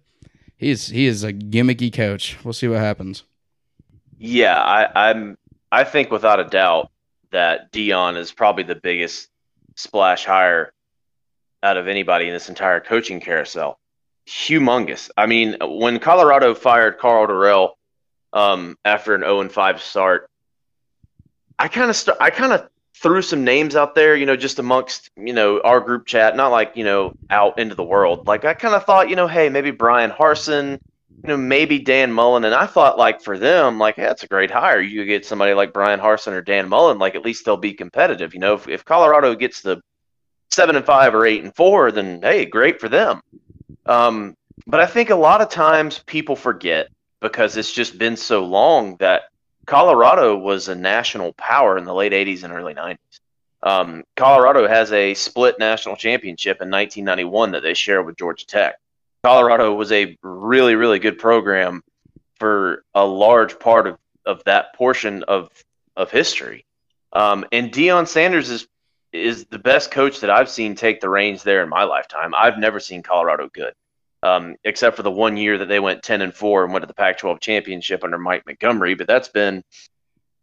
he's 0.60 0.88
he 0.88 1.06
is 1.06 1.24
a 1.24 1.32
gimmicky 1.32 1.92
coach. 1.92 2.36
We'll 2.44 2.52
see 2.52 2.68
what 2.68 2.78
happens. 2.78 3.24
Yeah, 4.18 4.60
I, 4.60 5.08
I'm. 5.10 5.36
I 5.72 5.84
think 5.84 6.10
without 6.10 6.38
a 6.38 6.44
doubt 6.44 6.90
that 7.30 7.72
Deion 7.72 8.16
is 8.16 8.30
probably 8.30 8.64
the 8.64 8.74
biggest 8.74 9.28
splash 9.74 10.24
hire 10.24 10.72
out 11.62 11.76
of 11.76 11.88
anybody 11.88 12.26
in 12.26 12.32
this 12.32 12.48
entire 12.48 12.80
coaching 12.80 13.20
carousel. 13.20 13.78
Humongous. 14.28 15.10
I 15.16 15.26
mean, 15.26 15.56
when 15.60 15.98
Colorado 15.98 16.54
fired 16.54 16.98
Karl 16.98 17.26
Dorrell 17.26 17.70
um, 18.32 18.76
after 18.84 19.14
an 19.14 19.22
0 19.22 19.48
5 19.48 19.80
start, 19.80 20.28
I 21.58 21.68
kind 21.68 21.88
of 21.88 21.96
st- 21.96 22.16
I 22.20 22.30
kind 22.30 22.52
of 22.52 22.68
threw 23.00 23.22
some 23.22 23.44
names 23.44 23.76
out 23.76 23.94
there, 23.94 24.14
you 24.14 24.26
know, 24.26 24.36
just 24.36 24.58
amongst, 24.58 25.10
you 25.16 25.32
know, 25.32 25.60
our 25.62 25.80
group 25.80 26.04
chat, 26.04 26.36
not 26.36 26.48
like, 26.48 26.72
you 26.76 26.84
know, 26.84 27.14
out 27.30 27.58
into 27.58 27.74
the 27.74 27.82
world. 27.82 28.26
Like 28.26 28.44
I 28.44 28.52
kind 28.52 28.74
of 28.74 28.84
thought, 28.84 29.08
you 29.08 29.16
know, 29.16 29.26
hey, 29.26 29.48
maybe 29.48 29.70
Bryan 29.70 30.10
Harsin, 30.10 30.78
you 31.22 31.28
know, 31.28 31.36
maybe 31.38 31.78
Dan 31.78 32.12
Mullen. 32.12 32.44
And 32.44 32.54
I 32.54 32.66
thought 32.66 32.98
like 32.98 33.22
for 33.22 33.38
them, 33.38 33.78
like, 33.78 33.96
hey, 33.96 34.02
that's 34.02 34.22
a 34.22 34.28
great 34.28 34.50
hire. 34.50 34.80
You 34.80 35.06
get 35.06 35.24
somebody 35.24 35.54
like 35.54 35.72
Bryan 35.72 35.98
Harsin 35.98 36.32
or 36.32 36.42
Dan 36.42 36.68
Mullen, 36.68 36.98
like 36.98 37.14
at 37.14 37.24
least 37.24 37.46
they'll 37.46 37.56
be 37.56 37.72
competitive. 37.72 38.34
You 38.34 38.40
know, 38.40 38.54
if, 38.54 38.68
if 38.68 38.84
Colorado 38.84 39.34
gets 39.34 39.62
the 39.62 39.80
seven 40.50 40.76
and 40.76 40.84
five 40.84 41.14
or 41.14 41.24
eight 41.24 41.42
and 41.42 41.54
four, 41.54 41.90
then 41.92 42.20
hey, 42.20 42.44
great 42.44 42.80
for 42.80 42.90
them. 42.90 43.22
Um, 43.86 44.36
but 44.66 44.80
I 44.80 44.86
think 44.86 45.08
a 45.08 45.14
lot 45.14 45.40
of 45.40 45.48
times 45.48 46.00
people 46.06 46.36
forget 46.36 46.88
because 47.20 47.56
it's 47.56 47.72
just 47.72 47.96
been 47.96 48.16
so 48.16 48.44
long 48.44 48.96
that 48.96 49.22
Colorado 49.70 50.36
was 50.36 50.66
a 50.66 50.74
national 50.74 51.32
power 51.34 51.78
in 51.78 51.84
the 51.84 51.94
late 51.94 52.10
80s 52.10 52.42
and 52.42 52.52
early 52.52 52.74
90s. 52.74 52.98
Um, 53.62 54.02
Colorado 54.16 54.66
has 54.66 54.90
a 54.90 55.14
split 55.14 55.60
national 55.60 55.94
championship 55.94 56.60
in 56.60 56.70
1991 56.70 57.52
that 57.52 57.62
they 57.62 57.74
share 57.74 58.02
with 58.02 58.16
Georgia 58.16 58.44
Tech. 58.44 58.80
Colorado 59.22 59.72
was 59.72 59.92
a 59.92 60.18
really, 60.24 60.74
really 60.74 60.98
good 60.98 61.20
program 61.20 61.84
for 62.40 62.82
a 62.96 63.06
large 63.06 63.60
part 63.60 63.86
of, 63.86 63.96
of 64.26 64.42
that 64.42 64.74
portion 64.74 65.22
of 65.22 65.50
of 65.94 66.10
history. 66.10 66.64
Um, 67.12 67.44
and 67.52 67.70
Deion 67.70 68.08
Sanders 68.08 68.50
is 68.50 68.66
is 69.12 69.44
the 69.44 69.58
best 69.60 69.92
coach 69.92 70.18
that 70.18 70.30
I've 70.30 70.48
seen 70.48 70.74
take 70.74 71.00
the 71.00 71.08
reins 71.08 71.44
there 71.44 71.62
in 71.62 71.68
my 71.68 71.84
lifetime. 71.84 72.34
I've 72.34 72.58
never 72.58 72.80
seen 72.80 73.04
Colorado 73.04 73.48
good, 73.52 73.74
um, 74.22 74.56
except 74.64 74.96
for 74.96 75.02
the 75.02 75.10
one 75.10 75.36
year 75.36 75.58
that 75.58 75.68
they 75.68 75.80
went 75.80 76.02
ten 76.02 76.22
and 76.22 76.34
four 76.34 76.64
and 76.64 76.72
went 76.72 76.82
to 76.82 76.86
the 76.86 76.94
Pac-12 76.94 77.40
championship 77.40 78.04
under 78.04 78.18
Mike 78.18 78.44
Montgomery. 78.46 78.94
But 78.94 79.06
that's 79.06 79.28
been 79.28 79.64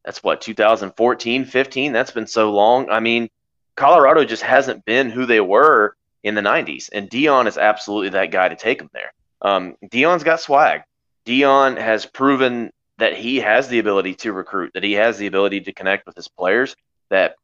that's 0.04 0.24
what 0.24 0.42
2014, 0.42 1.46
15. 1.46 1.92
That's 1.92 2.12
been 2.12 2.28
so 2.28 2.52
long. 2.52 2.90
I 2.90 3.02
mean, 3.02 3.30
Colorado 3.76 4.24
just 4.24 4.44
hasn't 4.44 4.86
been 4.86 5.10
who 5.10 5.26
they 5.26 5.42
were 5.42 5.96
in 6.24 6.34
the 6.34 6.42
90s, 6.42 6.90
and 6.92 7.10
Deion 7.10 7.48
is 7.48 7.58
absolutely 7.58 8.10
that 8.10 8.32
guy 8.32 8.50
to 8.50 8.56
take 8.56 8.80
them 8.80 8.90
there. 8.94 9.14
Um, 9.42 9.76
Deion's 9.86 10.24
got 10.24 10.40
swag. 10.40 10.82
Deion 11.26 11.78
has 11.78 12.06
proven 12.06 12.72
that 12.98 13.16
he 13.16 13.38
has 13.38 13.68
the 13.68 13.80
ability 13.80 14.16
to 14.16 14.34
recruit, 14.34 14.72
that 14.74 14.84
he 14.84 14.94
has 14.94 15.18
the 15.18 15.28
ability 15.28 15.62
to 15.62 15.74
connect 15.74 16.08
with 16.08 16.16
his 16.16 16.28
players, 16.28 16.76
that 17.10 17.36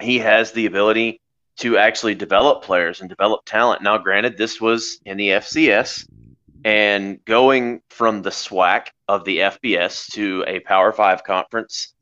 he 0.00 0.18
has 0.18 0.52
the 0.52 0.66
ability 0.66 1.20
to 1.56 1.78
actually 1.78 2.14
develop 2.14 2.62
players 2.62 3.00
and 3.00 3.08
develop 3.08 3.44
talent. 3.44 3.82
Now, 3.82 3.98
granted, 3.98 4.36
this 4.36 4.60
was 4.60 5.00
in 5.04 5.16
the 5.16 5.30
FCS, 5.30 6.08
and 6.64 7.24
going 7.24 7.80
from 7.90 8.22
the 8.22 8.30
SWAC 8.30 8.88
of 9.08 9.24
the 9.24 9.38
FBS 9.38 10.12
to 10.12 10.44
a 10.46 10.60
Power 10.60 10.92
Five 10.92 11.24
conference 11.24 11.94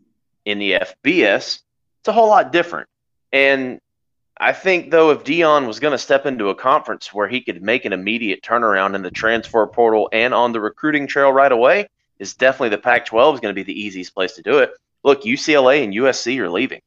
in 0.45 0.59
the 0.59 0.73
FBS, 0.73 1.61
it's 2.01 2.09
a 2.09 2.13
whole 2.13 2.29
lot 2.29 2.53
different. 2.53 2.89
And 3.33 3.81
I 4.39 4.53
think, 4.53 4.91
though, 4.91 5.11
if 5.11 5.23
Deion 5.23 5.67
was 5.67 5.81
going 5.81 5.93
to 5.93 5.99
step 5.99 6.27
into 6.27 6.49
a 6.49 6.55
conference 6.55 7.15
where 7.15 7.29
he 7.29 7.41
could 7.41 7.63
make 7.63 7.85
an 7.85 7.93
immediate 7.93 8.43
turnaround 8.43 8.95
in 8.95 9.03
the 9.03 9.11
transfer 9.11 9.67
portal 9.67 10.09
and 10.13 10.35
on 10.35 10.53
the 10.53 10.61
recruiting 10.61 11.07
trail 11.07 11.33
right 11.33 11.53
away, 11.53 11.89
is 12.19 12.35
definitely 12.35 12.71
the 12.71 12.79
Pac 12.79 13.07
12 13.07 13.37
is 13.37 13.41
going 13.41 13.55
to 13.55 13.59
be 13.59 13.63
the 13.65 13.81
easiest 13.81 14.15
place 14.15 14.35
to 14.35 14.43
do 14.43 14.59
it. 14.59 14.73
Look, 15.03 15.23
UCLA 15.23 15.85
and 15.85 15.95
USC 15.95 16.39
are 16.39 16.51
leaving. 16.51 16.81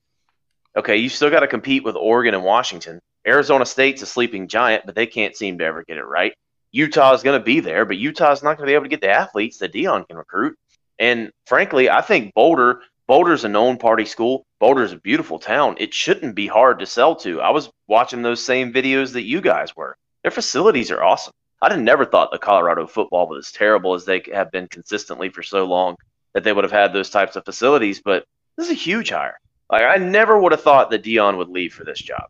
Okay, 0.77 0.97
you 0.97 1.09
still 1.09 1.31
got 1.31 1.39
to 1.39 1.47
compete 1.47 1.83
with 1.83 1.95
Oregon 1.95 2.35
and 2.35 2.43
Washington. 2.43 2.99
Arizona 3.27 3.65
State's 3.65 4.03
a 4.03 4.05
sleeping 4.05 4.47
giant, 4.47 4.85
but 4.85 4.93
they 4.93 5.07
can't 5.07 5.35
seem 5.35 5.57
to 5.57 5.65
ever 5.65 5.83
get 5.83 5.97
it 5.97 6.03
right. 6.03 6.33
Utah 6.71 7.13
is 7.13 7.23
going 7.23 7.39
to 7.39 7.43
be 7.43 7.61
there, 7.61 7.83
but 7.83 7.97
Utah's 7.97 8.43
not 8.43 8.57
going 8.57 8.67
to 8.67 8.69
be 8.69 8.75
able 8.75 8.85
to 8.85 8.89
get 8.89 9.01
the 9.01 9.09
athletes 9.09 9.57
that 9.57 9.73
Deion 9.73 10.07
can 10.07 10.17
recruit. 10.17 10.55
And 10.99 11.31
frankly, 11.47 11.89
I 11.89 12.01
think 12.01 12.31
Boulder, 12.35 12.81
Boulder's 13.07 13.43
a 13.43 13.49
known 13.49 13.77
party 13.77 14.05
school. 14.05 14.45
Boulder's 14.59 14.91
a 14.91 14.99
beautiful 14.99 15.39
town. 15.39 15.77
It 15.79 15.95
shouldn't 15.95 16.35
be 16.35 16.45
hard 16.45 16.77
to 16.77 16.85
sell 16.85 17.15
to. 17.17 17.41
I 17.41 17.49
was 17.49 17.71
watching 17.87 18.21
those 18.21 18.45
same 18.45 18.71
videos 18.71 19.13
that 19.13 19.23
you 19.23 19.41
guys 19.41 19.75
were. 19.75 19.97
Their 20.21 20.31
facilities 20.31 20.91
are 20.91 21.03
awesome. 21.03 21.33
I'd 21.59 21.71
have 21.71 21.81
never 21.81 22.05
thought 22.05 22.29
the 22.31 22.37
Colorado 22.37 22.85
football 22.85 23.27
was 23.27 23.47
as 23.47 23.51
terrible 23.51 23.95
as 23.95 24.05
they 24.05 24.21
have 24.31 24.51
been 24.51 24.67
consistently 24.67 25.29
for 25.29 25.41
so 25.41 25.65
long 25.65 25.95
that 26.33 26.43
they 26.43 26.53
would 26.53 26.63
have 26.63 26.71
had 26.71 26.93
those 26.93 27.09
types 27.09 27.35
of 27.35 27.45
facilities. 27.45 27.99
But 27.99 28.25
this 28.57 28.67
is 28.67 28.73
a 28.73 28.75
huge 28.75 29.09
hire. 29.09 29.39
Like 29.69 29.83
I 29.83 29.97
never 29.97 30.39
would 30.39 30.51
have 30.51 30.61
thought 30.61 30.89
that 30.91 31.03
Deion 31.03 31.37
would 31.37 31.49
leave 31.49 31.73
for 31.73 31.83
this 31.83 32.01
job, 32.01 32.27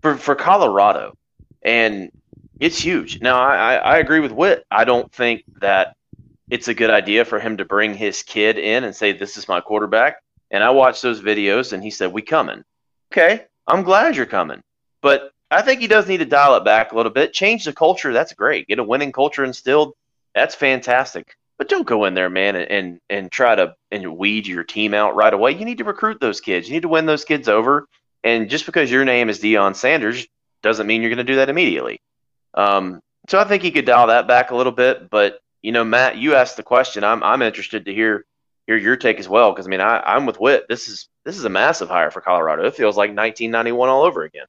for 0.00 0.16
for 0.16 0.34
Colorado, 0.34 1.16
and 1.62 2.10
it's 2.58 2.78
huge. 2.78 3.20
Now 3.20 3.40
I, 3.40 3.74
I 3.74 3.98
agree 3.98 4.20
with 4.20 4.32
Whit. 4.32 4.64
I 4.70 4.84
don't 4.84 5.12
think 5.12 5.44
that 5.60 5.96
it's 6.50 6.68
a 6.68 6.74
good 6.74 6.90
idea 6.90 7.24
for 7.24 7.38
him 7.38 7.58
to 7.58 7.64
bring 7.64 7.94
his 7.94 8.22
kid 8.22 8.58
in 8.58 8.84
and 8.84 8.96
say 8.96 9.12
this 9.12 9.36
is 9.36 9.48
my 9.48 9.60
quarterback. 9.60 10.22
And 10.50 10.64
I 10.64 10.70
watched 10.70 11.02
those 11.02 11.20
videos, 11.20 11.74
and 11.74 11.82
he 11.82 11.90
said 11.90 12.12
we 12.12 12.22
coming. 12.22 12.64
Okay, 13.12 13.44
I'm 13.66 13.82
glad 13.82 14.16
you're 14.16 14.26
coming, 14.26 14.62
but 15.02 15.30
I 15.50 15.62
think 15.62 15.80
he 15.80 15.86
does 15.86 16.08
need 16.08 16.18
to 16.18 16.26
dial 16.26 16.56
it 16.56 16.64
back 16.64 16.92
a 16.92 16.96
little 16.96 17.12
bit, 17.12 17.32
change 17.32 17.64
the 17.64 17.72
culture. 17.72 18.12
That's 18.12 18.34
great. 18.34 18.66
Get 18.66 18.78
a 18.78 18.84
winning 18.84 19.12
culture 19.12 19.44
instilled. 19.44 19.94
That's 20.34 20.54
fantastic. 20.54 21.36
But 21.58 21.68
don't 21.68 21.86
go 21.86 22.04
in 22.04 22.14
there, 22.14 22.30
man, 22.30 22.54
and, 22.54 23.00
and 23.10 23.30
try 23.32 23.56
to 23.56 23.74
and 23.90 24.16
weed 24.16 24.46
your 24.46 24.62
team 24.62 24.94
out 24.94 25.16
right 25.16 25.34
away. 25.34 25.52
You 25.52 25.64
need 25.64 25.78
to 25.78 25.84
recruit 25.84 26.20
those 26.20 26.40
kids. 26.40 26.68
You 26.68 26.74
need 26.74 26.82
to 26.82 26.88
win 26.88 27.06
those 27.06 27.24
kids 27.24 27.48
over. 27.48 27.88
And 28.22 28.48
just 28.48 28.64
because 28.64 28.90
your 28.90 29.04
name 29.04 29.28
is 29.28 29.40
Deion 29.40 29.74
Sanders 29.74 30.26
doesn't 30.62 30.86
mean 30.86 31.02
you're 31.02 31.10
going 31.10 31.24
to 31.26 31.32
do 31.32 31.36
that 31.36 31.48
immediately. 31.48 32.00
Um, 32.54 33.00
so 33.28 33.38
I 33.38 33.44
think 33.44 33.62
he 33.62 33.70
could 33.70 33.84
dial 33.84 34.06
that 34.06 34.28
back 34.28 34.50
a 34.50 34.56
little 34.56 34.72
bit. 34.72 35.10
But 35.10 35.40
you 35.62 35.72
know, 35.72 35.84
Matt, 35.84 36.16
you 36.16 36.34
asked 36.34 36.56
the 36.56 36.62
question. 36.62 37.04
I'm 37.04 37.22
I'm 37.22 37.42
interested 37.42 37.86
to 37.86 37.94
hear 37.94 38.24
hear 38.66 38.76
your 38.76 38.96
take 38.96 39.18
as 39.18 39.28
well 39.28 39.52
because 39.52 39.66
I 39.66 39.70
mean 39.70 39.80
I, 39.80 40.00
I'm 40.00 40.26
with 40.26 40.40
Whit. 40.40 40.66
This 40.68 40.88
is 40.88 41.08
this 41.24 41.36
is 41.36 41.44
a 41.44 41.50
massive 41.50 41.88
hire 41.88 42.10
for 42.10 42.20
Colorado. 42.20 42.64
It 42.64 42.74
feels 42.74 42.96
like 42.96 43.10
1991 43.10 43.88
all 43.88 44.04
over 44.04 44.22
again. 44.22 44.46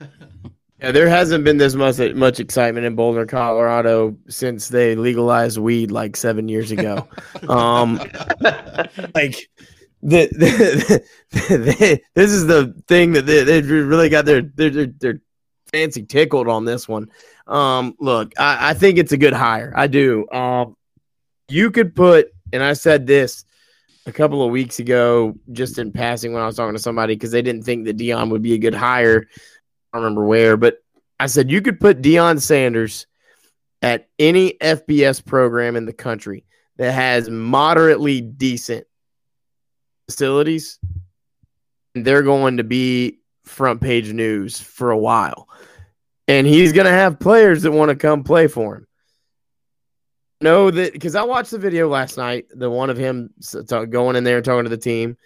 Yeah, 0.80 0.92
there 0.92 1.08
hasn't 1.08 1.44
been 1.44 1.56
this 1.56 1.74
much 1.74 1.98
much 2.14 2.38
excitement 2.38 2.84
in 2.84 2.94
Boulder, 2.94 3.24
Colorado 3.24 4.16
since 4.28 4.68
they 4.68 4.94
legalized 4.94 5.58
weed 5.58 5.90
like 5.90 6.16
seven 6.16 6.48
years 6.48 6.70
ago. 6.70 7.08
um, 7.48 7.96
like 9.14 9.48
the, 10.02 10.28
the, 10.32 11.02
the, 11.30 12.00
this 12.14 12.30
is 12.30 12.46
the 12.46 12.74
thing 12.88 13.12
that 13.12 13.24
they, 13.24 13.42
they 13.42 13.62
really 13.62 14.10
got 14.10 14.26
their, 14.26 14.42
their 14.42 14.70
their 14.70 14.86
their 14.86 15.20
fancy 15.72 16.02
tickled 16.02 16.46
on 16.46 16.66
this 16.66 16.86
one. 16.86 17.10
Um, 17.46 17.96
look, 17.98 18.32
I, 18.38 18.70
I 18.70 18.74
think 18.74 18.98
it's 18.98 19.12
a 19.12 19.16
good 19.16 19.32
hire. 19.32 19.72
I 19.74 19.86
do. 19.86 20.28
Um, 20.30 20.76
you 21.48 21.70
could 21.70 21.94
put, 21.94 22.32
and 22.52 22.62
I 22.62 22.74
said 22.74 23.06
this 23.06 23.44
a 24.06 24.12
couple 24.12 24.44
of 24.44 24.50
weeks 24.50 24.78
ago, 24.78 25.34
just 25.52 25.78
in 25.78 25.90
passing 25.90 26.32
when 26.32 26.42
I 26.42 26.46
was 26.46 26.56
talking 26.56 26.74
to 26.74 26.82
somebody 26.82 27.14
because 27.14 27.30
they 27.30 27.42
didn't 27.42 27.62
think 27.62 27.86
that 27.86 27.96
Deion 27.96 28.30
would 28.30 28.42
be 28.42 28.54
a 28.54 28.58
good 28.58 28.74
hire 28.74 29.26
remember 29.96 30.24
where, 30.24 30.56
but 30.56 30.78
I 31.18 31.26
said 31.26 31.50
you 31.50 31.62
could 31.62 31.80
put 31.80 32.02
Deion 32.02 32.40
Sanders 32.40 33.06
at 33.82 34.08
any 34.18 34.52
FBS 34.60 35.24
program 35.24 35.76
in 35.76 35.86
the 35.86 35.92
country 35.92 36.44
that 36.76 36.92
has 36.92 37.30
moderately 37.30 38.20
decent 38.20 38.86
facilities, 40.06 40.78
and 41.94 42.04
they're 42.04 42.22
going 42.22 42.58
to 42.58 42.64
be 42.64 43.18
front 43.44 43.80
page 43.80 44.12
news 44.12 44.60
for 44.60 44.90
a 44.90 44.98
while. 44.98 45.48
And 46.28 46.46
he's 46.46 46.72
going 46.72 46.86
to 46.86 46.90
have 46.90 47.20
players 47.20 47.62
that 47.62 47.72
want 47.72 47.90
to 47.90 47.96
come 47.96 48.24
play 48.24 48.48
for 48.48 48.76
him. 48.76 48.86
Know 50.40 50.70
that 50.70 50.92
because 50.92 51.14
I 51.14 51.22
watched 51.22 51.52
the 51.52 51.58
video 51.58 51.88
last 51.88 52.18
night, 52.18 52.46
the 52.50 52.68
one 52.68 52.90
of 52.90 52.98
him 52.98 53.30
going 53.88 54.16
in 54.16 54.24
there 54.24 54.36
and 54.36 54.44
talking 54.44 54.64
to 54.64 54.70
the 54.70 54.76
team. 54.76 55.16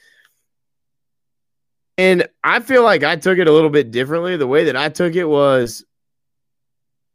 And 1.98 2.28
I 2.42 2.60
feel 2.60 2.82
like 2.82 3.04
I 3.04 3.16
took 3.16 3.38
it 3.38 3.48
a 3.48 3.52
little 3.52 3.70
bit 3.70 3.90
differently. 3.90 4.36
The 4.36 4.46
way 4.46 4.64
that 4.64 4.76
I 4.76 4.88
took 4.88 5.14
it 5.14 5.24
was 5.24 5.84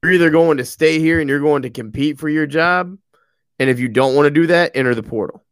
you're 0.03 0.13
either 0.13 0.29
going 0.29 0.57
to 0.57 0.65
stay 0.65 0.99
here 0.99 1.19
and 1.19 1.27
you're 1.27 1.39
going 1.39 1.63
to 1.63 1.71
compete 1.71 2.19
for 2.19 2.29
your 2.29 2.45
job. 2.45 2.95
And 3.57 3.69
if 3.69 3.79
you 3.79 3.87
don't 3.87 4.13
want 4.13 4.27
to 4.27 4.31
do 4.31 4.47
that, 4.47 4.73
enter 4.75 4.93
the 4.93 5.01
portal. 5.01 5.43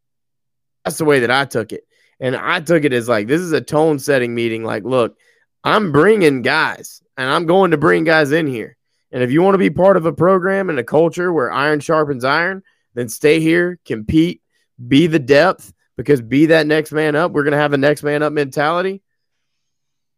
That's 0.86 1.00
the 1.00 1.06
way 1.06 1.22
that 1.22 1.32
I 1.32 1.46
took 1.46 1.72
it. 1.72 1.86
And 2.20 2.36
I 2.36 2.60
took 2.60 2.84
it 2.84 2.94
as 2.94 3.10
like, 3.10 3.28
this 3.28 3.42
is 3.42 3.52
a 3.52 3.62
tone 3.62 3.98
setting 3.98 4.36
meeting. 4.36 4.64
Like, 4.64 4.84
look, 4.84 5.18
I'm 5.64 5.92
bringing 5.92 6.44
guys 6.44 7.02
and 7.18 7.28
I'm 7.28 7.48
going 7.48 7.72
to 7.72 7.78
bring 7.78 8.04
guys 8.04 8.32
in 8.32 8.46
here. 8.46 8.78
And 9.12 9.24
if 9.24 9.32
you 9.32 9.42
want 9.42 9.56
to 9.56 9.60
be 9.60 9.70
part 9.72 9.98
of 9.98 10.06
a 10.06 10.14
program 10.14 10.70
and 10.70 10.78
a 10.78 10.84
culture 10.84 11.34
where 11.34 11.52
iron 11.52 11.80
sharpens 11.80 12.24
iron, 12.24 12.62
then 12.94 13.10
stay 13.10 13.40
here, 13.40 13.80
compete, 13.86 14.42
be 14.88 15.08
the 15.08 15.20
depth, 15.20 15.74
because 15.98 16.22
be 16.22 16.48
that 16.48 16.68
next 16.68 16.92
man 16.92 17.16
up. 17.16 17.32
We're 17.32 17.44
going 17.44 17.54
to 17.54 17.58
have 17.58 17.74
a 17.74 17.78
next 17.78 18.04
man 18.04 18.22
up 18.22 18.34
mentality 18.34 19.02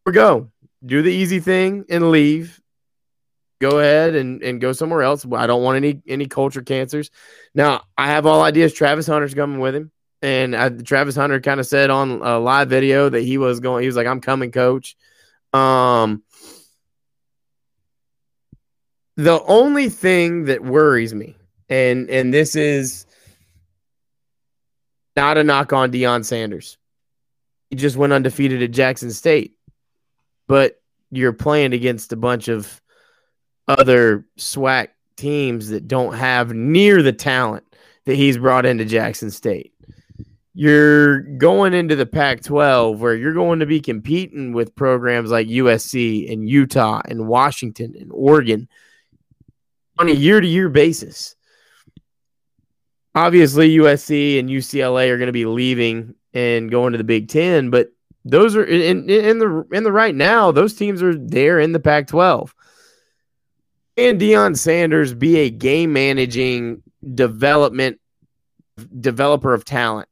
we 0.05 0.11
go. 0.11 0.51
Do 0.85 1.01
the 1.01 1.11
easy 1.11 1.39
thing 1.39 1.85
and 1.89 2.11
leave. 2.11 2.61
Go 3.59 3.79
ahead 3.79 4.15
and, 4.15 4.43
and 4.43 4.61
go 4.61 4.73
somewhere 4.73 5.01
else. 5.01 5.25
I 5.31 5.47
don't 5.47 5.63
want 5.63 5.77
any 5.77 6.01
any 6.07 6.27
culture 6.27 6.61
cancers. 6.61 7.09
Now 7.53 7.81
I 7.97 8.07
have 8.07 8.25
all 8.25 8.41
ideas. 8.41 8.73
Travis 8.73 9.07
Hunter's 9.07 9.33
coming 9.33 9.59
with 9.59 9.75
him, 9.75 9.91
and 10.21 10.55
I, 10.55 10.69
Travis 10.69 11.15
Hunter 11.15 11.39
kind 11.39 11.59
of 11.59 11.65
said 11.65 11.89
on 11.89 12.21
a 12.21 12.37
live 12.37 12.69
video 12.69 13.09
that 13.09 13.21
he 13.21 13.37
was 13.37 13.61
going. 13.61 13.81
He 13.81 13.87
was 13.87 13.95
like, 13.95 14.07
"I'm 14.07 14.21
coming, 14.21 14.51
coach." 14.51 14.95
Um, 15.53 16.21
the 19.15 19.41
only 19.43 19.87
thing 19.89 20.45
that 20.45 20.61
worries 20.61 21.13
me, 21.13 21.37
and 21.69 22.09
and 22.09 22.33
this 22.33 22.57
is 22.57 23.05
not 25.15 25.37
a 25.37 25.43
knock 25.43 25.71
on 25.71 25.93
Deion 25.93 26.25
Sanders. 26.25 26.77
He 27.69 27.77
just 27.77 27.95
went 27.95 28.13
undefeated 28.13 28.61
at 28.61 28.71
Jackson 28.71 29.11
State 29.11 29.55
but 30.47 30.81
you're 31.11 31.33
playing 31.33 31.73
against 31.73 32.11
a 32.13 32.17
bunch 32.17 32.47
of 32.47 32.81
other 33.67 34.25
SWAC 34.37 34.89
teams 35.17 35.69
that 35.69 35.87
don't 35.87 36.13
have 36.13 36.53
near 36.53 37.01
the 37.01 37.13
talent 37.13 37.63
that 38.05 38.15
he's 38.15 38.37
brought 38.37 38.65
into 38.65 38.85
Jackson 38.85 39.31
State. 39.31 39.73
You're 40.53 41.19
going 41.19 41.73
into 41.73 41.95
the 41.95 42.05
Pac 42.05 42.41
12 42.41 42.99
where 43.01 43.15
you're 43.15 43.33
going 43.33 43.59
to 43.59 43.65
be 43.65 43.81
competing 43.81 44.53
with 44.53 44.75
programs 44.75 45.31
like 45.31 45.47
USC 45.47 46.31
and 46.31 46.47
Utah 46.47 47.01
and 47.05 47.27
Washington 47.27 47.93
and 47.99 48.11
Oregon 48.13 48.69
on 49.97 50.07
a 50.07 50.13
year 50.13 50.39
to 50.39 50.47
year 50.47 50.69
basis. 50.69 51.35
Obviously, 53.13 53.77
USC 53.77 54.39
and 54.39 54.49
UCLA 54.49 55.09
are 55.09 55.17
going 55.17 55.27
to 55.27 55.33
be 55.33 55.45
leaving 55.45 56.15
and 56.33 56.69
going 56.69 56.91
to 56.91 56.97
the 56.97 57.03
Big 57.03 57.29
Ten, 57.29 57.69
but 57.69 57.89
those 58.25 58.55
are 58.55 58.63
in, 58.63 59.07
in, 59.07 59.37
the 59.37 59.65
in 59.71 59.83
the 59.83 59.91
right 59.91 60.15
now. 60.15 60.51
Those 60.51 60.73
teams 60.73 61.03
are 61.03 61.15
there 61.15 61.59
in 61.59 61.71
the 61.71 61.79
Pac-12. 61.79 62.51
And 63.97 64.19
Deion 64.19 64.57
Sanders 64.57 65.13
be 65.13 65.37
a 65.37 65.49
game 65.49 65.93
managing 65.93 66.81
development 67.13 67.99
developer 68.99 69.53
of 69.53 69.63
talent 69.63 70.09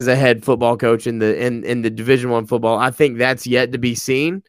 as 0.00 0.08
a 0.08 0.16
head 0.16 0.44
football 0.44 0.76
coach 0.76 1.06
in 1.06 1.20
the 1.20 1.40
in 1.40 1.64
in 1.64 1.82
the 1.82 1.90
Division 1.90 2.30
One 2.30 2.46
football. 2.46 2.78
I 2.78 2.90
think 2.90 3.16
that's 3.16 3.46
yet 3.46 3.72
to 3.72 3.78
be 3.78 3.94
seen. 3.94 4.42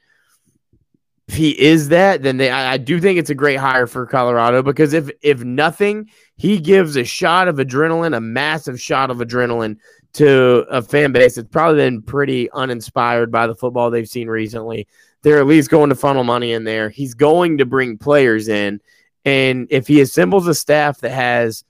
If 1.28 1.36
he 1.36 1.60
is 1.60 1.90
that, 1.90 2.24
then 2.24 2.38
they 2.38 2.50
I, 2.50 2.74
I 2.74 2.78
do 2.78 3.00
think 3.00 3.20
it's 3.20 3.30
a 3.30 3.36
great 3.36 3.58
hire 3.58 3.88
for 3.88 4.08
Colorado 4.08 4.64
because 4.64 4.94
if 4.94 5.10
if 5.22 5.44
nothing, 5.44 6.10
he 6.36 6.60
gives 6.60 6.98
a 6.98 7.04
shot 7.04 7.48
of 7.48 7.58
adrenaline, 7.58 8.18
a 8.18 8.22
massive 8.22 8.82
shot 8.82 9.12
of 9.12 9.18
adrenaline 9.18 9.78
to 10.16 10.66
a 10.70 10.82
fan 10.82 11.12
base 11.12 11.36
that's 11.36 11.50
probably 11.50 11.82
been 11.82 12.02
pretty 12.02 12.50
uninspired 12.52 13.32
by 13.32 13.48
the 13.48 13.56
football 13.56 13.90
they've 13.90 14.08
seen 14.08 14.28
recently. 14.28 14.88
They're 15.22 15.40
at 15.40 15.48
least 15.48 15.70
going 15.70 15.90
to 15.90 15.96
funnel 15.96 16.24
money 16.24 16.54
in 16.54 16.64
there. 16.64 16.90
He's 16.90 17.14
going 17.14 17.58
to 17.58 17.66
bring 17.66 17.98
players 17.98 18.48
in. 18.48 18.80
And 19.26 19.68
if 19.72 19.88
he 19.88 20.02
assembles 20.02 20.48
a 20.48 20.54
staff 20.54 21.00
that 21.02 21.12
has 21.12 21.64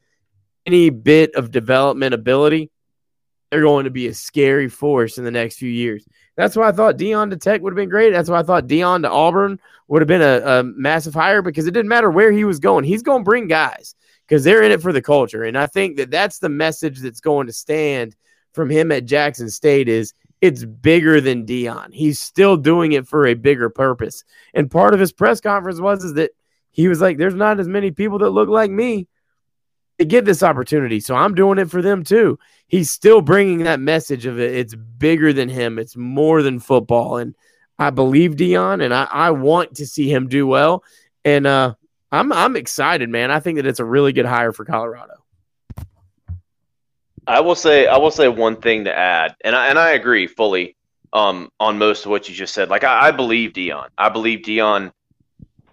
any 0.66 0.89
bit 0.89 1.36
of 1.36 1.52
development 1.52 2.14
ability, 2.14 2.70
they're 3.50 3.62
going 3.62 3.86
to 3.86 3.91
be 3.91 4.08
a 4.08 4.14
scary 4.14 4.68
force 4.68 5.18
in 5.18 5.24
the 5.24 5.32
next 5.32 5.58
few 5.58 5.70
years. 5.70 6.06
That's 6.36 6.56
why 6.56 6.68
I 6.68 6.72
thought 6.72 6.98
Deion 6.98 7.30
to 7.30 7.38
Tech 7.38 7.62
would 7.62 7.72
have 7.72 7.78
been 7.78 7.89
great. 7.89 8.12
That's 8.12 8.30
why 8.30 8.39
I 8.39 8.43
thought 8.43 8.68
Deion 8.68 9.04
to 9.04 9.10
Auburn 9.10 9.60
would 9.88 10.02
have 10.02 10.08
been 10.08 10.22
a, 10.22 10.60
a 10.60 10.64
massive 10.64 11.14
hire 11.14 11.41
because 11.41 11.66
it 11.66 11.72
didn't 11.72 11.88
matter 11.88 12.12
where 12.12 12.32
he 12.32 12.43
was 12.43 12.60
going. 12.60 12.84
He's 12.84 13.04
going 13.04 13.22
to 13.22 13.30
bring 13.30 13.48
guys 13.48 13.96
because 14.28 14.43
they're 14.43 14.64
in 14.64 14.72
it 14.72 14.82
for 14.82 14.91
the 14.91 15.02
culture. 15.02 15.43
And 15.43 15.58
I 15.58 15.68
think 15.68 15.98
that 15.98 16.12
that's 16.12 16.39
the 16.39 16.50
message 16.50 17.00
that's 17.00 17.22
going 17.22 17.48
to 17.48 17.54
stand 17.54 18.16
from 18.56 18.70
him 18.70 18.91
at 18.91 19.06
Jackson 19.06 19.49
State 19.49 19.88
is 19.89 20.14
it's 20.41 20.66
bigger 20.66 21.22
than 21.22 21.45
Deion. 21.45 21.93
He's 21.93 22.20
still 22.20 22.58
doing 22.58 22.91
it 22.91 23.08
for 23.08 23.28
a 23.28 23.34
bigger 23.34 23.70
purpose. 23.70 24.24
And 24.53 24.72
part 24.72 24.93
of 24.93 24.99
his 24.99 25.12
press 25.12 25.41
conference 25.41 25.80
was 25.80 26.03
is 26.03 26.14
that 26.16 26.32
he 26.72 26.88
was 26.88 27.01
like, 27.01 27.18
"There's 27.18 27.36
not 27.36 27.60
as 27.60 27.68
many 27.68 27.91
people 27.91 28.20
that 28.20 28.32
look 28.32 28.49
like 28.49 28.72
me 28.72 29.08
to 29.97 30.06
get 30.06 30.26
this 30.26 30.43
opportunity, 30.43 30.99
so 30.99 31.16
I'm 31.16 31.36
doing 31.36 31.58
it 31.58 31.70
for 31.70 31.82
them 31.82 32.03
too." 32.03 32.38
He's 32.68 32.89
still 32.89 33.22
bringing 33.22 33.60
that 33.60 33.80
message 33.80 34.26
of 34.26 34.39
it. 34.39 34.56
It's 34.56 34.76
bigger 34.76 35.32
than 35.32 35.49
him. 35.49 35.80
It's 35.80 35.95
more 35.95 36.41
than 36.41 36.60
football, 36.60 37.18
and 37.18 37.36
I 37.78 37.89
believe 37.89 38.36
Deion, 38.36 38.84
and 38.84 38.93
I, 38.93 39.06
I 39.06 39.32
want 39.32 39.76
to 39.76 39.88
see 39.88 40.12
him 40.12 40.28
do 40.28 40.47
well. 40.47 40.84
And 41.24 41.47
uh, 41.47 41.76
I'm 42.12 42.32
I'm 42.32 42.56
excited, 42.56 43.10
man. 43.10 43.32
I 43.32 43.39
think 43.39 43.58
that 43.58 43.68
it's 43.68 43.80
a 43.80 43.86
really 43.86 44.14
good 44.14 44.26
hire 44.26 44.51
for 44.51 44.66
Colorado. 44.66 45.24
I 47.28 47.41
will 47.41 47.55
say 47.55 47.88
I 47.88 47.97
will 47.97 48.11
say 48.11 48.28
one 48.28 48.57
thing 48.57 48.86
to 48.86 48.95
add, 48.95 49.36
and 49.43 49.55
I 49.55 49.67
and 49.67 49.80
I 49.80 49.91
agree 49.91 50.28
fully 50.28 50.76
um, 51.13 51.49
on 51.59 51.78
most 51.78 52.05
of 52.05 52.11
what 52.11 52.30
you 52.30 52.36
just 52.36 52.53
said. 52.53 52.69
Like 52.69 52.84
I, 52.84 53.07
I 53.07 53.11
believe 53.11 53.53
Deion. 53.53 53.88
I 53.97 54.09
believe 54.09 54.39
Deion 54.39 54.91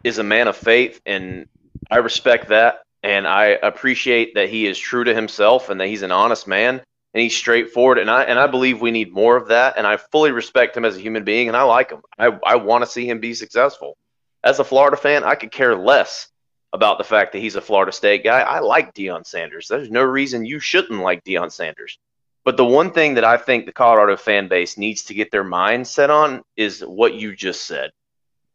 is 0.05 0.18
a 0.18 0.22
man 0.22 0.48
of 0.48 0.57
faith, 0.57 1.00
and 1.05 1.46
I 1.90 1.98
respect 1.98 2.48
that, 2.48 2.82
and 3.03 3.26
I 3.26 3.46
appreciate 3.46 4.34
that 4.34 4.48
he 4.48 4.66
is 4.66 4.78
true 4.78 5.05
to 5.05 5.14
himself 5.14 5.68
and 5.68 5.80
that 5.80 5.88
he's 5.88 6.03
an 6.03 6.12
honest 6.12 6.46
man 6.46 6.80
and 7.14 7.22
he's 7.22 7.36
straightforward. 7.36 7.98
And 7.98 8.11
I 8.11 8.24
and 8.24 8.38
I 8.38 8.46
believe 8.46 8.80
we 8.80 8.90
need 8.90 9.12
more 9.12 9.36
of 9.36 9.48
that. 9.48 9.74
And 9.76 9.86
I 9.86 9.96
fully 9.96 10.32
respect 10.32 10.76
him 10.76 10.84
as 10.84 10.96
a 10.96 11.00
human 11.00 11.24
being, 11.24 11.48
and 11.48 11.57
I 11.57 11.62
like 11.62 11.90
him. 11.90 12.00
I 12.18 12.38
I 12.44 12.57
want 12.57 12.84
to 12.84 12.90
see 12.90 13.07
him 13.07 13.20
be 13.20 13.34
successful. 13.34 13.96
As 14.44 14.59
a 14.59 14.64
Florida 14.64 14.96
fan, 14.96 15.22
I 15.22 15.34
could 15.34 15.53
care 15.53 15.76
less 15.76 16.28
about 16.73 16.99
the 16.99 17.05
fact 17.05 17.33
that 17.33 17.41
he's 17.41 17.57
a 17.57 17.61
Florida 17.61 17.93
State 17.93 18.25
guy. 18.25 18.41
I 18.41 18.61
like 18.61 18.95
Deion 18.95 19.27
Sanders. 19.27 19.68
There's 19.68 19.91
no 19.91 20.03
reason 20.03 20.45
you 20.45 20.59
shouldn't 20.59 21.01
like 21.01 21.25
Deion 21.25 21.53
Sanders. 21.53 21.99
But 22.45 22.57
the 22.57 22.64
one 22.64 22.93
thing 22.93 23.14
that 23.14 23.25
I 23.25 23.37
think 23.37 23.66
the 23.66 23.73
Colorado 23.73 24.16
fan 24.16 24.49
base 24.49 24.77
needs 24.77 25.05
to 25.05 25.14
get 25.14 25.31
their 25.31 25.45
mind 25.45 25.87
set 25.87 26.11
on 26.11 26.43
is 26.57 26.81
what 26.81 27.14
you 27.14 27.37
just 27.37 27.62
said. 27.66 27.91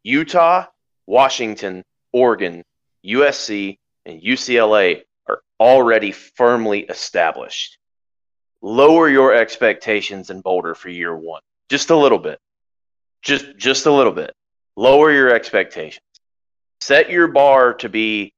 Utah, 0.04 0.66
Washington, 1.06 1.84
Oregon, 2.12 2.64
USC, 3.06 3.78
and 4.06 4.22
UCLA 4.22 5.04
are 5.28 5.42
already 5.60 6.12
firmly 6.12 6.82
established. 6.82 7.78
Lower 8.62 9.08
your 9.08 9.34
expectations 9.34 10.30
in 10.30 10.42
Boulder 10.42 10.76
for 10.76 10.90
year 10.90 11.16
one. 11.16 11.42
Just 11.70 11.92
a 11.92 11.96
little 11.96 12.20
bit. 12.20 12.40
Just 13.22 13.58
just 13.58 13.86
a 13.86 13.92
little 13.92 14.12
bit. 14.12 14.34
Lower 14.76 15.12
your 15.12 15.34
expectations 15.34 16.07
set 16.80 17.10
your 17.10 17.28
bar 17.28 17.74
to 17.76 17.90
be 17.90 18.34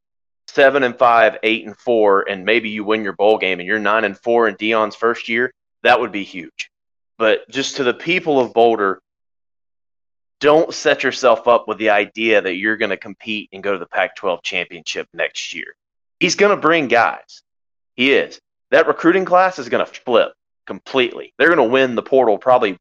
seven 0.48 0.84
and 0.84 0.98
five, 0.98 1.38
eight 1.44 1.66
and 1.66 1.78
four, 1.78 2.28
and 2.28 2.46
maybe 2.46 2.70
you 2.70 2.84
win 2.84 3.04
your 3.04 3.14
bowl 3.14 3.38
game 3.38 3.60
and 3.60 3.68
you're 3.68 3.80
nine 3.80 4.04
and 4.04 4.18
four 4.18 4.48
in 4.48 4.56
Deion's 4.56 4.96
first 4.96 5.30
year, 5.30 5.54
that 5.84 6.00
would 6.00 6.12
be 6.12 6.24
huge. 6.24 6.72
But 7.18 7.50
just 7.50 7.78
to 7.78 7.84
the 7.84 7.94
people 7.94 8.40
of 8.40 8.54
Boulder, 8.54 9.02
don't 10.40 10.74
set 10.74 11.04
yourself 11.04 11.48
up 11.48 11.68
with 11.68 11.78
the 11.78 11.90
idea 11.90 12.42
that 12.42 12.56
you're 12.56 12.78
going 12.78 12.92
to 12.92 12.98
compete 12.98 13.50
and 13.52 13.62
go 13.62 13.74
to 13.74 13.78
the 13.78 13.86
Pac 13.86 14.16
12 14.16 14.42
championship 14.42 15.08
next 15.14 15.54
year. 15.54 15.76
He's 16.20 16.36
going 16.36 16.56
to 16.56 16.62
bring 16.62 16.88
guys. 16.88 17.44
He 17.96 18.14
is. 18.14 18.40
That 18.72 18.88
recruiting 18.88 19.26
class 19.26 19.60
is 19.60 19.70
going 19.70 19.86
to 19.86 19.92
flip 19.92 20.32
completely. 20.66 21.34
They're 21.38 21.54
going 21.54 21.68
to 21.68 21.74
win 21.74 21.96
the 21.96 22.04
portal 22.04 22.38
probably 22.38 22.78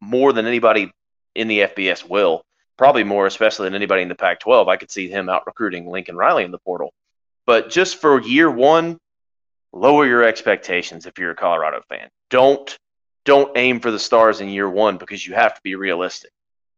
more 0.00 0.32
than 0.32 0.46
anybody 0.46 0.92
in 1.34 1.48
the 1.48 1.60
FBS 1.60 2.06
will 2.06 2.44
probably 2.80 3.04
more, 3.04 3.26
especially 3.26 3.66
than 3.66 3.74
anybody 3.74 4.00
in 4.00 4.08
the 4.08 4.14
Pac 4.14 4.40
12. 4.40 4.66
I 4.66 4.78
could 4.78 4.90
see 4.90 5.06
him 5.06 5.28
out 5.28 5.42
recruiting 5.44 5.86
Lincoln 5.86 6.16
Riley 6.16 6.44
in 6.44 6.50
the 6.50 6.56
portal. 6.56 6.94
But 7.44 7.68
just 7.68 8.00
for 8.00 8.18
year 8.22 8.50
one, 8.50 8.96
lower 9.70 10.06
your 10.06 10.24
expectations 10.24 11.04
if 11.04 11.18
you're 11.18 11.32
a 11.32 11.36
Colorado 11.36 11.82
fan. 11.90 12.08
Don't 12.30 12.74
don't 13.26 13.54
aim 13.54 13.80
for 13.80 13.90
the 13.90 13.98
stars 13.98 14.40
in 14.40 14.48
year 14.48 14.68
one 14.68 14.96
because 14.96 15.26
you 15.26 15.34
have 15.34 15.54
to 15.54 15.60
be 15.62 15.74
realistic. 15.74 16.30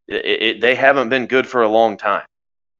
It, 0.08 0.24
it, 0.24 0.60
they 0.60 0.74
haven't 0.74 1.08
been 1.08 1.26
good 1.26 1.46
for 1.46 1.62
a 1.62 1.68
long 1.68 1.96
time. 1.96 2.26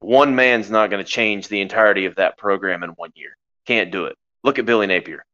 One 0.00 0.34
man's 0.34 0.68
not 0.68 0.90
going 0.90 1.04
to 1.04 1.08
change 1.08 1.46
the 1.46 1.60
entirety 1.60 2.06
of 2.06 2.16
that 2.16 2.36
program 2.36 2.82
in 2.82 2.90
one 2.90 3.12
year. 3.14 3.36
Can't 3.66 3.92
do 3.92 4.06
it. 4.06 4.16
Look 4.42 4.58
at 4.58 4.66
Billy 4.66 4.88
Napier. 4.88 5.24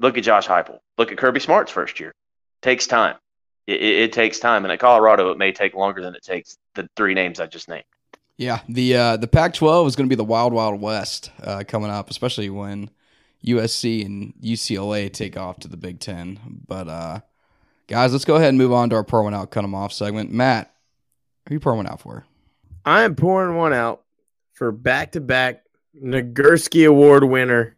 Look 0.00 0.16
at 0.16 0.24
Josh 0.24 0.46
Heupel. 0.46 0.78
Look 0.96 1.12
at 1.12 1.18
Kirby 1.18 1.40
Smart's 1.40 1.72
first 1.72 2.00
year. 2.00 2.14
Takes 2.62 2.86
time. 2.86 3.16
It, 3.66 3.82
it, 3.82 4.12
takes 4.12 4.38
time, 4.38 4.64
and 4.64 4.72
at 4.72 4.78
Colorado, 4.78 5.30
it 5.30 5.38
may 5.38 5.52
take 5.52 5.74
longer 5.74 6.00
than 6.00 6.14
it 6.14 6.22
takes 6.22 6.56
the 6.74 6.88
three 6.96 7.14
names 7.14 7.40
I 7.40 7.46
just 7.46 7.68
named. 7.68 7.84
Yeah, 8.36 8.60
the 8.68 8.96
uh, 8.96 9.16
the 9.16 9.26
Pac-12 9.26 9.88
is 9.88 9.96
going 9.96 10.08
to 10.08 10.10
be 10.10 10.16
the 10.16 10.24
wild, 10.24 10.52
wild 10.52 10.80
west 10.80 11.30
uh, 11.42 11.64
coming 11.66 11.90
up, 11.90 12.10
especially 12.10 12.50
when 12.50 12.90
USC 13.44 14.04
and 14.04 14.34
UCLA 14.42 15.12
take 15.12 15.36
off 15.36 15.58
to 15.60 15.68
the 15.68 15.76
Big 15.76 16.00
Ten. 16.00 16.38
But 16.66 16.88
uh, 16.88 17.20
guys, 17.86 18.12
let's 18.12 18.24
go 18.24 18.36
ahead 18.36 18.50
and 18.50 18.58
move 18.58 18.72
on 18.72 18.90
to 18.90 18.96
our 18.96 19.04
pour 19.04 19.22
one 19.22 19.34
out, 19.34 19.50
cut 19.50 19.62
them 19.62 19.74
off 19.74 19.92
segment. 19.92 20.32
Matt, 20.32 20.74
who 21.48 21.54
you 21.54 21.60
pouring 21.60 21.78
one 21.78 21.86
out 21.86 22.00
for? 22.00 22.26
I 22.84 23.02
am 23.02 23.14
pouring 23.16 23.56
one 23.56 23.72
out 23.72 24.02
for 24.52 24.70
back-to-back 24.70 25.64
Nagurski 26.00 26.86
Award 26.86 27.24
winner 27.24 27.76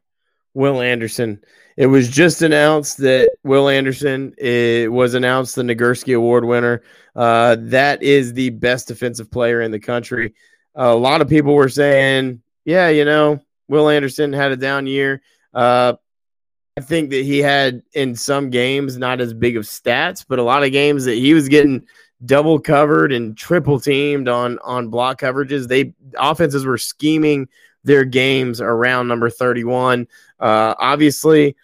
Will 0.55 0.80
Anderson. 0.80 1.43
It 1.79 1.87
was 1.87 2.09
just 2.09 2.43
announced 2.43 2.97
that 2.99 3.31
Will 3.45 3.68
Anderson 3.68 4.35
was 4.93 5.14
announced 5.14 5.55
the 5.55 5.62
Nagurski 5.62 6.16
Award 6.16 6.45
winner. 6.45 6.83
Uh, 7.14 7.57
that 7.61 8.03
is 8.03 8.33
the 8.33 8.51
best 8.51 8.89
defensive 8.89 9.31
player 9.31 9.62
in 9.62 9.70
the 9.70 9.79
country. 9.79 10.35
A 10.74 10.93
lot 10.93 11.20
of 11.20 11.29
people 11.29 11.55
were 11.55 11.68
saying, 11.68 12.43
yeah, 12.64 12.89
you 12.89 13.05
know, 13.05 13.41
Will 13.68 13.89
Anderson 13.89 14.33
had 14.33 14.51
a 14.51 14.57
down 14.57 14.89
year. 14.89 15.22
Uh, 15.55 15.93
I 16.76 16.81
think 16.81 17.11
that 17.11 17.24
he 17.24 17.39
had 17.39 17.83
in 17.93 18.16
some 18.16 18.51
games 18.51 18.99
not 18.99 19.20
as 19.20 19.33
big 19.33 19.57
of 19.57 19.62
stats, 19.62 20.24
but 20.29 20.41
a 20.41 20.43
lot 20.43 20.64
of 20.64 20.72
games 20.72 21.05
that 21.05 21.14
he 21.14 21.33
was 21.33 21.49
getting 21.49 21.87
double 22.24 22.59
covered 22.59 23.12
and 23.12 23.39
triple 23.39 23.79
teamed 23.79 24.29
on 24.29 24.59
on 24.64 24.89
block 24.89 25.20
coverages. 25.20 25.68
They 25.68 25.95
offenses 26.18 26.66
were 26.66 26.76
scheming 26.76 27.47
their 27.85 28.05
games 28.05 28.61
around 28.61 29.09
number 29.09 29.31
31. 29.31 30.09
Uh, 30.41 30.74
obviously, 30.79 31.57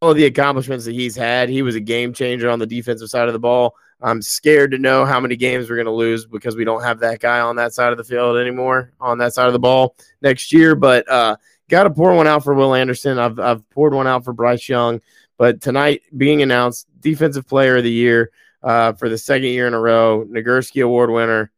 all 0.00 0.10
of 0.10 0.16
the 0.16 0.24
accomplishments 0.24 0.84
that 0.84 0.92
he's 0.92 1.16
had, 1.16 1.48
he 1.48 1.62
was 1.62 1.74
a 1.74 1.80
game 1.80 2.12
changer 2.12 2.48
on 2.48 2.58
the 2.58 2.66
defensive 2.66 3.08
side 3.08 3.28
of 3.28 3.32
the 3.32 3.38
ball. 3.38 3.74
I'm 4.00 4.20
scared 4.20 4.72
to 4.72 4.78
know 4.78 5.04
how 5.04 5.20
many 5.20 5.36
games 5.36 5.68
we're 5.68 5.76
going 5.76 5.86
to 5.86 5.92
lose 5.92 6.26
because 6.26 6.56
we 6.56 6.64
don't 6.64 6.82
have 6.82 7.00
that 7.00 7.20
guy 7.20 7.40
on 7.40 7.56
that 7.56 7.72
side 7.72 7.92
of 7.92 7.98
the 7.98 8.04
field 8.04 8.36
anymore, 8.36 8.92
on 9.00 9.18
that 9.18 9.32
side 9.32 9.46
of 9.46 9.52
the 9.52 9.58
ball 9.58 9.96
next 10.20 10.52
year. 10.52 10.74
But 10.74 11.08
uh, 11.08 11.36
got 11.68 11.84
to 11.84 11.90
pour 11.90 12.14
one 12.14 12.26
out 12.26 12.44
for 12.44 12.54
Will 12.54 12.74
Anderson. 12.74 13.18
I've, 13.18 13.38
I've 13.38 13.68
poured 13.70 13.94
one 13.94 14.06
out 14.06 14.24
for 14.24 14.32
Bryce 14.32 14.68
Young. 14.68 15.00
But 15.38 15.60
tonight, 15.60 16.02
being 16.16 16.42
announced 16.42 16.86
Defensive 17.00 17.46
Player 17.46 17.78
of 17.78 17.84
the 17.84 17.90
Year 17.90 18.30
uh, 18.62 18.92
for 18.92 19.08
the 19.08 19.18
second 19.18 19.48
year 19.48 19.66
in 19.66 19.74
a 19.74 19.80
row, 19.80 20.24
Nagurski 20.24 20.84
Award 20.84 21.10
winner, 21.10 21.50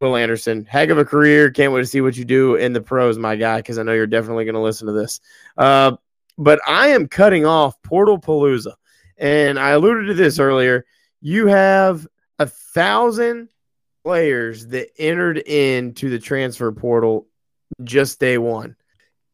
Will 0.00 0.16
Anderson. 0.16 0.64
Heck 0.64 0.88
of 0.88 0.98
a 0.98 1.04
career. 1.04 1.50
Can't 1.50 1.72
wait 1.72 1.82
to 1.82 1.86
see 1.86 2.00
what 2.00 2.16
you 2.16 2.24
do 2.24 2.56
in 2.56 2.72
the 2.72 2.80
pros, 2.80 3.18
my 3.18 3.36
guy, 3.36 3.58
because 3.58 3.78
I 3.78 3.84
know 3.84 3.92
you're 3.92 4.08
definitely 4.08 4.44
going 4.44 4.56
to 4.56 4.60
listen 4.60 4.88
to 4.88 4.92
this. 4.92 5.20
Uh, 5.56 5.96
but 6.38 6.60
I 6.66 6.88
am 6.88 7.08
cutting 7.08 7.46
off 7.46 7.80
Portal 7.82 8.18
Palooza. 8.20 8.74
And 9.18 9.58
I 9.58 9.70
alluded 9.70 10.08
to 10.08 10.14
this 10.14 10.38
earlier. 10.38 10.84
You 11.20 11.46
have 11.46 12.06
a 12.38 12.46
thousand 12.46 13.48
players 14.02 14.66
that 14.68 14.88
entered 14.98 15.38
into 15.38 16.10
the 16.10 16.18
transfer 16.18 16.72
portal 16.72 17.26
just 17.84 18.18
day 18.18 18.38
one. 18.38 18.76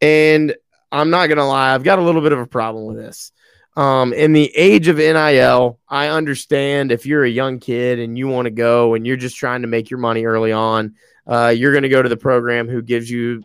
And 0.01 0.55
I'm 0.93 1.11
not 1.11 1.27
going 1.27 1.39
to 1.39 1.45
lie, 1.45 1.75
I've 1.75 1.83
got 1.83 1.99
a 1.99 2.03
little 2.03 2.21
bit 2.21 2.33
of 2.33 2.39
a 2.39 2.47
problem 2.47 2.87
with 2.87 2.97
this. 2.97 3.33
Um, 3.77 4.13
in 4.13 4.33
the 4.33 4.51
age 4.57 4.89
of 4.89 4.97
NIL, 4.97 5.79
I 5.89 6.09
understand 6.09 6.91
if 6.91 7.07
you're 7.07 7.25
a 7.25 7.31
young 7.31 7.61
kid 7.61 8.01
and 8.01 8.19
you 8.19 8.27
want 8.27 8.47
to 8.47 8.51
go 8.51 8.95
and 8.95 9.07
you're 9.07 9.17
just 9.17 9.37
trying 9.37 9.63
to 9.63 9.69
make 9.69 9.89
your 9.89 10.01
money 10.01 10.25
early 10.25 10.53
on, 10.53 10.97
uh, 11.27 11.55
you're 11.57 11.73
going 11.73 11.83
to 11.83 11.89
go 11.89 12.03
to 12.03 12.09
the 12.09 12.17
program 12.17 12.69
who 12.69 12.83
gives 12.83 13.09
you 13.11 13.45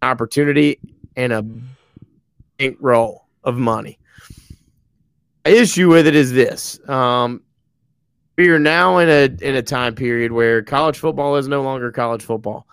opportunity 0.00 0.80
and 1.16 1.32
a 1.32 1.44
bankroll 2.58 3.26
of 3.44 3.56
money. 3.56 3.98
Issue 5.44 5.88
with 5.88 6.06
it 6.06 6.14
is 6.14 6.32
this: 6.32 6.78
um, 6.88 7.42
we 8.36 8.48
are 8.50 8.58
now 8.58 8.98
in 8.98 9.08
a 9.08 9.24
in 9.44 9.56
a 9.56 9.62
time 9.62 9.94
period 9.94 10.32
where 10.32 10.62
college 10.62 10.98
football 10.98 11.36
is 11.36 11.48
no 11.48 11.62
longer 11.62 11.90
college 11.90 12.22
football. 12.22 12.66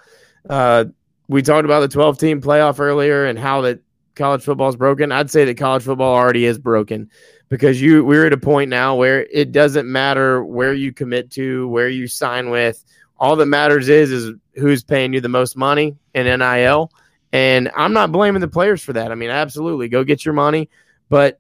Uh, 0.50 0.86
we 1.28 1.42
talked 1.42 1.66
about 1.66 1.80
the 1.80 1.88
12 1.88 2.20
team 2.20 2.42
playoff 2.42 2.80
earlier 2.80 3.26
and 3.26 3.40
how 3.40 3.62
that 3.62 3.80
college 4.16 4.44
football 4.44 4.70
is 4.70 4.76
broken. 4.76 5.12
I'd 5.12 5.32
say 5.32 5.46
that 5.46 5.58
college 5.58 5.84
football 5.84 6.14
already 6.14 6.46
is 6.46 6.60
broken 6.60 7.10
because 7.50 7.82
you 7.82 8.04
we're 8.04 8.26
at 8.26 8.34
a 8.34 8.38
point 8.38 8.70
now 8.70 8.96
where 8.96 9.24
it 9.32 9.52
doesn't 9.52 9.92
matter 9.92 10.44
where 10.44 10.74
you 10.74 10.92
commit 10.94 11.32
to, 11.32 11.68
where 11.70 11.90
you 11.90 12.08
sign 12.08 12.50
with. 12.50 12.84
All 13.18 13.36
that 13.38 13.46
matters 13.46 13.88
is 13.88 14.12
is 14.12 14.34
who's 14.56 14.84
paying 14.84 15.14
you 15.14 15.22
the 15.22 15.30
most 15.30 15.56
money 15.56 15.96
in 16.14 16.26
NIL. 16.40 16.92
And 17.36 17.70
I'm 17.76 17.92
not 17.92 18.14
blaming 18.14 18.40
the 18.40 18.48
players 18.48 18.82
for 18.82 18.94
that. 18.94 19.12
I 19.12 19.16
mean, 19.16 19.30
absolutely, 19.30 19.90
go 19.90 20.06
get 20.06 20.24
your 20.24 20.34
money. 20.34 20.70
But 21.10 21.38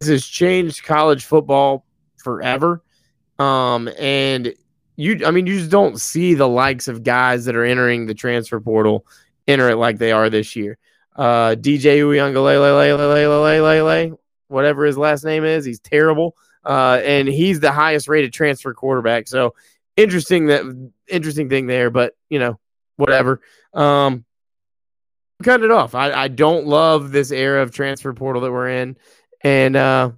this 0.00 0.08
has 0.08 0.26
changed 0.26 0.84
college 0.84 1.26
football 1.26 1.84
forever. 2.16 2.82
Um, 3.38 3.90
and 3.98 4.54
you, 4.96 5.26
I 5.26 5.30
mean, 5.30 5.46
you 5.46 5.58
just 5.58 5.70
don't 5.70 6.00
see 6.00 6.32
the 6.32 6.48
likes 6.48 6.88
of 6.88 7.02
guys 7.02 7.44
that 7.44 7.56
are 7.56 7.64
entering 7.64 8.06
the 8.06 8.14
transfer 8.14 8.58
portal 8.58 9.06
enter 9.46 9.68
it 9.68 9.76
like 9.76 9.98
they 9.98 10.12
are 10.12 10.30
this 10.30 10.56
year. 10.56 10.78
Uh, 11.14 11.56
DJ 11.56 12.00
Uiagalelei, 12.00 14.16
whatever 14.46 14.86
his 14.86 14.96
last 14.96 15.26
name 15.26 15.44
is, 15.44 15.62
he's 15.62 15.80
terrible. 15.80 16.36
Uh, 16.64 17.02
and 17.04 17.28
he's 17.28 17.60
the 17.60 17.70
highest 17.70 18.08
rated 18.08 18.32
transfer 18.32 18.72
quarterback. 18.72 19.28
So 19.28 19.54
interesting 19.94 20.46
that 20.46 20.62
interesting 21.06 21.50
thing 21.50 21.66
there, 21.66 21.90
but 21.90 22.16
you 22.30 22.38
know, 22.38 22.58
whatever. 22.96 23.42
Um, 23.74 24.24
cut 25.42 25.62
it 25.62 25.70
off. 25.70 25.94
I, 25.94 26.12
I 26.12 26.28
don't 26.28 26.66
love 26.66 27.12
this 27.12 27.30
era 27.30 27.62
of 27.62 27.72
transfer 27.72 28.12
portal 28.12 28.42
that 28.42 28.52
we're 28.52 28.68
in, 28.68 28.96
and 29.42 29.76
uh, 29.76 30.10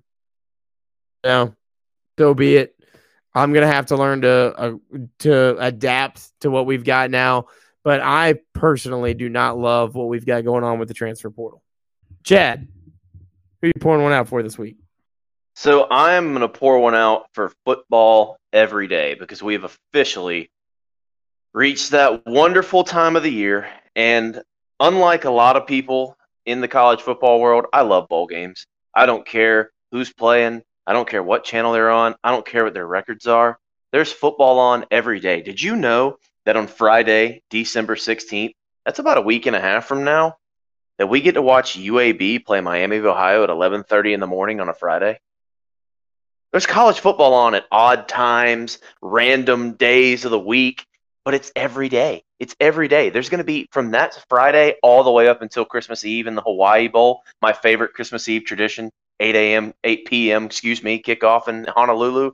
know, 1.24 1.54
so 2.18 2.34
be 2.34 2.56
it. 2.56 2.76
I'm 3.34 3.52
gonna 3.52 3.66
have 3.66 3.86
to 3.86 3.96
learn 3.96 4.22
to 4.22 4.30
uh, 4.30 4.72
to 5.20 5.56
adapt 5.58 6.40
to 6.40 6.50
what 6.50 6.66
we've 6.66 6.84
got 6.84 7.10
now. 7.10 7.46
But 7.82 8.00
I 8.02 8.34
personally 8.52 9.14
do 9.14 9.28
not 9.28 9.56
love 9.56 9.94
what 9.94 10.08
we've 10.08 10.26
got 10.26 10.44
going 10.44 10.64
on 10.64 10.78
with 10.78 10.88
the 10.88 10.94
transfer 10.94 11.30
portal. 11.30 11.62
Chad, 12.24 12.68
who 13.60 13.68
you 13.68 13.72
pouring 13.80 14.02
one 14.02 14.12
out 14.12 14.28
for 14.28 14.42
this 14.42 14.58
week? 14.58 14.76
So 15.54 15.82
I 15.84 16.14
am 16.14 16.38
to 16.38 16.48
pour 16.48 16.78
one 16.78 16.94
out 16.94 17.26
for 17.32 17.52
football 17.64 18.36
every 18.52 18.86
day 18.86 19.14
because 19.14 19.42
we 19.42 19.54
have 19.54 19.64
officially 19.64 20.50
reached 21.52 21.90
that 21.90 22.26
wonderful 22.26 22.84
time 22.84 23.16
of 23.16 23.22
the 23.22 23.32
year. 23.32 23.68
And 23.96 24.42
unlike 24.80 25.24
a 25.24 25.30
lot 25.30 25.56
of 25.56 25.66
people 25.66 26.16
in 26.46 26.60
the 26.60 26.68
college 26.68 27.02
football 27.02 27.40
world, 27.40 27.66
I 27.72 27.82
love 27.82 28.08
bowl 28.08 28.26
games. 28.26 28.66
I 28.94 29.06
don't 29.06 29.26
care 29.26 29.70
who's 29.92 30.12
playing. 30.12 30.62
I 30.86 30.92
don't 30.92 31.08
care 31.08 31.22
what 31.22 31.44
channel 31.44 31.72
they're 31.72 31.90
on. 31.90 32.16
I 32.24 32.30
don't 32.30 32.46
care 32.46 32.64
what 32.64 32.74
their 32.74 32.86
records 32.86 33.26
are. 33.26 33.58
There's 33.92 34.10
football 34.10 34.58
on 34.58 34.86
every 34.90 35.20
day. 35.20 35.42
Did 35.42 35.62
you 35.62 35.76
know 35.76 36.18
that 36.46 36.56
on 36.56 36.66
Friday, 36.66 37.42
December 37.50 37.96
16th, 37.96 38.54
that's 38.84 38.98
about 38.98 39.18
a 39.18 39.22
week 39.22 39.46
and 39.46 39.54
a 39.54 39.60
half 39.60 39.86
from 39.86 40.04
now, 40.04 40.38
that 40.98 41.08
we 41.08 41.20
get 41.20 41.32
to 41.34 41.42
watch 41.42 41.78
UAB 41.78 42.44
play 42.44 42.60
Miami 42.60 42.96
of 42.96 43.06
Ohio 43.06 43.44
at 43.44 43.50
11:30 43.50 44.14
in 44.14 44.20
the 44.20 44.26
morning 44.26 44.60
on 44.60 44.68
a 44.68 44.74
Friday? 44.74 45.20
There's 46.50 46.66
college 46.66 46.98
football 46.98 47.34
on 47.34 47.54
at 47.54 47.66
odd 47.70 48.08
times, 48.08 48.78
random 49.00 49.74
days 49.74 50.24
of 50.24 50.30
the 50.30 50.38
week, 50.38 50.84
but 51.24 51.34
it's 51.34 51.52
every 51.54 51.88
day. 51.88 52.22
It's 52.38 52.56
every 52.60 52.88
day. 52.88 53.10
There's 53.10 53.28
going 53.28 53.38
to 53.38 53.44
be 53.44 53.68
from 53.72 53.90
that 53.92 54.24
Friday 54.28 54.76
all 54.82 55.04
the 55.04 55.10
way 55.10 55.28
up 55.28 55.42
until 55.42 55.64
Christmas 55.64 56.04
Eve 56.04 56.26
in 56.26 56.34
the 56.34 56.42
Hawaii 56.42 56.88
Bowl, 56.88 57.22
my 57.42 57.52
favorite 57.52 57.94
Christmas 57.94 58.28
Eve 58.28 58.44
tradition, 58.44 58.90
8 59.20 59.34
a.m., 59.34 59.74
8 59.84 60.06
p.m., 60.06 60.44
excuse 60.46 60.82
me, 60.82 61.02
kickoff 61.02 61.48
in 61.48 61.64
Honolulu. 61.64 62.32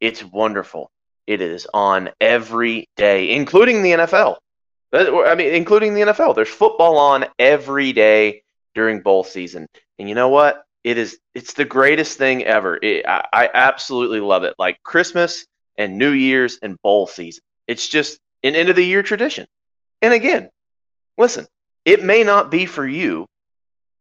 It's 0.00 0.24
wonderful. 0.24 0.90
It 1.26 1.40
is 1.40 1.66
on 1.72 2.10
every 2.20 2.88
day, 2.96 3.30
including 3.34 3.82
the 3.82 3.92
NFL. 3.92 4.38
I 4.92 5.34
mean, 5.34 5.54
including 5.54 5.94
the 5.94 6.02
NFL. 6.02 6.34
There's 6.34 6.48
football 6.48 6.98
on 6.98 7.26
every 7.38 7.92
day 7.92 8.42
during 8.74 9.00
bowl 9.00 9.24
season. 9.24 9.66
And 9.98 10.08
you 10.08 10.14
know 10.14 10.28
what? 10.28 10.64
It 10.84 10.98
is 10.98 11.18
it's 11.34 11.52
the 11.54 11.64
greatest 11.64 12.18
thing 12.18 12.44
ever. 12.44 12.78
It, 12.82 13.06
I, 13.06 13.24
I 13.32 13.50
absolutely 13.54 14.20
love 14.20 14.42
it. 14.44 14.54
Like 14.58 14.82
Christmas 14.82 15.46
and 15.78 15.96
New 15.96 16.10
Year's 16.10 16.58
and 16.60 16.76
bowl 16.82 17.06
season. 17.06 17.42
It's 17.72 17.88
just 17.88 18.20
an 18.42 18.54
end 18.54 18.68
of 18.68 18.76
the 18.76 18.84
year 18.84 19.02
tradition. 19.02 19.46
And 20.02 20.12
again, 20.12 20.50
listen, 21.16 21.46
it 21.86 22.04
may 22.04 22.22
not 22.22 22.50
be 22.50 22.66
for 22.66 22.86
you 22.86 23.26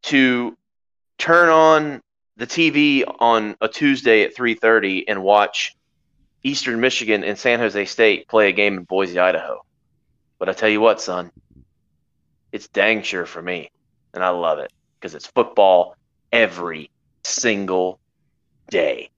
to 0.03 0.57
turn 1.17 1.47
on 1.47 2.01
the 2.35 2.45
TV 2.45 3.05
on 3.19 3.55
a 3.61 3.69
Tuesday 3.69 4.23
at 4.23 4.35
3:30 4.35 5.05
and 5.07 5.23
watch 5.23 5.73
Eastern 6.43 6.81
Michigan 6.81 7.23
and 7.23 7.39
San 7.39 7.59
Jose 7.59 7.85
State 7.85 8.27
play 8.27 8.49
a 8.49 8.51
game 8.51 8.77
in 8.77 8.83
Boise, 8.83 9.17
Idaho. 9.17 9.61
But 10.37 10.49
I 10.49 10.53
tell 10.53 10.67
you 10.67 10.81
what, 10.81 10.99
son, 10.99 11.31
it's 12.51 12.67
dang 12.67 13.03
sure 13.03 13.25
for 13.25 13.41
me, 13.41 13.71
and 14.13 14.21
I 14.21 14.29
love 14.31 14.59
it 14.59 14.73
because 14.99 15.15
it's 15.15 15.27
football 15.27 15.95
every 16.29 16.91
single 17.23 18.01
day, 18.69 19.11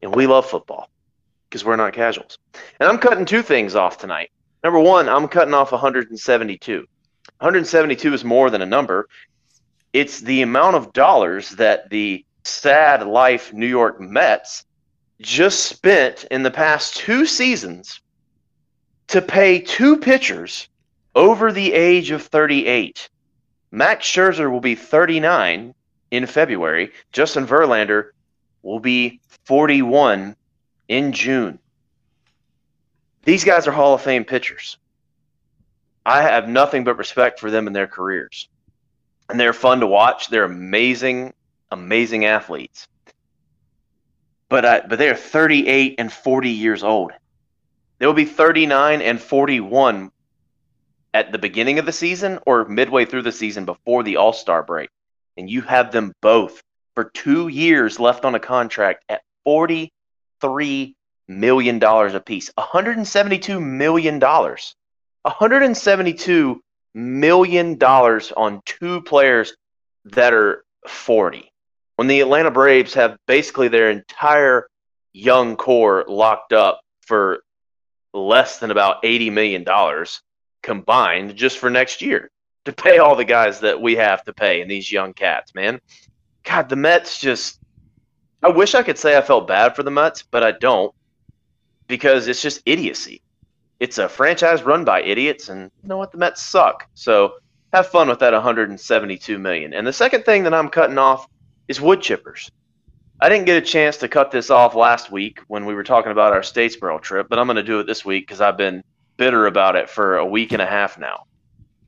and 0.00 0.14
we 0.14 0.26
love 0.26 0.46
football 0.48 0.88
because 1.50 1.64
we're 1.64 1.76
not 1.76 1.92
casuals. 1.92 2.38
And 2.78 2.88
I'm 2.88 2.98
cutting 2.98 3.24
two 3.24 3.42
things 3.42 3.74
off 3.74 3.98
tonight. 3.98 4.30
Number 4.62 4.78
one, 4.78 5.08
I'm 5.08 5.26
cutting 5.26 5.54
off 5.54 5.72
172. 5.72 6.78
172 6.78 8.14
is 8.14 8.24
more 8.24 8.50
than 8.50 8.62
a 8.62 8.66
number. 8.66 9.08
It's 9.92 10.20
the 10.20 10.42
amount 10.42 10.76
of 10.76 10.92
dollars 10.92 11.50
that 11.50 11.90
the 11.90 12.24
sad 12.44 13.06
life 13.06 13.52
New 13.52 13.66
York 13.66 14.00
Mets 14.00 14.64
just 15.20 15.64
spent 15.64 16.24
in 16.30 16.42
the 16.42 16.50
past 16.50 16.96
two 16.96 17.26
seasons 17.26 18.00
to 19.08 19.20
pay 19.20 19.60
two 19.60 19.96
pitchers 19.96 20.68
over 21.14 21.52
the 21.52 21.72
age 21.72 22.12
of 22.12 22.22
38. 22.22 23.08
Max 23.72 24.06
Scherzer 24.06 24.50
will 24.50 24.60
be 24.60 24.74
39 24.74 25.74
in 26.10 26.26
February. 26.26 26.92
Justin 27.12 27.46
Verlander 27.46 28.10
will 28.62 28.80
be 28.80 29.20
41 29.44 30.36
in 30.90 31.12
June. 31.12 31.58
These 33.22 33.44
guys 33.44 33.66
are 33.66 33.72
Hall 33.72 33.94
of 33.94 34.02
Fame 34.02 34.24
pitchers. 34.24 34.76
I 36.04 36.22
have 36.22 36.48
nothing 36.48 36.84
but 36.84 36.98
respect 36.98 37.40
for 37.40 37.50
them 37.50 37.66
and 37.66 37.74
their 37.74 37.86
careers. 37.86 38.48
And 39.28 39.40
they're 39.40 39.52
fun 39.52 39.80
to 39.80 39.86
watch. 39.86 40.28
They're 40.28 40.44
amazing, 40.44 41.32
amazing 41.70 42.26
athletes 42.26 42.88
but 44.50 44.64
uh, 44.64 44.82
but 44.86 44.98
they 44.98 45.08
are 45.08 45.14
38 45.14 45.94
and 45.96 46.12
40 46.12 46.50
years 46.50 46.84
old. 46.84 47.12
They 47.98 48.06
will 48.06 48.12
be 48.12 48.26
39 48.26 49.00
and 49.00 49.20
41 49.20 50.10
at 51.14 51.32
the 51.32 51.38
beginning 51.38 51.78
of 51.78 51.86
the 51.86 51.92
season 51.92 52.40
or 52.46 52.66
midway 52.66 53.04
through 53.04 53.22
the 53.22 53.32
season 53.32 53.64
before 53.64 54.02
the 54.02 54.16
All 54.16 54.34
Star 54.34 54.62
break, 54.62 54.90
and 55.38 55.48
you 55.48 55.62
have 55.62 55.92
them 55.92 56.12
both 56.20 56.62
for 56.94 57.04
two 57.04 57.48
years 57.48 57.98
left 57.98 58.26
on 58.26 58.34
a 58.34 58.40
contract 58.40 59.04
at 59.08 59.22
43 60.40 60.96
million 61.28 61.78
dollars 61.78 62.14
apiece. 62.14 62.50
172 62.56 63.60
million 63.60 64.18
dollars. 64.18 64.74
172 65.22 66.60
million 66.94 67.76
dollars 67.78 68.32
on 68.32 68.60
two 68.64 69.02
players 69.02 69.54
that 70.06 70.32
are 70.32 70.64
40 70.88 71.50
when 72.00 72.08
the 72.08 72.20
Atlanta 72.20 72.50
Braves 72.50 72.94
have 72.94 73.18
basically 73.26 73.68
their 73.68 73.90
entire 73.90 74.66
young 75.12 75.54
core 75.56 76.04
locked 76.08 76.54
up 76.54 76.80
for 77.02 77.42
less 78.14 78.58
than 78.58 78.70
about 78.70 79.02
$80 79.02 79.32
million 79.32 80.06
combined 80.62 81.36
just 81.36 81.58
for 81.58 81.68
next 81.68 82.00
year 82.00 82.30
to 82.64 82.72
pay 82.72 82.98
all 82.98 83.16
the 83.16 83.24
guys 83.26 83.60
that 83.60 83.82
we 83.82 83.96
have 83.96 84.24
to 84.24 84.32
pay 84.32 84.62
and 84.62 84.70
these 84.70 84.90
young 84.90 85.12
cats, 85.12 85.54
man. 85.54 85.78
God, 86.42 86.70
the 86.70 86.76
Mets 86.76 87.20
just. 87.20 87.59
I 88.42 88.48
wish 88.48 88.74
I 88.74 88.82
could 88.82 88.98
say 88.98 89.16
I 89.16 89.22
felt 89.22 89.46
bad 89.46 89.76
for 89.76 89.82
the 89.82 89.90
Mets, 89.90 90.22
but 90.22 90.42
I 90.42 90.52
don't 90.52 90.94
because 91.86 92.28
it's 92.28 92.40
just 92.40 92.62
idiocy. 92.64 93.20
It's 93.80 93.98
a 93.98 94.08
franchise 94.08 94.62
run 94.62 94.84
by 94.84 95.02
idiots, 95.02 95.48
and 95.48 95.70
you 95.82 95.88
know 95.88 95.98
what? 95.98 96.12
The 96.12 96.18
Mets 96.18 96.42
suck. 96.42 96.86
So 96.94 97.34
have 97.72 97.88
fun 97.88 98.08
with 98.08 98.18
that 98.20 98.32
172 98.32 99.38
million. 99.38 99.74
And 99.74 99.86
the 99.86 99.92
second 99.92 100.24
thing 100.24 100.44
that 100.44 100.54
I'm 100.54 100.68
cutting 100.68 100.98
off 100.98 101.26
is 101.68 101.80
wood 101.80 102.00
chippers. 102.00 102.50
I 103.20 103.28
didn't 103.28 103.44
get 103.46 103.62
a 103.62 103.66
chance 103.66 103.98
to 103.98 104.08
cut 104.08 104.30
this 104.30 104.50
off 104.50 104.74
last 104.74 105.12
week 105.12 105.40
when 105.48 105.66
we 105.66 105.74
were 105.74 105.84
talking 105.84 106.10
about 106.10 106.32
our 106.32 106.40
Statesboro 106.40 107.02
trip, 107.02 107.28
but 107.28 107.38
I'm 107.38 107.46
going 107.46 107.56
to 107.56 107.62
do 107.62 107.78
it 107.80 107.86
this 107.86 108.04
week 108.04 108.26
because 108.26 108.40
I've 108.40 108.56
been 108.56 108.82
bitter 109.18 109.46
about 109.46 109.76
it 109.76 109.90
for 109.90 110.16
a 110.16 110.24
week 110.24 110.52
and 110.52 110.62
a 110.62 110.66
half 110.66 110.98
now. 110.98 111.24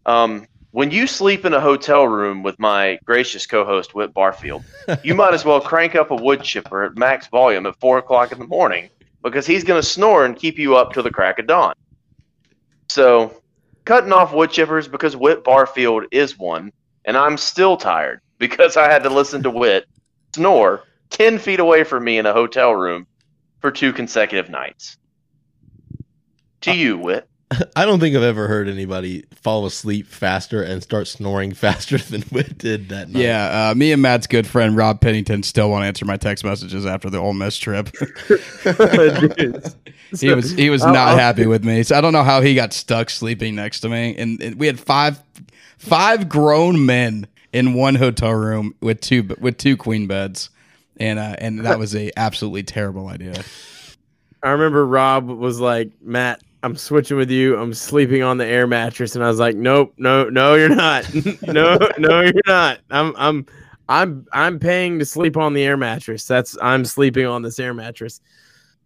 Um, 0.04 0.46
when 0.72 0.90
you 0.90 1.06
sleep 1.06 1.44
in 1.44 1.52
a 1.52 1.60
hotel 1.60 2.08
room 2.08 2.42
with 2.42 2.58
my 2.58 2.98
gracious 3.04 3.46
co-host 3.46 3.94
Whit 3.94 4.12
Barfield, 4.12 4.64
you 5.04 5.14
might 5.14 5.34
as 5.34 5.44
well 5.44 5.60
crank 5.60 5.94
up 5.94 6.10
a 6.10 6.16
wood 6.16 6.42
chipper 6.42 6.82
at 6.82 6.96
max 6.96 7.28
volume 7.28 7.66
at 7.66 7.78
four 7.78 7.98
o'clock 7.98 8.32
in 8.32 8.38
the 8.38 8.46
morning 8.46 8.88
because 9.22 9.46
he's 9.46 9.64
going 9.64 9.80
to 9.80 9.86
snore 9.86 10.24
and 10.24 10.34
keep 10.34 10.58
you 10.58 10.76
up 10.76 10.92
till 10.92 11.02
the 11.02 11.10
crack 11.10 11.38
of 11.38 11.46
dawn. 11.46 11.74
So, 12.88 13.42
cutting 13.84 14.12
off 14.12 14.32
wood 14.32 14.50
chippers 14.50 14.90
because 14.90 15.14
Whit 15.14 15.44
Barfield 15.44 16.06
is 16.10 16.38
one, 16.38 16.72
and 17.04 17.16
I'm 17.16 17.36
still 17.36 17.76
tired 17.76 18.20
because 18.38 18.76
I 18.76 18.90
had 18.90 19.02
to 19.04 19.10
listen 19.10 19.42
to 19.42 19.50
Whit 19.50 19.86
snore 20.34 20.84
ten 21.10 21.38
feet 21.38 21.60
away 21.60 21.84
from 21.84 22.02
me 22.02 22.18
in 22.18 22.24
a 22.24 22.32
hotel 22.32 22.74
room 22.74 23.06
for 23.60 23.70
two 23.70 23.92
consecutive 23.92 24.50
nights. 24.50 24.96
To 26.62 26.70
uh, 26.70 26.74
you, 26.74 26.98
Whit. 26.98 27.28
I 27.76 27.84
don't 27.84 28.00
think 28.00 28.16
I've 28.16 28.22
ever 28.22 28.48
heard 28.48 28.68
anybody 28.68 29.24
fall 29.32 29.66
asleep 29.66 30.06
faster 30.06 30.62
and 30.62 30.82
start 30.82 31.06
snoring 31.06 31.52
faster 31.54 31.98
than 31.98 32.22
Whit 32.22 32.58
did 32.58 32.88
that 32.90 33.08
night. 33.08 33.22
Yeah, 33.22 33.70
uh, 33.70 33.74
me 33.74 33.92
and 33.92 34.02
Matt's 34.02 34.26
good 34.26 34.46
friend 34.46 34.76
Rob 34.76 35.00
Pennington 35.00 35.42
still 35.42 35.70
won't 35.70 35.84
answer 35.84 36.04
my 36.04 36.16
text 36.16 36.44
messages 36.44 36.86
after 36.86 37.10
the 37.10 37.18
Ole 37.18 37.34
Miss 37.34 37.56
trip. 37.56 37.90
He 40.20 40.28
was 40.28 40.50
he 40.50 40.68
was 40.68 40.84
not 40.84 41.18
happy 41.18 41.46
with 41.46 41.64
me. 41.64 41.82
So 41.82 41.96
I 41.96 42.02
don't 42.02 42.12
know 42.12 42.22
how 42.22 42.42
he 42.42 42.54
got 42.54 42.74
stuck 42.74 43.08
sleeping 43.08 43.54
next 43.54 43.80
to 43.80 43.88
me. 43.88 44.14
And, 44.16 44.42
and 44.42 44.56
we 44.56 44.66
had 44.66 44.78
five 44.78 45.22
five 45.78 46.28
grown 46.28 46.84
men 46.84 47.26
in 47.52 47.74
one 47.74 47.94
hotel 47.94 48.32
room 48.32 48.74
with 48.82 49.00
two 49.00 49.34
with 49.40 49.56
two 49.56 49.76
queen 49.76 50.06
beds, 50.06 50.50
and 50.98 51.18
uh, 51.18 51.36
and 51.38 51.60
that 51.60 51.78
was 51.78 51.96
a 51.96 52.10
absolutely 52.16 52.62
terrible 52.62 53.08
idea. 53.08 53.42
I 54.42 54.50
remember 54.50 54.84
Rob 54.84 55.28
was 55.28 55.60
like, 55.60 55.92
Matt, 56.02 56.42
I'm 56.62 56.76
switching 56.76 57.16
with 57.16 57.30
you. 57.30 57.56
I'm 57.56 57.74
sleeping 57.74 58.22
on 58.22 58.38
the 58.38 58.46
air 58.46 58.66
mattress, 58.66 59.14
and 59.16 59.24
I 59.24 59.28
was 59.28 59.38
like, 59.40 59.56
Nope, 59.56 59.94
no, 59.96 60.28
no, 60.28 60.54
you're 60.54 60.68
not. 60.68 61.12
no, 61.42 61.78
no, 61.98 62.20
you're 62.22 62.32
not. 62.46 62.78
I'm, 62.90 63.14
I'm, 63.16 63.46
I'm, 63.88 64.26
I'm 64.32 64.58
paying 64.58 64.98
to 65.00 65.04
sleep 65.04 65.36
on 65.36 65.54
the 65.54 65.64
air 65.64 65.76
mattress. 65.76 66.26
That's 66.26 66.56
I'm 66.62 66.84
sleeping 66.84 67.26
on 67.26 67.42
this 67.42 67.58
air 67.58 67.74
mattress. 67.74 68.20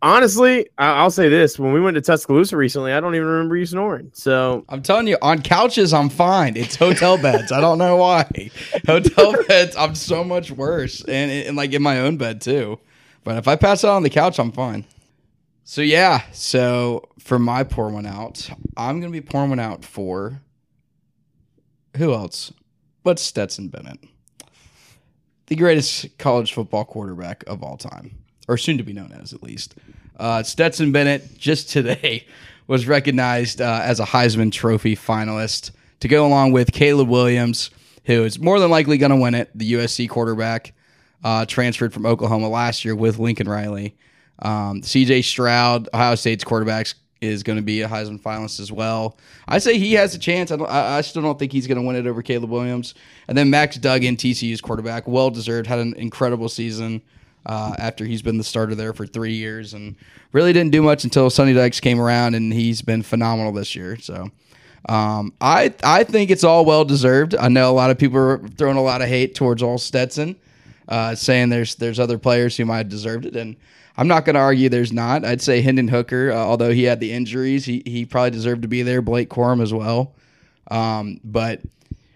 Honestly, 0.03 0.69
I- 0.79 0.93
I'll 0.93 1.11
say 1.11 1.29
this: 1.29 1.59
when 1.59 1.73
we 1.73 1.81
went 1.81 1.97
to 1.97 2.01
Tuscaloosa 2.01 2.57
recently, 2.57 2.93
I 2.93 3.01
don't 3.01 3.15
even 3.15 3.27
remember 3.27 3.57
you 3.57 3.67
snoring. 3.67 4.11
So 4.15 4.65
I'm 4.69 4.83
telling 4.83 5.07
you, 5.07 5.17
on 5.21 5.43
couches 5.43 5.93
I'm 5.93 6.09
fine. 6.09 6.57
It's 6.57 6.77
hotel 6.77 7.21
beds. 7.21 7.53
I 7.53 7.61
don't 7.61 7.79
know 7.79 7.97
why. 7.97 8.51
Hotel 8.87 9.35
beds, 9.49 9.75
I'm 9.77 9.95
so 9.95 10.23
much 10.25 10.51
worse, 10.51 11.03
and, 11.05 11.31
and 11.31 11.57
like 11.57 11.73
in 11.73 11.83
my 11.83 12.01
own 12.01 12.17
bed 12.17 12.41
too. 12.41 12.79
But 13.25 13.37
if 13.37 13.49
I 13.49 13.57
pass 13.57 13.85
out 13.85 13.97
on 13.97 14.03
the 14.03 14.11
couch, 14.11 14.39
I'm 14.39 14.53
fine. 14.53 14.85
So 15.69 15.83
yeah, 15.83 16.23
so 16.31 17.09
for 17.19 17.41
my 17.41 17.65
pour 17.65 17.89
one 17.89 18.07
out, 18.07 18.49
I'm 18.77 19.01
gonna 19.01 19.11
be 19.11 19.21
pouring 19.21 19.51
one 19.51 19.59
out 19.59 19.85
for 19.85 20.41
who 21.97 22.13
else? 22.15 22.53
But 23.03 23.19
Stetson 23.19 23.67
Bennett, 23.67 23.99
the 25.49 25.57
greatest 25.57 26.19
college 26.19 26.53
football 26.53 26.85
quarterback 26.85 27.43
of 27.49 27.65
all 27.65 27.77
time, 27.77 28.17
or 28.47 28.57
soon 28.57 28.79
to 28.79 28.85
be 28.85 28.93
known 28.93 29.11
as 29.11 29.33
at 29.33 29.43
least. 29.43 29.75
Uh, 30.17 30.45
Stetson 30.45 30.93
Bennett 30.93 31.37
just 31.37 31.69
today 31.69 32.29
was 32.69 32.87
recognized 32.87 33.61
uh, 33.61 33.81
as 33.83 33.99
a 33.99 34.05
Heisman 34.05 34.53
Trophy 34.53 34.95
finalist 34.95 35.73
to 35.99 36.07
go 36.07 36.25
along 36.25 36.53
with 36.53 36.71
Caleb 36.71 37.09
Williams, 37.09 37.71
who 38.05 38.23
is 38.23 38.39
more 38.39 38.61
than 38.61 38.71
likely 38.71 38.99
going 38.99 39.11
to 39.11 39.17
win 39.17 39.35
it. 39.35 39.51
The 39.53 39.73
USC 39.73 40.09
quarterback 40.09 40.75
uh, 41.25 41.45
transferred 41.45 41.93
from 41.93 42.07
Oklahoma 42.07 42.49
last 42.49 42.85
year 42.85 42.95
with 42.95 43.19
Lincoln 43.19 43.49
Riley. 43.49 43.97
Um, 44.41 44.83
CJ 44.83 45.25
Stroud, 45.25 45.89
Ohio 45.95 46.15
State's 46.15 46.45
quarterbacks, 46.45 46.95
is 47.21 47.43
going 47.43 47.57
to 47.57 47.63
be 47.63 47.83
a 47.83 47.89
Heisman 47.89 48.21
finalist 48.21 48.61
as 48.61 48.71
well. 48.71 49.17
I 49.49 49.59
say 49.59 49.79
he 49.79 49.95
has 49.95 50.15
a 50.15 50.19
chance. 50.19 50.51
I, 50.51 50.57
I 50.99 51.01
still 51.01 51.23
don't 51.23 51.39
think 51.39 51.53
he's 51.53 51.67
going 51.67 51.81
to 51.81 51.87
win 51.87 51.97
it 51.97 52.07
over 52.07 52.23
Caleb 52.23 52.51
Williams. 52.51 52.95
And 53.29 53.37
then 53.37 53.49
Max 53.51 53.77
Duggan, 53.77 54.17
TCU's 54.17 54.61
quarterback, 54.61 55.09
well 55.09 55.31
deserved, 55.31 55.67
had 55.67 55.79
an 55.79 55.95
incredible 55.95 56.49
season 56.49 57.03
uh, 57.47 57.75
after 57.79 58.05
he's 58.05 58.23
been 58.23 58.39
the 58.39 58.45
starter 58.45 58.75
there 58.75 58.93
for 58.93 59.07
three 59.07 59.35
years 59.35 59.73
and 59.73 59.97
really 60.33 60.53
didn't 60.53 60.73
do 60.73 60.83
much 60.83 61.05
until 61.05 61.31
Sonny 61.31 61.55
Dykes 61.55 61.81
came 61.81 62.01
around, 62.01 62.35
and 62.35 62.53
he's 62.53 62.83
been 62.83 63.03
phenomenal 63.03 63.53
this 63.53 63.75
year. 63.75 63.97
So. 63.99 64.31
Um, 64.89 65.33
I 65.41 65.75
I 65.83 66.05
think 66.05 66.31
it's 66.31 66.45
all 66.45 66.65
well 66.65 66.85
deserved. 66.85 67.35
I 67.35 67.49
know 67.49 67.69
a 67.69 67.75
lot 67.75 67.91
of 67.91 67.99
people 67.99 68.19
are 68.19 68.39
throwing 68.57 68.77
a 68.77 68.83
lot 68.83 69.03
of 69.03 69.09
hate 69.09 69.35
towards 69.35 69.61
all 69.61 69.79
Stetson, 69.79 70.37
uh, 70.89 71.17
saying 71.17 71.49
there's 71.49 71.75
there's 71.75 71.99
other 71.99 72.19
players 72.19 72.57
who 72.57 72.67
might 72.67 72.79
have 72.79 72.89
deserved 72.89 73.27
it, 73.27 73.35
and 73.35 73.57
I'm 73.97 74.09
not 74.09 74.25
going 74.25 74.35
to 74.35 74.41
argue 74.41 74.69
there's 74.69 74.93
not. 74.93 75.25
I'd 75.25 75.41
say 75.41 75.63
Hendon 75.63 75.89
Hooker, 75.89 76.31
uh, 76.31 76.37
although 76.37 76.71
he 76.71 76.85
had 76.85 77.01
the 77.01 77.13
injuries, 77.13 77.65
he 77.65 77.83
he 77.87 78.05
probably 78.05 78.31
deserved 78.31 78.63
to 78.63 78.69
be 78.69 78.83
there. 78.83 79.01
Blake 79.03 79.31
Corum 79.31 79.63
as 79.63 79.73
well, 79.73 80.15
um, 80.71 81.21
but 81.25 81.63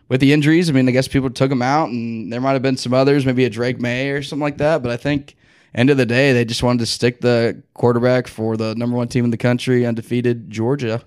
with 0.08 0.20
the 0.20 0.32
injuries, 0.32 0.68
I 0.68 0.72
mean, 0.72 0.88
I 0.88 0.92
guess 0.92 1.08
people 1.08 1.30
took 1.30 1.50
him 1.50 1.62
out, 1.62 1.88
and 1.88 2.32
there 2.32 2.40
might 2.40 2.52
have 2.52 2.62
been 2.62 2.76
some 2.76 2.92
others, 2.92 3.24
maybe 3.24 3.44
a 3.44 3.50
Drake 3.50 3.80
Maye 3.80 4.10
or 4.10 4.22
something 4.22 4.42
like 4.42 4.58
that. 4.58 4.82
But 4.82 4.90
I 4.90 4.96
think 4.96 5.36
end 5.74 5.88
of 5.88 5.96
the 5.96 6.04
day, 6.04 6.32
they 6.32 6.44
just 6.44 6.62
wanted 6.62 6.80
to 6.80 6.86
stick 6.86 7.20
the 7.20 7.62
quarterback 7.74 8.26
for 8.26 8.56
the 8.56 8.74
number 8.74 8.96
one 8.96 9.08
team 9.08 9.24
in 9.24 9.30
the 9.30 9.36
country, 9.36 9.86
undefeated 9.86 10.50
Georgia 10.50 11.02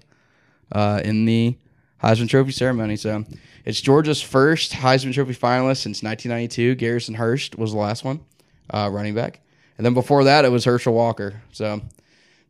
uh, 0.71 1.01
in 1.03 1.25
the 1.25 1.57
Heisman 2.01 2.29
Trophy 2.29 2.51
ceremony. 2.51 2.95
So 2.95 3.25
it's 3.65 3.81
Georgia's 3.81 4.21
first 4.21 4.71
Heisman 4.71 5.13
Trophy 5.13 5.33
finalist 5.33 5.77
since 5.77 6.01
1992. 6.01 6.75
Garrison 6.75 7.15
Hearst 7.15 7.57
was 7.57 7.71
the 7.71 7.77
last 7.77 8.03
one, 8.03 8.21
uh, 8.69 8.89
running 8.91 9.15
back, 9.15 9.41
and 9.77 9.85
then 9.85 9.93
before 9.93 10.23
that 10.25 10.45
it 10.45 10.51
was 10.51 10.65
Herschel 10.65 10.93
Walker. 10.93 11.41
So 11.51 11.81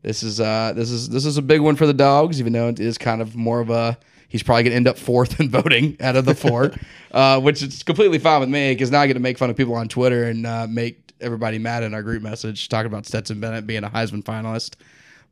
this 0.04 0.22
is 0.22 0.40
uh, 0.40 0.74
this 0.76 0.92
is 0.92 1.10
this 1.10 1.26
is 1.26 1.38
a 1.38 1.42
big 1.42 1.62
one 1.62 1.76
for 1.76 1.88
the 1.88 1.94
dogs, 1.94 2.40
even 2.40 2.54
though 2.54 2.68
it 2.68 2.80
is 2.80 2.98
kind 2.98 3.22
of 3.22 3.36
more 3.36 3.60
of 3.60 3.70
a. 3.70 3.98
He's 4.28 4.42
probably 4.42 4.64
going 4.64 4.72
to 4.72 4.78
end 4.78 4.88
up 4.88 4.98
fourth 4.98 5.40
in 5.40 5.50
voting 5.50 5.96
out 6.00 6.16
of 6.16 6.26
the 6.26 6.34
four, 6.36 6.72
uh, 7.12 7.40
which 7.40 7.62
is 7.62 7.84
completely 7.84 8.18
fine 8.18 8.40
with 8.40 8.50
me 8.50 8.72
because 8.72 8.90
now 8.92 9.02
I 9.02 9.08
get 9.08 9.14
to 9.14 9.20
make 9.20 9.38
fun 9.38 9.50
of 9.50 9.56
people 9.56 9.76
on 9.76 9.88
Twitter 9.88 10.24
and 10.26 10.46
uh, 10.46 10.68
make 10.68 11.14
everybody 11.22 11.60
mad 11.60 11.84
in 11.84 11.94
our 11.94 12.04
group 12.04 12.22
message 12.22 12.68
talking 12.68 12.88
about 12.88 13.06
Stetson 13.06 13.40
Bennett 13.40 13.66
being 13.66 13.84
a 13.84 13.90
Heisman 13.90 14.24
finalist. 14.24 14.76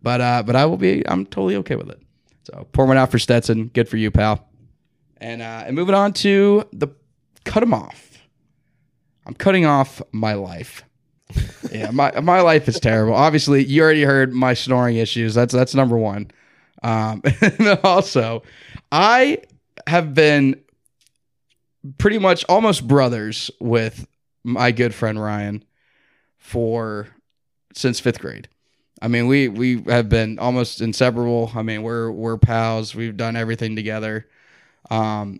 But 0.01 0.21
uh, 0.21 0.43
but 0.43 0.55
I 0.55 0.65
will 0.65 0.77
be. 0.77 1.07
I'm 1.07 1.25
totally 1.25 1.55
okay 1.57 1.75
with 1.75 1.89
it. 1.89 2.01
So 2.43 2.67
pour 2.71 2.85
one 2.85 2.97
out 2.97 3.11
for 3.11 3.19
Stetson. 3.19 3.67
Good 3.67 3.89
for 3.89 3.97
you, 3.97 4.09
pal. 4.09 4.47
And 5.17 5.41
uh, 5.41 5.63
and 5.65 5.75
moving 5.75 5.95
on 5.95 6.13
to 6.13 6.63
the 6.71 6.87
cut 7.43 7.61
him 7.61 7.73
off. 7.73 8.17
I'm 9.25 9.33
cutting 9.33 9.65
off 9.65 10.01
my 10.11 10.33
life. 10.33 10.83
Yeah, 11.71 11.91
my 11.91 12.19
my 12.19 12.41
life 12.41 12.67
is 12.67 12.79
terrible. 12.79 13.13
Obviously, 13.13 13.63
you 13.63 13.81
already 13.81 14.03
heard 14.03 14.33
my 14.33 14.53
snoring 14.53 14.97
issues. 14.97 15.33
That's 15.33 15.53
that's 15.53 15.75
number 15.75 15.97
one. 15.97 16.31
Um, 16.83 17.21
and 17.41 17.79
also, 17.83 18.43
I 18.91 19.39
have 19.87 20.13
been 20.13 20.61
pretty 21.97 22.19
much 22.19 22.45
almost 22.47 22.87
brothers 22.87 23.51
with 23.59 24.07
my 24.43 24.71
good 24.71 24.93
friend 24.93 25.21
Ryan 25.21 25.63
for 26.37 27.07
since 27.73 27.99
fifth 27.99 28.19
grade. 28.19 28.47
I 29.01 29.07
mean, 29.07 29.27
we 29.27 29.47
we 29.47 29.81
have 29.87 30.09
been 30.09 30.37
almost 30.39 30.81
inseparable. 30.81 31.51
I 31.55 31.63
mean, 31.63 31.81
we're 31.83 32.11
we're 32.11 32.37
pals. 32.37 32.93
We've 32.93 33.17
done 33.17 33.35
everything 33.35 33.75
together. 33.75 34.27
Um, 34.89 35.39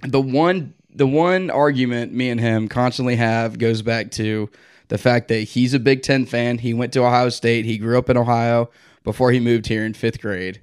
the 0.00 0.20
one 0.20 0.74
the 0.90 1.06
one 1.06 1.50
argument 1.50 2.12
me 2.12 2.30
and 2.30 2.40
him 2.40 2.68
constantly 2.68 3.16
have 3.16 3.58
goes 3.58 3.82
back 3.82 4.10
to 4.12 4.50
the 4.88 4.98
fact 4.98 5.28
that 5.28 5.40
he's 5.40 5.74
a 5.74 5.78
Big 5.78 6.02
Ten 6.02 6.26
fan. 6.26 6.58
He 6.58 6.74
went 6.74 6.92
to 6.94 7.04
Ohio 7.04 7.28
State. 7.28 7.64
He 7.64 7.78
grew 7.78 7.98
up 7.98 8.10
in 8.10 8.16
Ohio 8.16 8.70
before 9.04 9.30
he 9.30 9.40
moved 9.40 9.66
here 9.66 9.84
in 9.84 9.94
fifth 9.94 10.20
grade. 10.20 10.62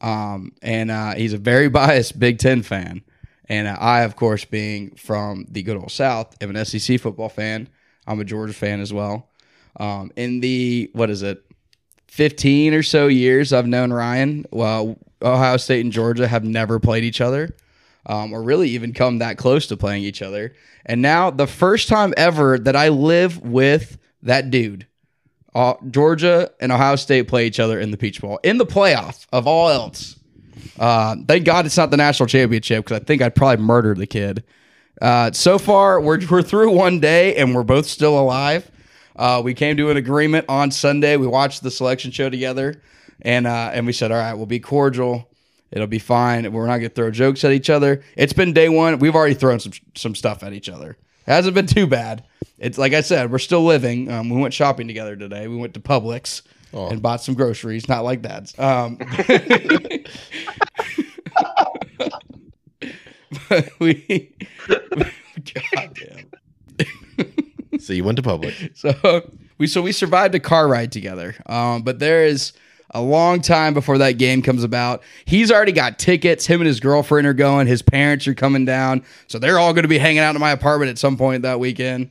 Um, 0.00 0.52
and 0.62 0.90
uh, 0.90 1.14
he's 1.14 1.32
a 1.32 1.38
very 1.38 1.68
biased 1.70 2.18
Big 2.18 2.38
Ten 2.38 2.62
fan. 2.62 3.02
And 3.48 3.68
uh, 3.68 3.76
I, 3.78 4.02
of 4.02 4.16
course, 4.16 4.44
being 4.44 4.94
from 4.96 5.46
the 5.48 5.62
good 5.62 5.76
old 5.76 5.90
South, 5.90 6.36
am 6.42 6.54
an 6.54 6.64
SEC 6.64 7.00
football 7.00 7.28
fan. 7.28 7.68
I'm 8.06 8.20
a 8.20 8.24
Georgia 8.24 8.52
fan 8.52 8.80
as 8.80 8.92
well. 8.92 9.28
Um, 9.78 10.12
in 10.16 10.40
the 10.40 10.90
what 10.92 11.10
is 11.10 11.22
it, 11.22 11.44
15 12.08 12.74
or 12.74 12.82
so 12.82 13.06
years 13.06 13.52
I've 13.52 13.66
known 13.66 13.92
Ryan. 13.92 14.44
Well, 14.50 14.98
Ohio 15.22 15.56
State 15.56 15.84
and 15.84 15.92
Georgia 15.92 16.28
have 16.28 16.44
never 16.44 16.78
played 16.78 17.04
each 17.04 17.20
other, 17.20 17.54
um, 18.06 18.32
or 18.32 18.42
really 18.42 18.70
even 18.70 18.92
come 18.92 19.18
that 19.18 19.38
close 19.38 19.66
to 19.68 19.76
playing 19.76 20.02
each 20.02 20.22
other. 20.22 20.54
And 20.84 21.02
now 21.02 21.30
the 21.30 21.46
first 21.46 21.88
time 21.88 22.12
ever 22.16 22.58
that 22.58 22.76
I 22.76 22.88
live 22.88 23.40
with 23.42 23.98
that 24.22 24.50
dude, 24.50 24.86
uh, 25.54 25.74
Georgia 25.90 26.50
and 26.60 26.72
Ohio 26.72 26.96
State 26.96 27.28
play 27.28 27.46
each 27.46 27.60
other 27.60 27.78
in 27.78 27.90
the 27.90 27.96
Peach 27.96 28.20
Bowl 28.20 28.40
in 28.42 28.58
the 28.58 28.66
playoff 28.66 29.26
of 29.32 29.46
all 29.46 29.68
else. 29.68 30.16
Uh, 30.78 31.16
thank 31.28 31.44
God 31.44 31.66
it's 31.66 31.76
not 31.76 31.90
the 31.90 31.96
national 31.96 32.26
championship 32.26 32.84
because 32.84 33.00
I 33.00 33.04
think 33.04 33.22
I'd 33.22 33.34
probably 33.34 33.64
murder 33.64 33.94
the 33.94 34.06
kid. 34.06 34.44
Uh, 35.00 35.32
so 35.32 35.58
far, 35.58 36.00
we're, 36.00 36.20
we're 36.30 36.42
through 36.42 36.70
one 36.70 37.00
day 37.00 37.36
and 37.36 37.54
we're 37.54 37.62
both 37.62 37.86
still 37.86 38.18
alive. 38.18 38.70
Uh, 39.16 39.42
we 39.44 39.54
came 39.54 39.76
to 39.76 39.90
an 39.90 39.96
agreement 39.96 40.46
on 40.48 40.70
Sunday. 40.70 41.16
We 41.16 41.26
watched 41.26 41.62
the 41.62 41.70
selection 41.70 42.10
show 42.10 42.30
together, 42.30 42.80
and 43.20 43.46
uh, 43.46 43.70
and 43.72 43.86
we 43.86 43.92
said, 43.92 44.10
all 44.10 44.18
right, 44.18 44.34
we'll 44.34 44.46
be 44.46 44.60
cordial. 44.60 45.28
It'll 45.72 45.86
be 45.86 45.98
fine. 45.98 46.50
We're 46.52 46.66
not 46.66 46.78
gonna 46.78 46.88
throw 46.90 47.10
jokes 47.10 47.44
at 47.44 47.52
each 47.52 47.70
other. 47.70 48.02
It's 48.16 48.32
been 48.32 48.52
day 48.52 48.68
one. 48.68 48.98
We've 48.98 49.14
already 49.14 49.34
thrown 49.34 49.60
some 49.60 49.72
some 49.94 50.14
stuff 50.14 50.42
at 50.42 50.52
each 50.52 50.68
other. 50.68 50.96
It 51.26 51.30
hasn't 51.30 51.54
been 51.54 51.66
too 51.66 51.86
bad. 51.86 52.24
It's 52.58 52.78
like 52.78 52.92
I 52.92 53.00
said, 53.00 53.32
we're 53.32 53.38
still 53.38 53.64
living. 53.64 54.10
Um, 54.10 54.28
we 54.28 54.40
went 54.40 54.54
shopping 54.54 54.86
together 54.86 55.16
today. 55.16 55.48
We 55.48 55.56
went 55.56 55.74
to 55.74 55.80
Publix 55.80 56.42
and 56.72 57.02
bought 57.02 57.22
some 57.22 57.34
groceries. 57.34 57.88
Not 57.88 58.04
like 58.04 58.22
dad's. 58.22 58.56
Um, 58.58 58.98
we, 63.78 64.34
God 64.68 65.94
damn. 65.94 66.30
So 67.78 67.92
you 67.92 68.04
went 68.04 68.16
to 68.16 68.22
Publix. 68.22 68.70
So 68.92 69.30
we 69.58 69.66
so 69.66 69.82
we 69.82 69.92
survived 69.92 70.34
a 70.34 70.40
car 70.40 70.66
ride 70.66 70.92
together. 70.92 71.34
Um, 71.46 71.82
but 71.82 71.98
there 71.98 72.24
is 72.24 72.52
a 72.92 73.00
long 73.00 73.40
time 73.40 73.74
before 73.74 73.98
that 73.98 74.12
game 74.12 74.42
comes 74.42 74.64
about. 74.64 75.02
He's 75.24 75.50
already 75.50 75.72
got 75.72 75.98
tickets. 75.98 76.46
Him 76.46 76.60
and 76.60 76.68
his 76.68 76.80
girlfriend 76.80 77.26
are 77.26 77.34
going. 77.34 77.66
His 77.66 77.82
parents 77.82 78.26
are 78.26 78.34
coming 78.34 78.64
down. 78.64 79.04
So 79.28 79.38
they're 79.38 79.58
all 79.58 79.72
going 79.72 79.84
to 79.84 79.88
be 79.88 79.98
hanging 79.98 80.20
out 80.20 80.34
in 80.34 80.40
my 80.40 80.50
apartment 80.50 80.90
at 80.90 80.98
some 80.98 81.16
point 81.16 81.42
that 81.42 81.58
weekend. 81.58 82.10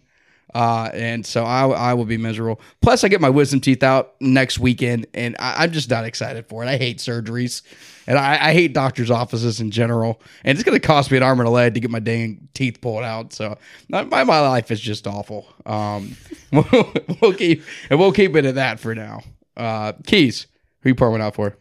Uh, 0.53 0.89
and 0.93 1.25
so 1.25 1.43
I, 1.43 1.67
I 1.67 1.93
will 1.93 2.05
be 2.05 2.17
miserable. 2.17 2.59
Plus, 2.81 3.03
I 3.03 3.07
get 3.07 3.21
my 3.21 3.29
wisdom 3.29 3.61
teeth 3.61 3.83
out 3.83 4.15
next 4.19 4.59
weekend, 4.59 5.07
and 5.13 5.35
I, 5.39 5.63
I'm 5.63 5.71
just 5.71 5.89
not 5.89 6.03
excited 6.03 6.45
for 6.47 6.63
it. 6.63 6.67
I 6.67 6.77
hate 6.77 6.97
surgeries, 6.97 7.61
and 8.05 8.17
I, 8.17 8.49
I 8.49 8.53
hate 8.53 8.73
doctors' 8.73 9.09
offices 9.09 9.61
in 9.61 9.71
general. 9.71 10.21
And 10.43 10.57
it's 10.57 10.65
going 10.65 10.79
to 10.79 10.85
cost 10.85 11.09
me 11.09 11.17
an 11.17 11.23
arm 11.23 11.39
and 11.39 11.47
a 11.47 11.51
leg 11.51 11.75
to 11.75 11.79
get 11.79 11.89
my 11.89 11.99
dang 11.99 12.49
teeth 12.53 12.81
pulled 12.81 13.03
out. 13.03 13.31
So 13.31 13.57
my, 13.87 14.03
my 14.03 14.23
my 14.25 14.41
life 14.41 14.71
is 14.71 14.81
just 14.81 15.07
awful. 15.07 15.47
Um, 15.65 16.17
we'll, 16.51 16.93
we'll 17.21 17.33
keep 17.33 17.63
and 17.89 17.97
we'll 17.97 18.11
keep 18.11 18.35
it 18.35 18.45
at 18.45 18.55
that 18.55 18.79
for 18.79 18.93
now. 18.93 19.21
Uh, 19.55 19.93
Keas, 20.03 20.47
who 20.81 20.89
you 20.89 20.95
pouring 20.95 21.13
one 21.13 21.21
out 21.21 21.35
for? 21.35 21.57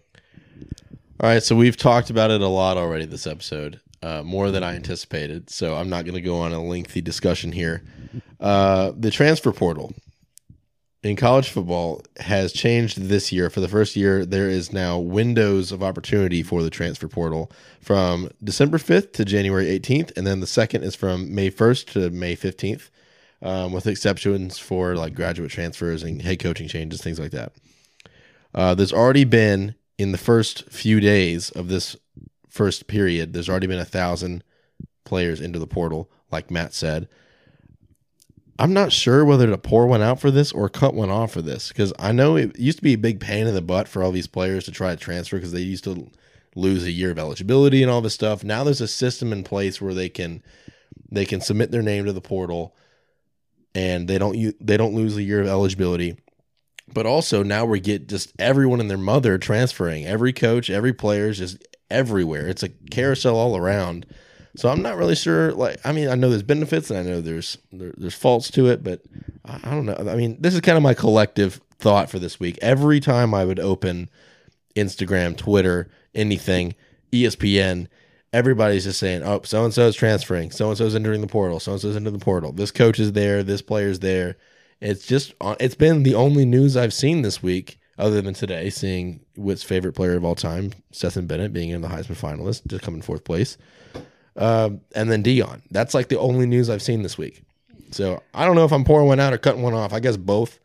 All 1.20 1.28
right, 1.28 1.42
so 1.42 1.54
we've 1.54 1.76
talked 1.76 2.10
about 2.10 2.30
it 2.30 2.40
a 2.40 2.48
lot 2.48 2.76
already 2.76 3.04
this 3.04 3.26
episode, 3.26 3.80
uh, 4.02 4.22
more 4.22 4.50
than 4.50 4.62
I 4.62 4.74
anticipated. 4.74 5.50
So 5.50 5.76
I'm 5.76 5.90
not 5.90 6.04
going 6.04 6.14
to 6.14 6.20
go 6.20 6.40
on 6.40 6.52
a 6.52 6.62
lengthy 6.62 7.02
discussion 7.02 7.52
here. 7.52 7.82
Uh, 8.40 8.92
the 8.96 9.10
transfer 9.10 9.52
portal 9.52 9.92
in 11.02 11.16
college 11.16 11.48
football 11.48 12.02
has 12.18 12.52
changed 12.52 12.98
this 12.98 13.32
year. 13.32 13.50
For 13.50 13.60
the 13.60 13.68
first 13.68 13.96
year, 13.96 14.24
there 14.24 14.48
is 14.48 14.72
now 14.72 14.98
windows 14.98 15.72
of 15.72 15.82
opportunity 15.82 16.42
for 16.42 16.62
the 16.62 16.70
transfer 16.70 17.08
portal 17.08 17.50
from 17.80 18.30
December 18.42 18.78
5th 18.78 19.12
to 19.14 19.24
January 19.24 19.66
18th, 19.66 20.16
and 20.16 20.26
then 20.26 20.40
the 20.40 20.46
second 20.46 20.84
is 20.84 20.94
from 20.94 21.34
May 21.34 21.50
1st 21.50 21.92
to 21.92 22.10
May 22.10 22.36
15th, 22.36 22.90
um, 23.42 23.72
with 23.72 23.86
exceptions 23.86 24.58
for 24.58 24.94
like 24.96 25.14
graduate 25.14 25.50
transfers 25.50 26.02
and 26.02 26.20
head 26.22 26.38
coaching 26.38 26.68
changes, 26.68 27.02
things 27.02 27.18
like 27.18 27.30
that. 27.32 27.52
Uh, 28.54 28.74
there's 28.74 28.92
already 28.92 29.24
been 29.24 29.74
in 29.98 30.12
the 30.12 30.18
first 30.18 30.70
few 30.70 31.00
days 31.00 31.50
of 31.50 31.68
this 31.68 31.96
first 32.48 32.86
period, 32.86 33.32
there's 33.32 33.48
already 33.48 33.66
been 33.66 33.78
a 33.78 33.84
thousand 33.84 34.42
players 35.04 35.40
into 35.40 35.58
the 35.58 35.66
portal, 35.66 36.10
like 36.30 36.50
Matt 36.50 36.74
said. 36.74 37.08
I'm 38.58 38.74
not 38.74 38.92
sure 38.92 39.24
whether 39.24 39.46
to 39.46 39.56
pour 39.56 39.86
one 39.86 40.02
out 40.02 40.20
for 40.20 40.30
this 40.30 40.52
or 40.52 40.68
cut 40.68 40.92
one 40.92 41.10
off 41.10 41.32
for 41.32 41.40
this 41.40 41.68
because 41.68 41.94
I 41.98 42.12
know 42.12 42.36
it 42.36 42.58
used 42.58 42.76
to 42.78 42.84
be 42.84 42.92
a 42.92 42.98
big 42.98 43.18
pain 43.18 43.46
in 43.46 43.54
the 43.54 43.62
butt 43.62 43.88
for 43.88 44.02
all 44.02 44.12
these 44.12 44.26
players 44.26 44.64
to 44.64 44.70
try 44.70 44.90
to 44.90 45.00
transfer 45.00 45.36
because 45.36 45.52
they 45.52 45.60
used 45.60 45.84
to 45.84 46.10
lose 46.54 46.84
a 46.84 46.90
year 46.90 47.10
of 47.10 47.18
eligibility 47.18 47.82
and 47.82 47.90
all 47.90 48.02
this 48.02 48.12
stuff. 48.12 48.44
Now 48.44 48.62
there's 48.62 48.82
a 48.82 48.88
system 48.88 49.32
in 49.32 49.44
place 49.44 49.80
where 49.80 49.94
they 49.94 50.10
can 50.10 50.42
they 51.10 51.24
can 51.24 51.40
submit 51.40 51.70
their 51.70 51.82
name 51.82 52.04
to 52.04 52.12
the 52.12 52.20
portal 52.20 52.76
and 53.74 54.06
they 54.08 54.18
don't 54.18 54.36
they 54.60 54.76
don't 54.76 54.94
lose 54.94 55.16
a 55.16 55.22
year 55.22 55.40
of 55.40 55.46
eligibility. 55.46 56.18
But 56.92 57.06
also 57.06 57.42
now 57.42 57.64
we 57.64 57.80
get 57.80 58.08
just 58.08 58.32
everyone 58.38 58.80
and 58.80 58.90
their 58.90 58.98
mother 58.98 59.38
transferring. 59.38 60.06
Every 60.06 60.32
coach, 60.32 60.70
every 60.70 60.92
player 60.92 61.28
is 61.28 61.38
just 61.38 61.64
everywhere. 61.90 62.48
It's 62.48 62.62
a 62.62 62.68
carousel 62.68 63.36
all 63.36 63.56
around. 63.56 64.06
So 64.56 64.68
I'm 64.68 64.82
not 64.82 64.96
really 64.96 65.14
sure. 65.14 65.52
Like, 65.52 65.78
I 65.84 65.92
mean, 65.92 66.08
I 66.08 66.14
know 66.14 66.28
there's 66.28 66.42
benefits 66.42 66.90
and 66.90 66.98
I 66.98 67.02
know 67.02 67.20
there's 67.20 67.58
there, 67.72 67.92
there's 67.96 68.14
faults 68.14 68.50
to 68.52 68.66
it, 68.66 68.82
but 68.82 69.02
I, 69.44 69.70
don't 69.70 69.86
know. 69.86 69.96
I 69.96 70.16
mean, 70.16 70.36
this 70.40 70.54
is 70.54 70.60
kind 70.60 70.76
of 70.76 70.82
my 70.82 70.94
collective 70.94 71.60
thought 71.78 72.10
for 72.10 72.18
this 72.18 72.40
week. 72.40 72.58
Every 72.60 73.00
time 73.00 73.32
I 73.32 73.44
would 73.44 73.60
open 73.60 74.10
Instagram, 74.74 75.36
Twitter, 75.36 75.88
anything, 76.14 76.74
ESPN, 77.12 77.86
everybody's 78.32 78.84
just 78.84 78.98
saying, 78.98 79.22
"Oh, 79.22 79.40
so 79.44 79.64
and 79.64 79.72
so 79.72 79.86
is 79.86 79.96
transferring. 79.96 80.50
So 80.50 80.68
and 80.68 80.78
so 80.78 80.84
is 80.84 80.94
entering 80.94 81.20
the 81.20 81.26
portal. 81.26 81.60
So 81.60 81.72
and 81.72 81.80
so 81.80 81.88
is 81.88 81.96
into 81.96 82.10
the 82.10 82.18
portal. 82.18 82.52
This 82.52 82.70
coach 82.70 82.98
is 82.98 83.12
there. 83.12 83.42
This 83.42 83.62
player's 83.62 84.00
there." 84.00 84.36
It's 84.80 85.06
just 85.06 85.34
uh, 85.40 85.56
it's 85.60 85.74
been 85.74 86.02
the 86.02 86.14
only 86.14 86.44
news 86.44 86.76
I've 86.76 86.92
seen 86.94 87.22
this 87.22 87.42
week, 87.42 87.78
other 87.98 88.22
than 88.22 88.34
today, 88.34 88.70
seeing 88.70 89.20
Whit's 89.36 89.62
favorite 89.62 89.92
player 89.92 90.16
of 90.16 90.24
all 90.24 90.34
time, 90.34 90.72
Stetson 90.90 91.26
Bennett, 91.26 91.52
being 91.52 91.68
in 91.70 91.82
the 91.82 91.88
Heisman 91.88 92.16
finalist, 92.18 92.66
just 92.66 92.82
coming 92.82 93.02
fourth 93.02 93.24
place, 93.24 93.58
um, 94.36 94.80
and 94.94 95.10
then 95.10 95.22
Deion. 95.22 95.62
That's 95.70 95.94
like 95.94 96.08
the 96.08 96.18
only 96.18 96.46
news 96.46 96.70
I've 96.70 96.82
seen 96.82 97.02
this 97.02 97.18
week. 97.18 97.42
So 97.90 98.22
I 98.32 98.46
don't 98.46 98.54
know 98.56 98.64
if 98.64 98.72
I'm 98.72 98.84
pouring 98.84 99.06
one 99.08 99.20
out 99.20 99.32
or 99.32 99.38
cutting 99.38 99.62
one 99.62 99.74
off. 99.74 99.92
I 99.92 100.00
guess 100.00 100.16
both, 100.16 100.58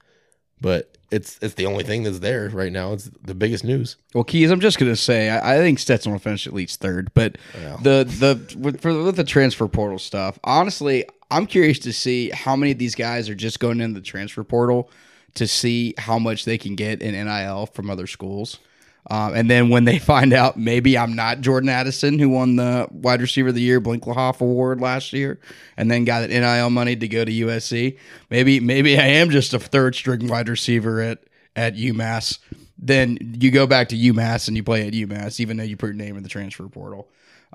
but 0.62 0.96
it's 1.12 1.38
it's 1.42 1.56
the 1.56 1.66
only 1.66 1.84
thing 1.84 2.04
that's 2.04 2.20
there 2.20 2.50
right 2.50 2.72
now. 2.72 2.94
It's 2.94 3.10
the 3.22 3.36
biggest 3.36 3.64
news. 3.64 3.98
Well, 4.14 4.24
Keas, 4.24 4.50
I'm 4.52 4.60
just 4.60 4.78
gonna 4.80 4.96
say 4.96 5.30
I, 5.30 5.56
I 5.56 5.58
think 5.58 5.80
Stetson 5.80 6.12
will 6.12 6.20
finish 6.20 6.48
at 6.48 6.54
least 6.54 6.80
third, 6.80 7.12
but 7.14 7.38
Yeah. 7.60 7.78
the 7.82 8.06
the 8.06 8.58
with, 8.58 8.80
for 8.82 9.04
with 9.04 9.16
the 9.18 9.24
transfer 9.24 9.68
portal 9.68 10.00
stuff, 10.00 10.40
honestly, 10.44 11.06
I'm 11.32 11.46
curious 11.46 11.80
to 11.80 11.94
see 11.94 12.30
how 12.30 12.56
many 12.56 12.72
of 12.72 12.78
these 12.78 12.96
guys 12.96 13.30
are 13.30 13.36
just 13.36 13.60
going 13.60 13.82
in 13.82 13.94
the 13.94 14.02
transfer 14.02 14.44
portal 14.44 14.90
to 15.36 15.48
see 15.48 15.94
how 15.98 16.20
much 16.20 16.46
they 16.46 16.58
can 16.58 16.76
get 16.76 17.02
in 17.02 17.14
NIL 17.14 17.66
from 17.68 17.90
other 17.90 18.08
schools. 18.08 18.60
Um, 19.08 19.36
and 19.36 19.50
then 19.50 19.70
when 19.70 19.86
they 19.86 20.00
find 20.14 20.34
out 20.34 20.58
maybe 20.58 20.98
I'm 20.98 21.16
not 21.16 21.42
Jordan 21.42 21.70
Addison, 21.70 22.20
who 22.20 22.30
won 22.30 22.56
the 22.56 22.88
wide 22.92 23.22
receiver 23.22 23.50
of 23.50 23.56
the 23.56 23.62
year 23.62 23.80
Blinklahoff 23.80 24.42
award 24.42 24.82
last 24.82 25.14
year, 25.14 25.40
and 25.78 25.90
then 25.90 26.06
got 26.06 26.30
NIL 26.30 26.70
money 26.70 26.96
to 26.96 27.08
go 27.08 27.26
to 27.26 27.32
USC. 27.32 27.98
Maybe 28.30 28.60
maybe 28.60 28.98
I 28.98 29.08
am 29.08 29.30
just 29.30 29.54
a 29.54 29.60
third 29.60 29.96
string 29.96 30.28
wide 30.28 30.50
receiver 30.50 31.02
at 31.02 31.24
at 31.56 31.76
UMass. 31.76 32.40
Then 32.78 33.38
you 33.40 33.52
go 33.52 33.68
back 33.68 33.90
to 33.90 33.96
UMass 33.96 34.48
and 34.48 34.58
you 34.58 34.64
play 34.64 34.88
at 34.88 34.94
UMass, 34.94 35.40
even 35.40 35.58
though 35.58 35.64
you 35.64 35.78
put 35.78 35.88
your 35.88 35.96
name 35.96 36.18
in 36.18 36.24
the 36.24 36.30
transfer 36.30 36.68
portal. 36.68 37.08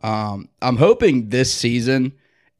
Um, 0.02 0.48
I'm 0.62 0.76
hoping 0.76 1.28
this 1.28 1.52
season 1.52 2.12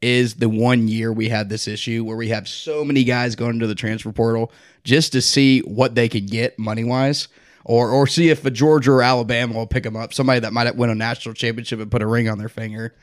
is 0.03 0.34
the 0.36 0.48
one 0.48 0.88
year 0.88 1.12
we 1.12 1.28
had 1.28 1.48
this 1.48 1.68
issue 1.68 2.05
where 2.05 2.16
we 2.16 2.28
have 2.28 2.48
so 2.48 2.84
many 2.84 3.05
guys 3.05 3.36
going 3.36 3.55
into 3.55 3.66
the 3.66 3.74
transfer 3.74 4.12
portal 4.12 4.51
just 4.84 5.12
to 5.12 5.20
see 5.20 5.61
what 5.61 5.94
they 5.94 6.09
could 6.09 6.30
get 6.30 6.59
money 6.59 6.84
wise, 6.84 7.28
or 7.64 7.90
or 7.90 8.07
see 8.07 8.30
if 8.30 8.44
a 8.44 8.51
Georgia 8.51 8.92
or 8.92 9.03
Alabama 9.03 9.55
will 9.55 9.66
pick 9.66 9.82
them 9.82 9.96
up. 9.96 10.14
Somebody 10.14 10.40
that 10.40 10.53
might 10.53 10.74
win 10.76 10.90
a 10.90 10.94
national 10.94 11.34
championship 11.34 11.80
and 11.80 11.90
put 11.90 12.03
a 12.03 12.07
ring 12.07 12.28
on 12.28 12.38
their 12.38 12.48
finger. 12.48 12.94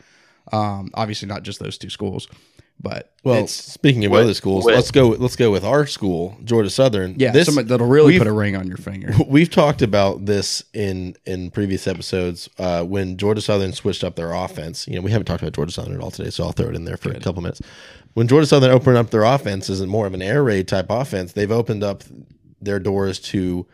Um, 0.51 0.89
obviously 0.93 1.27
not 1.27 1.43
just 1.43 1.59
those 1.59 1.77
two 1.77 1.89
schools, 1.89 2.27
but 2.79 3.11
Well, 3.23 3.43
it's 3.43 3.53
speaking 3.53 4.05
of 4.05 4.11
Whit- 4.11 4.23
other 4.23 4.33
schools, 4.33 4.65
Whit. 4.65 4.75
let's 4.75 4.91
go. 4.91 5.09
Let's 5.09 5.35
go 5.35 5.51
with 5.51 5.63
our 5.63 5.85
school, 5.87 6.37
Georgia 6.43 6.69
Southern. 6.69 7.15
yeah, 7.17 7.31
this 7.31 7.47
somebody 7.47 7.67
that'll 7.67 7.87
really 7.87 8.17
put 8.17 8.27
a 8.27 8.31
ring 8.31 8.55
on 8.55 8.67
your 8.67 8.77
finger. 8.77 9.13
We've 9.27 9.49
talked 9.49 9.81
about 9.81 10.25
this 10.25 10.63
in 10.73 11.15
in 11.25 11.49
previous 11.51 11.87
episodes 11.87 12.49
uh, 12.59 12.83
when 12.83 13.17
Georgia 13.17 13.41
Southern 13.41 13.73
switched 13.73 14.03
up 14.03 14.15
their 14.15 14.33
offense. 14.33 14.87
You 14.87 14.95
know, 14.95 15.01
we 15.01 15.11
haven't 15.11 15.25
talked 15.25 15.41
about 15.41 15.53
Georgia 15.53 15.71
Southern 15.71 15.95
at 15.95 15.99
all 16.01 16.11
today, 16.11 16.29
so 16.29 16.43
I'll 16.43 16.51
throw 16.51 16.69
it 16.69 16.75
in 16.75 16.85
there 16.85 16.97
for 16.97 17.09
a 17.11 17.19
couple 17.19 17.41
minutes. 17.41 17.61
When 18.13 18.27
Georgia 18.27 18.47
Southern 18.47 18.71
opened 18.71 18.97
up 18.97 19.09
their 19.09 19.23
offense 19.23 19.69
as 19.69 19.85
more 19.85 20.07
of 20.07 20.13
an 20.13 20.21
air 20.21 20.43
raid 20.43 20.67
type 20.67 20.87
offense, 20.89 21.33
they've 21.33 21.51
opened 21.51 21.83
up 21.83 22.03
their 22.61 22.79
doors 22.79 23.19
to 23.19 23.65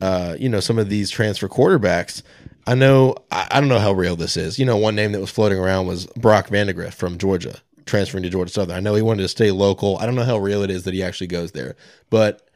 uh, 0.00 0.36
you 0.38 0.48
know 0.48 0.60
some 0.60 0.78
of 0.78 0.88
these 0.88 1.10
transfer 1.10 1.48
quarterbacks. 1.48 2.22
I 2.66 2.74
know 2.76 3.16
I, 3.30 3.48
I 3.52 3.60
don't 3.60 3.68
know 3.68 3.78
how 3.80 3.92
real 3.92 4.16
this 4.16 4.36
is. 4.36 4.58
You 4.58 4.64
know, 4.66 4.76
one 4.76 4.94
name 4.94 5.12
that 5.12 5.20
was 5.20 5.30
floating 5.30 5.58
around 5.58 5.86
was 5.86 6.06
Brock 6.16 6.48
Vandagriff 6.48 6.92
from 6.94 7.18
Georgia, 7.18 7.58
transferring 7.86 8.22
to 8.24 8.30
Georgia 8.30 8.52
Southern. 8.52 8.76
I 8.76 8.80
know 8.80 8.94
he 8.94 9.02
wanted 9.02 9.22
to 9.22 9.28
stay 9.28 9.50
local. 9.50 9.98
I 9.98 10.06
don't 10.06 10.14
know 10.14 10.24
how 10.24 10.38
real 10.38 10.62
it 10.62 10.70
is 10.70 10.84
that 10.84 10.94
he 10.94 11.02
actually 11.02 11.26
goes 11.26 11.52
there, 11.52 11.76
but 12.10 12.48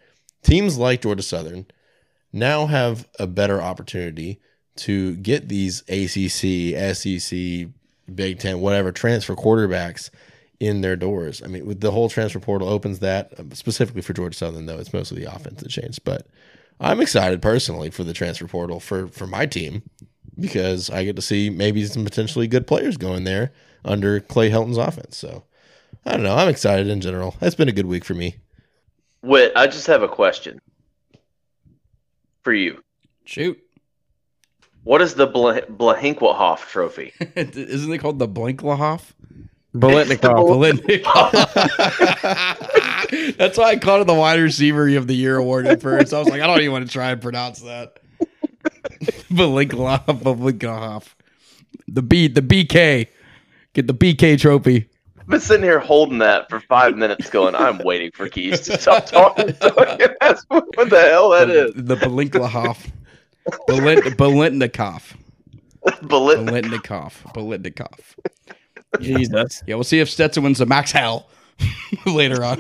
teams 0.43 0.79
like 0.79 1.03
Georgia 1.03 1.23
Southern 1.23 1.67
now 2.33 2.67
have 2.67 3.09
a 3.19 3.27
better 3.27 3.61
opportunity 3.61 4.41
to 4.77 5.17
get 5.17 5.49
these 5.49 5.81
ACC, 5.89 6.95
SEC, 6.95 7.69
Big 8.15 8.39
Ten, 8.39 8.61
whatever 8.61 8.93
transfer 8.93 9.35
quarterbacks 9.35 10.11
in 10.61 10.81
their 10.81 10.97
doors. 10.97 11.43
I 11.43 11.49
mean, 11.49 11.67
with 11.67 11.81
the 11.81 11.91
whole 11.91 12.09
transfer 12.09 12.41
portal 12.41 12.69
opens 12.69 13.01
that 13.01 13.33
um, 13.39 13.53
specifically 13.53 14.03
for 14.03 14.13
Georgia 14.13 14.37
Southern, 14.37 14.67
though 14.67 14.79
it's 14.79 14.93
mostly 14.93 15.25
the 15.25 15.35
offense 15.35 15.63
that 15.63 15.69
changed. 15.69 16.05
But 16.05 16.27
I'm 16.81 17.01
excited 17.01 17.43
personally 17.43 17.91
for 17.91 18.05
the 18.05 18.13
transfer 18.13 18.47
portal 18.47 18.81
for 18.81 19.09
for 19.09 19.27
my 19.27 19.47
team 19.47 19.83
because 20.39 20.91
I 20.91 21.05
get 21.05 21.17
to 21.17 21.23
see 21.23 21.51
maybe 21.51 21.85
some 21.87 22.05
potentially 22.05 22.47
good 22.47 22.67
players 22.67 22.97
going 22.97 23.25
there 23.25 23.53
under 23.87 24.21
Clay 24.21 24.51
Helton's 24.51 24.77
offense. 24.77 25.17
So 25.17 25.45
I 26.05 26.13
don't 26.13 26.23
know. 26.23 26.37
I'm 26.37 26.49
excited 26.49 26.89
in 26.89 27.01
general. 27.01 27.35
It's 27.41 27.55
been 27.55 27.69
a 27.69 27.73
good 27.73 27.87
week 27.87 28.05
for 28.05 28.15
me. 28.15 28.37
Wait, 29.23 29.53
I 29.57 29.67
just 29.67 29.87
have 29.87 30.03
a 30.03 30.09
question 30.09 30.61
for 32.43 32.53
you. 32.53 32.83
Shoot, 33.25 33.59
What 34.85 35.03
is 35.03 35.15
the 35.15 35.27
Blah- 35.27 35.63
Blahinkwahoff 35.63 36.61
trophy? 36.69 37.13
isn't 37.35 37.93
it 37.93 37.99
called 37.99 38.21
the 38.21 38.29
Blinklahoff? 38.29 39.13
Biletnikoff. 39.75 41.03
Biletnikoff. 41.03 43.37
That's 43.37 43.59
why 43.59 43.71
I 43.71 43.77
called 43.79 44.03
it 44.03 44.07
the 44.07 44.15
wide 44.15 44.39
receiver 44.39 44.89
of 44.97 45.09
the 45.09 45.17
year 45.17 45.37
award 45.37 45.67
at 45.67 45.83
first. 45.83 46.15
I 46.15 46.21
was 46.21 46.29
like, 46.29 46.41
I 46.41 46.47
don't 46.47 46.61
even 46.61 46.71
want 46.73 46.87
to 46.87 46.93
try 46.93 47.11
and 47.11 47.21
pronounce 47.21 47.61
that. 47.63 47.99
Blinklahoff, 49.31 50.23
Blinklahoff. 50.23 51.15
The 51.89 52.03
B, 52.03 52.29
the 52.29 52.43
BK. 52.43 53.09
Get 53.77 53.87
the 53.87 53.93
BK 53.93 54.41
trophy. 54.41 54.89
I've 55.21 55.27
been 55.27 55.39
sitting 55.39 55.63
here 55.63 55.79
holding 55.79 56.17
that 56.21 56.49
for 56.49 56.61
five 56.61 56.97
minutes, 57.03 57.29
going, 57.29 57.55
"I'm 57.55 57.77
waiting 57.85 58.11
for 58.15 58.27
Keas 58.27 58.63
to 58.63 58.79
stop 58.81 59.05
talking." 59.05 59.55
So 59.61 59.75
I 59.77 59.97
can 59.97 60.15
what 60.49 60.89
the 60.89 60.99
hell 60.99 61.29
that 61.29 61.51
is. 61.51 61.75
The 61.77 61.97
Blinklahoff. 61.97 62.91
Bolit, 63.69 63.99
Biletnikoff. 64.17 65.15
Bolit- 65.85 66.49
Biletnikoff. 66.49 67.13
Biletnikoff. 67.35 68.15
Jesus. 68.99 69.63
Yeah, 69.67 69.75
we'll 69.75 69.85
see 69.85 70.01
if 70.01 70.09
Stetson 70.09 70.43
wins 70.43 70.57
the 70.57 70.65
Max 70.65 70.91
Hell 70.91 71.29
later 72.07 72.43
on. 72.43 72.57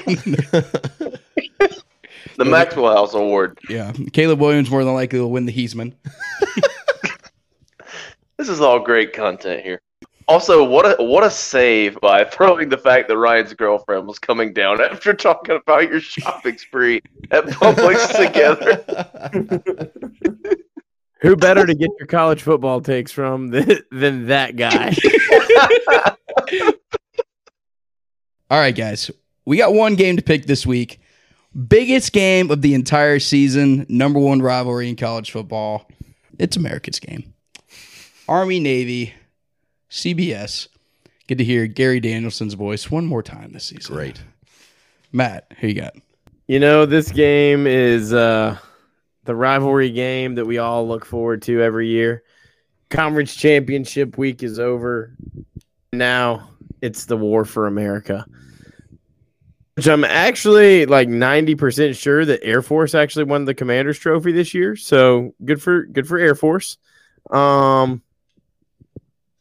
The 2.37 2.45
Maxwell 2.45 2.95
House 2.95 3.15
Award. 3.15 3.59
yeah, 3.71 3.93
Caleb 4.13 4.39
Williams 4.41 4.69
more 4.71 4.85
than 4.85 4.93
likely 4.93 5.19
will 5.19 5.31
win 5.31 5.47
the 5.47 5.53
Heisman. 5.55 5.95
This 8.39 8.51
is 8.51 8.61
all 8.61 8.81
great 8.81 9.15
content 9.15 9.63
here. 9.63 9.81
Also, 10.29 10.65
what 10.65 10.85
a 10.85 11.03
what 11.03 11.23
a 11.23 11.31
save 11.31 12.01
by 12.01 12.25
throwing 12.31 12.69
the 12.69 12.79
fact 12.79 13.09
that 13.09 13.17
Ryan's 13.17 13.55
girlfriend 13.55 14.07
was 14.07 14.19
coming 14.19 14.53
down 14.53 14.81
after 14.81 15.15
talking 15.15 15.57
about 15.57 15.89
your 15.89 16.01
shopping 16.01 16.59
spree 16.59 17.01
at 17.31 17.45
Publix 17.47 18.17
together. 18.17 18.85
Who 21.23 21.37
better 21.37 21.65
to 21.65 21.75
get 21.75 21.91
your 21.99 22.07
college 22.07 22.43
football 22.43 22.81
takes 22.81 23.11
from 23.11 23.49
than, 23.49 23.79
than 23.91 24.27
that 24.27 24.57
guy? 24.57 24.95
All 28.51 28.59
right, 28.59 28.77
guys. 28.77 29.11
We 29.47 29.57
got 29.57 29.73
one 29.73 29.95
game 29.95 30.17
to 30.17 30.23
pick 30.23 30.47
this 30.47 30.67
week. 30.67 31.01
Biggest 31.69 32.13
game 32.13 32.51
of 32.51 32.61
the 32.61 32.75
entire 32.75 33.19
season, 33.19 33.87
number 33.89 34.21
one 34.21 34.43
rivalry 34.43 34.91
in 34.91 34.97
college 34.97 35.31
football. 35.31 35.89
It's 36.39 36.57
America's 36.57 37.01
game. 37.01 37.33
Army 38.29 38.61
Navy, 38.61 39.15
CBS. 39.91 40.69
Get 41.27 41.39
to 41.39 41.45
hear 41.45 41.67
Gary 41.67 42.01
Danielson's 42.01 42.55
voice 42.55 42.91
one 42.91 43.07
more 43.07 43.23
time 43.23 43.53
this 43.53 43.65
season. 43.65 43.95
Great. 43.95 44.23
Matt, 45.13 45.53
who 45.59 45.69
you 45.69 45.75
got? 45.75 45.95
You 46.47 46.61
know, 46.61 46.87
this 46.87 47.11
game 47.11 47.67
is 47.67 48.13
uh, 48.13 48.57
the 49.25 49.35
rivalry 49.35 49.91
game 49.91 50.37
that 50.37 50.47
we 50.47 50.59
all 50.59 50.87
look 50.87 51.05
forward 51.05 51.43
to 51.43 51.61
every 51.61 51.89
year. 51.89 52.23
Conference 52.89 53.35
championship 53.35 54.17
week 54.17 54.45
is 54.45 54.61
over. 54.61 55.13
Now 55.93 56.51
it's 56.81 57.07
the 57.07 57.17
war 57.17 57.45
for 57.45 57.67
America. 57.67 58.25
Which 59.75 59.89
I'm 59.89 60.05
actually 60.05 60.87
like 60.87 61.09
90% 61.09 61.99
sure 61.99 62.25
that 62.25 62.43
Air 62.43 62.63
Force 62.63 62.95
actually 62.95 63.25
won 63.25 63.45
the 63.45 63.55
commander's 63.55 63.99
trophy 63.99 64.33
this 64.33 64.55
year. 64.55 64.77
So 64.77 65.35
good 65.45 65.61
for 65.61 65.85
good 65.85 66.07
for 66.09 66.19
Air 66.19 66.35
Force. 66.35 66.79
Um 67.31 68.03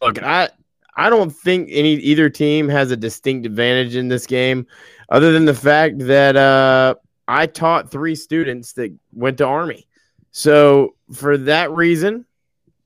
look, 0.01 0.21
I 0.21 0.49
I 0.95 1.09
don't 1.09 1.31
think 1.31 1.69
any 1.71 1.93
either 1.95 2.29
team 2.29 2.69
has 2.69 2.91
a 2.91 2.97
distinct 2.97 3.45
advantage 3.45 3.95
in 3.95 4.07
this 4.07 4.25
game 4.25 4.65
other 5.09 5.31
than 5.31 5.45
the 5.45 5.53
fact 5.53 5.99
that 5.99 6.35
uh, 6.35 6.95
I 7.27 7.47
taught 7.47 7.91
three 7.91 8.15
students 8.15 8.73
that 8.73 8.93
went 9.13 9.37
to 9.39 9.45
Army. 9.45 9.87
So, 10.31 10.95
for 11.13 11.37
that 11.37 11.71
reason, 11.71 12.25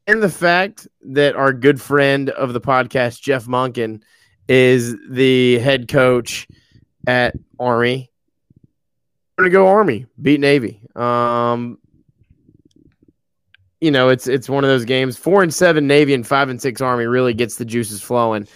and 0.07 0.22
the 0.22 0.30
fact 0.30 0.88
that 1.01 1.36
our 1.36 1.53
good 1.53 1.82
friend 1.82 2.30
of 2.32 2.53
the 2.53 2.62
podcast, 2.62 3.22
Jeff 3.22 3.45
Monken, 3.45 4.01
is 4.47 4.95
the 5.10 5.60
head 5.60 5.88
coach 5.88 6.47
at 7.07 7.36
Army, 7.60 8.12
going 9.38 9.49
to 9.49 9.53
go 9.53 9.68
Army, 9.68 10.05
beat 10.22 10.39
Navy. 10.39 10.82
Um, 10.95 11.80
you 13.82 13.91
know, 13.91 14.09
it's 14.09 14.27
it's 14.27 14.49
one 14.49 14.63
of 14.63 14.69
those 14.69 14.86
games. 14.86 15.17
Four 15.17 15.43
and 15.43 15.53
seven 15.53 15.88
Navy 15.88 16.13
and 16.13 16.25
five 16.25 16.49
and 16.49 16.61
six 16.61 16.82
Army 16.82 17.05
really 17.05 17.34
gets 17.34 17.55
the 17.55 17.65
juices 17.65 18.01
flowing. 18.01 18.47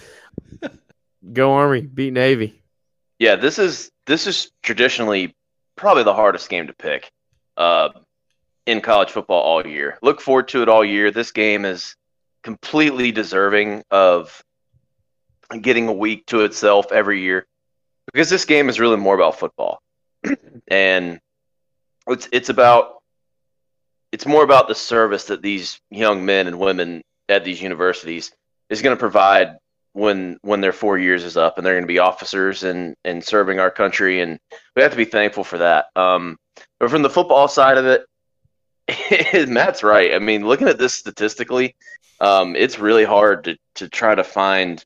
go 1.32 1.54
Army, 1.54 1.82
beat 1.82 2.12
Navy. 2.12 2.62
Yeah, 3.18 3.36
this 3.36 3.58
is 3.58 3.90
this 4.06 4.26
is 4.26 4.50
traditionally 4.62 5.34
probably 5.76 6.02
the 6.02 6.14
hardest 6.14 6.48
game 6.48 6.66
to 6.66 6.74
pick 6.74 7.10
uh, 7.56 7.90
in 8.66 8.80
college 8.80 9.10
football 9.10 9.40
all 9.40 9.66
year. 9.66 9.98
Look 10.02 10.20
forward 10.20 10.48
to 10.48 10.62
it 10.62 10.68
all 10.68 10.84
year. 10.84 11.10
This 11.10 11.32
game 11.32 11.64
is 11.64 11.96
completely 12.42 13.10
deserving 13.10 13.82
of 13.90 14.42
getting 15.60 15.88
a 15.88 15.92
week 15.92 16.26
to 16.26 16.40
itself 16.40 16.92
every 16.92 17.22
year 17.22 17.46
because 18.12 18.28
this 18.28 18.44
game 18.44 18.68
is 18.68 18.78
really 18.78 18.96
more 18.96 19.14
about 19.14 19.38
football, 19.38 19.80
and 20.68 21.20
it's 22.06 22.28
it's 22.30 22.50
about 22.50 23.02
it's 24.14 24.26
more 24.26 24.44
about 24.44 24.68
the 24.68 24.76
service 24.76 25.24
that 25.24 25.42
these 25.42 25.80
young 25.90 26.24
men 26.24 26.46
and 26.46 26.60
women 26.60 27.02
at 27.28 27.42
these 27.42 27.60
universities 27.60 28.30
is 28.70 28.80
going 28.80 28.96
to 28.96 29.00
provide 29.00 29.56
when 29.92 30.38
when 30.42 30.60
their 30.60 30.72
four 30.72 30.96
years 30.96 31.24
is 31.24 31.36
up 31.36 31.58
and 31.58 31.66
they're 31.66 31.74
going 31.74 31.82
to 31.82 31.88
be 31.88 31.98
officers 31.98 32.62
and 32.62 32.94
and 33.04 33.24
serving 33.24 33.58
our 33.58 33.72
country 33.72 34.20
and 34.20 34.38
we 34.76 34.82
have 34.82 34.92
to 34.92 34.96
be 34.96 35.04
thankful 35.04 35.42
for 35.42 35.58
that. 35.58 35.86
Um, 35.96 36.36
but 36.78 36.90
from 36.90 37.02
the 37.02 37.10
football 37.10 37.48
side 37.48 37.76
of 37.76 37.86
it 37.86 39.48
matt's 39.48 39.82
right. 39.82 40.14
I 40.14 40.20
mean 40.20 40.46
looking 40.46 40.68
at 40.68 40.78
this 40.78 40.94
statistically 40.94 41.74
um, 42.20 42.54
it's 42.54 42.78
really 42.78 43.04
hard 43.04 43.42
to 43.44 43.56
to 43.74 43.88
try 43.88 44.14
to 44.14 44.22
find 44.22 44.84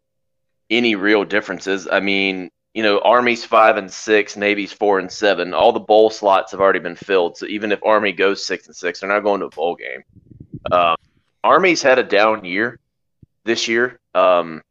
any 0.70 0.94
real 0.94 1.24
differences. 1.26 1.86
I 1.86 2.00
mean 2.00 2.48
you 2.78 2.84
know 2.84 3.00
army's 3.00 3.44
five 3.44 3.76
and 3.76 3.90
six 3.90 4.36
navy's 4.36 4.72
four 4.72 5.00
and 5.00 5.10
seven 5.10 5.52
all 5.52 5.72
the 5.72 5.80
bowl 5.80 6.10
slots 6.10 6.52
have 6.52 6.60
already 6.60 6.78
been 6.78 6.94
filled 6.94 7.36
so 7.36 7.44
even 7.46 7.72
if 7.72 7.80
army 7.84 8.12
goes 8.12 8.46
six 8.46 8.68
and 8.68 8.76
six 8.76 9.00
they're 9.00 9.08
not 9.08 9.24
going 9.24 9.40
to 9.40 9.46
a 9.46 9.50
bowl 9.50 9.74
game 9.74 10.04
um, 10.70 10.94
army's 11.42 11.82
had 11.82 11.98
a 11.98 12.04
down 12.04 12.44
year 12.44 12.78
this 13.42 13.66
year 13.66 13.98
um, 14.14 14.62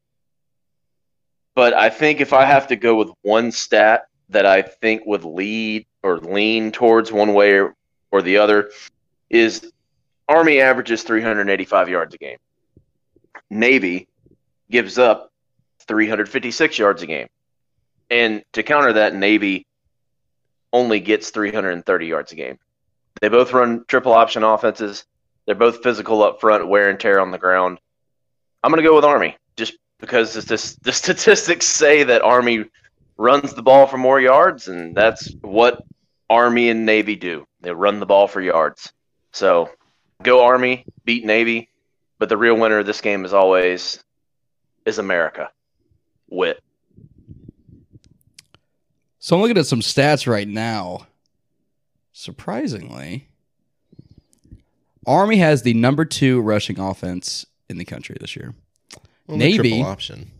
but 1.54 1.74
I 1.74 1.90
think 1.90 2.22
if 2.22 2.32
I 2.32 2.46
have 2.46 2.68
to 2.68 2.78
go 2.78 2.96
with 2.96 3.10
one 3.24 3.52
stat 3.52 4.06
that 4.30 4.46
I 4.46 4.62
think 4.62 5.06
would 5.06 5.26
lead 5.26 5.86
or 6.02 6.18
lean 6.20 6.72
towards 6.72 7.12
one 7.12 7.34
way 7.34 7.60
or, 7.60 7.76
or 8.10 8.22
the 8.22 8.38
other 8.38 8.72
is 9.30 9.70
Army 10.30 10.62
averages 10.62 11.04
385 11.04 11.90
yards 11.90 12.16
a 12.16 12.18
game. 12.18 12.38
Navy 13.50 14.08
gives 14.72 14.98
up 14.98 15.34
356 15.88 16.80
yards 16.80 17.02
a 17.02 17.08
game. 17.08 17.28
And 18.10 18.44
to 18.54 18.64
counter 18.64 18.94
that, 18.94 19.14
Navy 19.14 19.66
only 20.72 21.00
gets 21.00 21.30
330 21.30 22.06
yards 22.06 22.32
a 22.32 22.36
game. 22.36 22.60
They 23.22 23.30
both 23.30 23.54
run 23.54 23.86
triple 23.88 24.14
option 24.14 24.44
offenses. 24.44 25.06
They're 25.46 25.56
both 25.56 25.84
physical 25.84 26.24
up 26.24 26.40
front, 26.40 26.68
wear 26.68 26.90
and 26.90 27.00
tear 27.00 27.20
on 27.20 27.32
the 27.32 27.38
ground. 27.38 27.80
I'm 28.64 28.72
going 28.72 28.84
to 28.84 28.88
go 28.88 28.96
with 28.96 29.06
Army 29.06 29.38
just 29.56 29.78
because 30.00 30.34
this, 30.34 30.76
the 30.82 30.92
statistics 30.92 31.66
say 31.66 32.04
that 32.04 32.22
Army 32.22 32.66
runs 33.18 33.54
the 33.54 33.64
ball 33.64 33.88
for 33.88 33.98
more 33.98 34.20
yards, 34.20 34.68
and 34.68 34.96
that's 34.96 35.34
what 35.42 35.84
Army 36.30 36.70
and 36.70 36.86
Navy 36.86 37.16
do. 37.16 37.48
They 37.62 37.72
run 37.72 38.00
the 38.00 38.06
ball 38.06 38.28
for 38.28 38.42
yards. 38.42 38.94
So 39.32 39.70
go 40.22 40.44
Army, 40.44 40.86
beat 41.06 41.26
Navy, 41.26 41.70
but 42.20 42.30
the 42.30 42.38
real 42.38 42.58
winner 42.58 42.80
of 42.80 42.86
this 42.86 43.02
game 43.02 43.26
is 43.26 43.34
always 43.34 44.04
is 44.86 45.00
America. 45.00 45.52
Whit. 46.30 46.62
So 49.28 49.36
I'm 49.36 49.42
looking 49.42 49.58
at 49.58 49.66
some 49.66 49.82
stats 49.82 50.26
right 50.26 50.48
now. 50.48 51.08
Surprisingly, 52.14 53.28
Army 55.06 55.36
has 55.36 55.64
the 55.64 55.74
number 55.74 56.06
two 56.06 56.40
rushing 56.40 56.80
offense 56.80 57.46
in 57.70 57.78
the 57.78 57.84
country 57.84 58.16
this 58.22 58.38
year. 58.38 58.54
Well, 59.28 59.36
Navy- 59.36 59.82
option. 59.82 60.32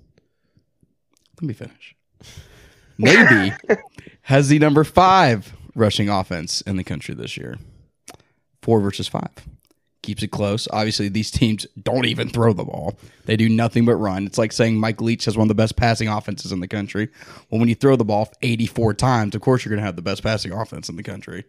Let 1.36 1.48
me 1.50 1.54
finish. 1.54 1.98
Navy 2.98 3.52
has 4.22 4.48
the 4.48 4.58
number 4.58 4.86
five 4.86 5.54
rushing 5.76 6.08
offense 6.08 6.62
in 6.62 6.78
the 6.78 6.86
country 6.86 7.14
this 7.14 7.36
year. 7.36 7.58
Four 8.62 8.80
versus 8.80 9.10
five. 9.10 9.34
Keeps 10.08 10.24
it 10.24 10.32
close. 10.32 10.70
Obviously, 10.72 11.10
these 11.10 11.30
teams 11.30 11.68
don't 11.84 12.06
even 12.06 12.30
throw 12.30 12.54
the 12.54 12.64
ball. 12.64 12.98
They 13.26 13.36
do 13.36 13.50
nothing 13.50 13.84
but 13.84 13.98
run. 13.98 14.26
It's 14.26 14.38
like 14.38 14.54
saying 14.54 14.80
Mike 14.80 15.02
Leach 15.02 15.26
has 15.26 15.36
one 15.36 15.44
of 15.44 15.50
the 15.50 15.54
best 15.54 15.76
passing 15.76 16.08
offenses 16.08 16.54
in 16.54 16.62
the 16.62 16.68
country. 16.70 17.10
Well, 17.50 17.60
when 17.60 17.68
you 17.68 17.76
throw 17.76 17.98
the 17.98 18.06
ball 18.06 18.32
84 18.42 18.94
times, 18.94 19.36
of 19.36 19.42
course 19.42 19.66
you're 19.66 19.70
going 19.72 19.82
to 19.82 19.86
have 19.86 19.98
the 19.98 20.02
best 20.02 20.24
passing 20.24 20.54
offense 20.54 20.88
in 20.88 20.96
the 20.96 21.04
country. 21.04 21.44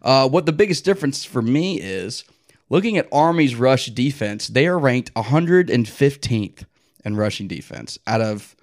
Uh, 0.00 0.26
what 0.26 0.46
the 0.46 0.52
biggest 0.52 0.82
difference 0.82 1.26
for 1.26 1.42
me 1.42 1.78
is 1.78 2.24
looking 2.70 2.96
at 2.96 3.06
Army's 3.12 3.54
rush 3.54 3.88
defense, 3.88 4.48
they 4.48 4.66
are 4.66 4.78
ranked 4.78 5.12
115th 5.12 6.64
in 7.04 7.16
rushing 7.16 7.48
defense 7.48 7.98
out 8.06 8.22
of 8.22 8.56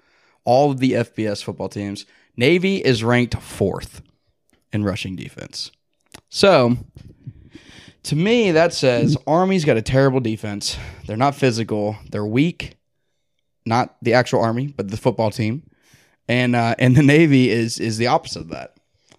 all 0.44 0.72
of 0.72 0.80
the 0.80 0.94
FBS 0.94 1.44
football 1.44 1.68
teams. 1.68 2.06
Navy 2.36 2.78
is 2.78 3.04
ranked 3.04 3.36
fourth 3.36 4.02
in 4.72 4.82
rushing 4.82 5.14
defense. 5.14 5.70
So, 6.28 6.78
to 8.08 8.16
me, 8.16 8.52
that 8.52 8.72
says 8.72 9.18
Army's 9.26 9.66
got 9.66 9.76
a 9.76 9.82
terrible 9.82 10.20
defense. 10.20 10.78
They're 11.06 11.18
not 11.18 11.34
physical. 11.34 11.94
They're 12.10 12.24
weak. 12.24 12.78
Not 13.66 13.96
the 14.00 14.14
actual 14.14 14.40
Army, 14.40 14.68
but 14.68 14.88
the 14.88 14.96
football 14.96 15.30
team. 15.30 15.62
And 16.26 16.56
uh, 16.56 16.74
and 16.78 16.96
the 16.96 17.02
Navy 17.02 17.50
is 17.50 17.78
is 17.78 17.98
the 17.98 18.06
opposite 18.06 18.40
of 18.40 18.48
that. 18.48 18.74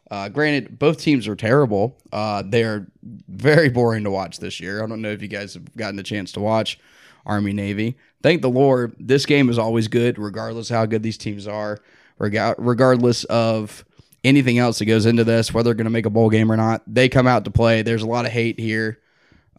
Uh, 0.10 0.30
granted, 0.30 0.80
both 0.80 1.00
teams 1.00 1.28
are 1.28 1.36
terrible. 1.36 1.98
Uh, 2.12 2.42
they're 2.44 2.88
very 3.28 3.70
boring 3.70 4.06
to 4.06 4.12
watch 4.12 4.40
this 4.40 4.60
year. 4.60 4.84
I 4.84 4.88
don't 4.88 5.04
know 5.04 5.12
if 5.12 5.22
you 5.22 5.28
guys 5.28 5.54
have 5.54 5.76
gotten 5.76 6.00
a 6.00 6.04
chance 6.04 6.32
to 6.32 6.40
watch 6.40 6.80
Army 7.28 7.54
Navy. 7.54 7.96
Thank 8.24 8.42
the 8.42 8.50
Lord, 8.50 8.96
this 9.00 9.28
game 9.28 9.50
is 9.50 9.60
always 9.60 9.88
good, 9.88 10.18
regardless 10.18 10.68
how 10.68 10.88
good 10.88 11.04
these 11.04 11.18
teams 11.18 11.48
are, 11.48 11.78
regardless 12.18 13.24
of 13.26 13.86
anything 14.24 14.58
else 14.58 14.80
that 14.80 14.86
goes 14.86 15.06
into 15.06 15.24
this, 15.24 15.54
whether 15.54 15.66
they're 15.66 15.74
going 15.76 15.86
to 15.86 15.92
make 15.92 16.06
a 16.06 16.10
bowl 16.10 16.30
game 16.30 16.52
or 16.52 16.58
not. 16.58 16.82
They 16.88 17.10
come 17.10 17.28
out 17.28 17.46
to 17.46 17.52
play. 17.52 17.82
There's 17.82 18.04
a 18.04 18.08
lot 18.08 18.26
of 18.26 18.32
hate 18.32 18.60
here. 18.60 19.00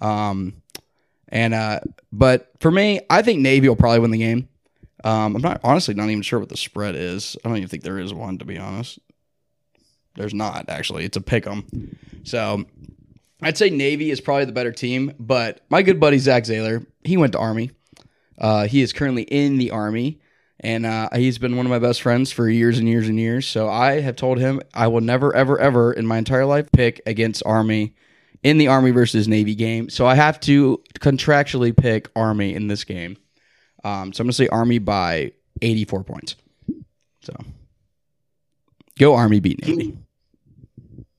Um, 0.01 0.63
and 1.29 1.55
uh, 1.55 1.81
but 2.13 2.51
for 2.61 2.71
me, 2.71 3.01
I 3.09 3.23
think 3.23 3.41
Navy 3.41 3.69
will 3.69 3.77
probably 3.77 4.01
win 4.01 4.11
the 4.11 4.19
game. 4.19 4.49
Um, 5.05 5.37
I'm 5.37 5.43
not 5.43 5.61
honestly 5.65 5.95
not 5.95 6.11
even 6.11 6.23
sure 6.23 6.39
what 6.39 6.49
the 6.49 6.57
spread 6.57 6.95
is. 6.95 7.37
I 7.45 7.49
don't 7.49 7.57
even 7.57 7.69
think 7.69 7.83
there 7.83 7.99
is 7.99 8.13
one 8.13 8.39
to 8.39 8.45
be 8.45 8.59
honest. 8.59 8.99
There's 10.17 10.35
not 10.35 10.69
actually. 10.69 11.05
It's 11.05 11.17
a 11.17 11.21
pick 11.23 11.47
'em. 11.47 11.97
So 12.25 12.65
I'd 13.43 13.57
say 13.57 13.71
Navy 13.71 14.11
is 14.11 14.21
probably 14.21 14.45
the 14.45 14.53
better 14.53 14.73
team, 14.73 15.15
but 15.19 15.63
my 15.71 15.83
good 15.83 16.01
buddy 16.01 16.19
Zach 16.19 16.45
Zaylor, 16.45 16.85
he 17.05 17.17
went 17.17 17.33
to 17.33 17.39
Army. 17.39 17.71
Uh, 18.37 18.67
he 18.67 18.83
is 18.83 18.93
currently 18.93 19.23
in 19.23 19.59
the 19.59 19.71
Army, 19.71 20.21
and 20.61 20.85
uh, 20.85 21.09
he's 21.15 21.39
been 21.39 21.57
one 21.57 21.65
of 21.65 21.71
my 21.71 21.79
best 21.79 22.03
friends 22.03 22.31
for 22.31 22.49
years 22.49 22.79
and 22.79 22.87
years 22.87 23.09
and 23.09 23.19
years. 23.19 23.49
So 23.49 23.69
I 23.69 24.01
have 24.01 24.17
told 24.17 24.39
him 24.39 24.61
I 24.75 24.89
will 24.89 25.01
never, 25.01 25.35
ever, 25.35 25.59
ever 25.59 25.93
in 25.93 26.07
my 26.07 26.19
entire 26.19 26.45
life 26.45 26.71
pick 26.71 27.01
against 27.07 27.43
Army 27.47 27.95
in 28.43 28.59
the 28.59 28.69
Army 28.69 28.91
versus 28.91 29.27
Navy 29.27 29.55
game. 29.55 29.89
So 29.89 30.07
I 30.07 30.15
have 30.15 30.39
to 30.41 30.83
contractually 30.99 31.75
pick 31.75 32.11
Army 32.15 32.55
in 32.55 32.69
this 32.69 32.85
game. 32.85 33.17
Um, 33.85 34.13
so 34.13 34.21
I'm 34.21 34.27
going 34.27 34.33
to 34.33 34.33
say 34.35 34.49
Army 34.49 34.79
by 34.79 35.33
84 35.63 36.05
points. 36.05 36.37
So 37.23 37.35
go 38.99 39.15
Army 39.15 39.41
beat 39.41 39.67
Navy. 39.67 39.97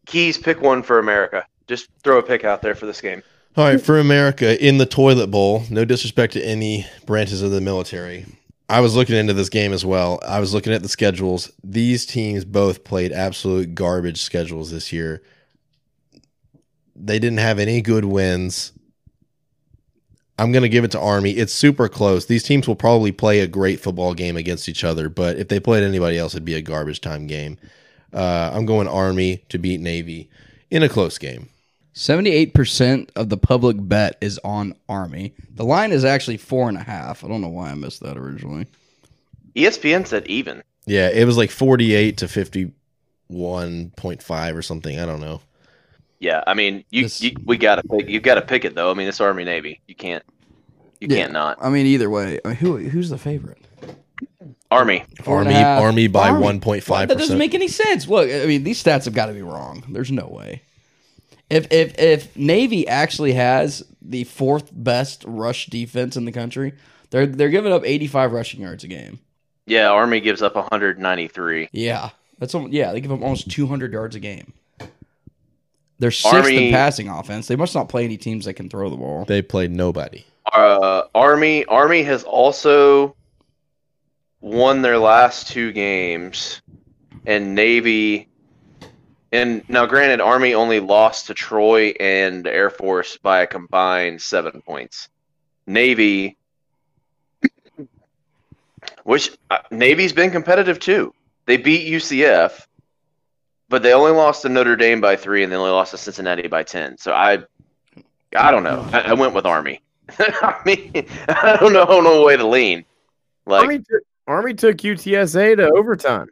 Keas, 0.06 0.38
pick 0.38 0.62
one 0.62 0.84
for 0.84 1.00
America. 1.00 1.46
Just 1.68 1.90
throw 2.04 2.20
a 2.20 2.24
pick 2.24 2.44
out 2.44 2.62
there 2.62 2.76
for 2.76 2.86
this 2.86 3.02
game. 3.02 3.24
All 3.58 3.66
right, 3.66 3.82
for 3.82 4.00
America 4.00 4.64
in 4.66 4.78
the 4.78 4.86
toilet 4.86 5.28
bowl, 5.28 5.64
no 5.70 5.84
disrespect 5.84 6.34
to 6.34 6.42
any 6.42 6.86
branches 7.06 7.42
of 7.42 7.52
the 7.52 7.60
military. 7.60 8.26
I 8.72 8.80
was 8.80 8.96
looking 8.96 9.18
into 9.18 9.34
this 9.34 9.50
game 9.50 9.74
as 9.74 9.84
well. 9.84 10.22
I 10.26 10.40
was 10.40 10.54
looking 10.54 10.72
at 10.72 10.82
the 10.82 10.88
schedules. 10.88 11.52
These 11.62 12.06
teams 12.06 12.46
both 12.46 12.86
played 12.86 13.12
absolute 13.12 13.76
garbage 13.76 14.22
schedules 14.22 14.72
this 14.72 14.94
year. 14.94 15.22
They 16.96 17.20
didn't 17.20 17.40
have 17.40 17.60
any 17.60 17.82
good 17.82 18.06
wins. 18.06 18.72
I'm 20.40 20.54
going 20.54 20.64
to 20.64 20.70
give 20.70 20.86
it 20.86 20.92
to 20.92 21.02
Army. 21.02 21.32
It's 21.32 21.52
super 21.52 21.90
close. 21.90 22.28
These 22.28 22.44
teams 22.44 22.66
will 22.66 22.78
probably 22.78 23.12
play 23.12 23.42
a 23.42 23.48
great 23.48 23.82
football 23.82 24.14
game 24.14 24.38
against 24.38 24.70
each 24.70 24.86
other, 24.86 25.10
but 25.10 25.36
if 25.36 25.50
they 25.50 25.60
played 25.60 25.84
anybody 25.84 26.18
else, 26.18 26.34
it'd 26.34 26.46
be 26.46 26.56
a 26.56 26.62
garbage 26.62 27.02
time 27.02 27.28
game. 27.28 27.58
Uh, 28.14 28.52
I'm 28.54 28.66
going 28.66 28.88
Army 28.88 29.44
to 29.50 29.58
beat 29.58 29.82
Navy 29.82 30.30
in 30.70 30.82
a 30.82 30.88
close 30.88 31.18
game. 31.18 31.50
78% 31.94 33.10
of 33.16 33.30
the 33.30 33.38
public 33.38 33.76
bet 33.80 34.18
is 34.22 34.40
on 34.44 34.76
Army. 34.88 35.34
The 35.56 35.66
line 35.66 35.92
is 35.92 36.06
actually 36.06 36.38
four 36.38 36.70
and 36.70 36.78
a 36.78 36.84
half. 36.84 37.24
I 37.24 37.28
don't 37.28 37.42
know 37.42 37.50
why 37.50 37.72
I 37.72 37.76
missed 37.76 38.02
that 38.02 38.18
originally. 38.18 38.68
ESPN 39.56 40.08
said 40.08 40.26
even. 40.28 40.64
Yeah, 40.86 41.10
it 41.10 41.26
was 41.26 41.38
like 41.38 41.52
48 41.52 42.18
to 42.18 42.26
51.5 42.28 44.56
or 44.56 44.62
something. 44.62 45.00
I 45.00 45.06
don't 45.06 45.22
know. 45.22 45.42
Yeah, 46.20 46.44
I 46.46 46.54
mean, 46.54 46.84
you, 46.92 47.04
This- 47.04 47.22
you 47.22 47.32
we 47.46 47.58
gotta 47.58 47.82
pick. 47.84 48.08
You 48.08 48.20
gotta 48.20 48.42
pick 48.42 48.64
it 48.64 48.76
though. 48.76 48.92
I 48.92 48.94
mean, 48.94 49.08
it's 49.08 49.20
Army 49.20 49.44
Navy. 49.44 49.82
You 49.88 49.96
can't. 49.96 50.24
You 51.00 51.08
Yeah. 51.10 51.18
can't 51.18 51.34
not. 51.34 51.58
I 51.60 51.70
mean, 51.70 51.88
either 51.88 52.10
way, 52.10 52.40
I 52.46 52.50
mean, 52.50 52.58
who 52.58 52.78
who's 52.78 53.10
the 53.10 53.18
favorite? 53.18 53.58
Army. 54.70 55.04
Four 55.24 55.42
and 55.42 55.50
a 55.50 55.54
Army. 55.64 55.84
Army 55.86 56.08
by 56.08 56.30
1.5%. 56.30 57.08
That 57.10 57.18
doesn't 57.18 57.40
make 57.40 57.56
any 57.56 57.68
sense. 57.68 58.08
Look, 58.08 58.30
I 58.30 58.46
mean, 58.46 58.64
these 58.64 58.82
stats 58.82 59.06
have 59.06 59.16
got 59.16 59.26
to 59.26 59.34
be 59.34 59.42
wrong. 59.42 59.84
There's 59.90 60.12
no 60.12 60.28
way. 60.28 60.62
If 61.52 61.72
if 61.72 62.00
if 62.00 62.38
Navy 62.38 62.88
actually 62.88 63.34
has 63.34 63.84
the 64.02 64.24
fourth 64.24 64.70
best 64.72 65.26
rush 65.28 65.68
defense 65.68 66.16
in 66.16 66.24
the 66.24 66.32
country, 66.32 66.74
they're 67.10 67.28
they're 67.28 67.50
giving 67.50 67.74
up 67.74 67.84
85 67.86 68.32
rushing 68.32 68.62
yards 68.62 68.86
a 68.86 68.88
game. 68.88 69.20
Yeah, 69.66 69.90
Army 69.90 70.22
gives 70.22 70.42
up 70.42 70.56
193. 70.56 71.70
Yeah, 71.74 72.10
that's 72.40 72.56
al- 72.56 72.70
yeah. 72.70 72.94
They 72.94 73.02
give 73.02 73.12
up 73.12 73.22
almost 73.22 73.52
200 73.52 73.92
yards 73.92 74.16
a 74.16 74.20
game. 74.20 74.54
They're 76.00 76.10
sixth 76.10 76.34
Army- 76.34 76.68
in 76.68 76.74
passing 76.74 77.10
offense. 77.10 77.48
They 77.48 77.58
must 77.58 77.76
not 77.76 77.90
play 77.90 78.06
any 78.06 78.18
teams 78.18 78.46
that 78.46 78.54
can 78.54 78.70
throw 78.70 78.90
the 78.90 78.98
ball. 78.98 79.26
they 79.26 79.42
play 79.42 79.68
nobody. 79.68 80.26
Uh, 80.52 81.04
Army 81.14 81.66
Army 81.66 82.04
has 82.04 82.24
also 82.24 83.16
won 84.40 84.82
their 84.82 84.98
last 84.98 85.50
two 85.50 85.72
games, 85.74 86.62
and 87.26 87.56
Navy. 87.56 88.30
And 89.32 89.68
now, 89.70 89.86
granted, 89.86 90.20
Army 90.20 90.54
only 90.54 90.82
lost 90.82 91.28
to 91.28 91.34
Troy 91.34 91.94
and 92.00 92.46
Air 92.46 92.70
Force 92.70 93.18
by 93.18 93.42
a 93.42 93.48
combined 93.48 94.22
seven 94.22 94.62
points. 94.62 95.08
Navy, 95.66 96.38
which 99.04 99.32
uh, 99.50 99.60
Navy's 99.72 100.12
been 100.12 100.32
competitive 100.32 100.80
too. 100.80 101.14
They 101.46 101.58
beat 101.58 101.92
UCF, 101.92 102.68
but 103.70 103.84
they 103.84 103.94
only 103.94 104.12
lost 104.12 104.42
to 104.42 104.50
Notre 104.50 104.76
Dame 104.76 105.00
by 105.00 105.16
three, 105.16 105.44
and 105.44 105.52
they 105.52 105.56
only 105.56 105.72
lost 105.72 105.92
to 105.92 105.98
Cincinnati 105.98 106.48
by 106.48 106.64
ten. 106.64 106.98
So 106.98 107.14
I, 107.14 107.40
I 108.36 108.52
don't 108.52 108.64
know. 108.64 108.86
I, 108.92 109.00
I 109.00 109.14
went 109.14 109.34
with 109.34 109.46
Army. 109.46 109.82
I 110.20 110.60
mean, 110.66 110.92
I 111.30 111.58
don't 111.58 111.72
know 111.72 112.02
no 112.02 112.26
way 112.26 112.36
to 112.36 112.46
lean. 112.46 112.84
Like 113.46 113.62
Army, 113.62 113.80
took, 113.80 114.04
Army 114.28 114.54
took 114.56 114.78
UTSA 114.78 115.56
to 115.58 115.72
overtime. 115.72 116.28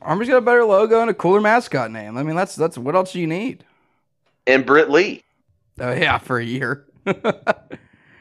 Army's 0.00 0.28
got 0.28 0.38
a 0.38 0.40
better 0.40 0.64
logo 0.64 1.00
and 1.00 1.10
a 1.10 1.14
cooler 1.14 1.40
mascot 1.40 1.90
name. 1.90 2.16
I 2.16 2.22
mean, 2.22 2.36
that's 2.36 2.56
that's 2.56 2.76
what 2.76 2.94
else 2.94 3.12
do 3.12 3.20
you 3.20 3.26
need? 3.26 3.64
and 4.46 4.66
Britt 4.66 4.90
Lee. 4.90 5.22
Oh 5.80 5.92
yeah, 5.92 6.18
for 6.18 6.38
a 6.38 6.44
year. 6.44 6.84
did 7.04 7.20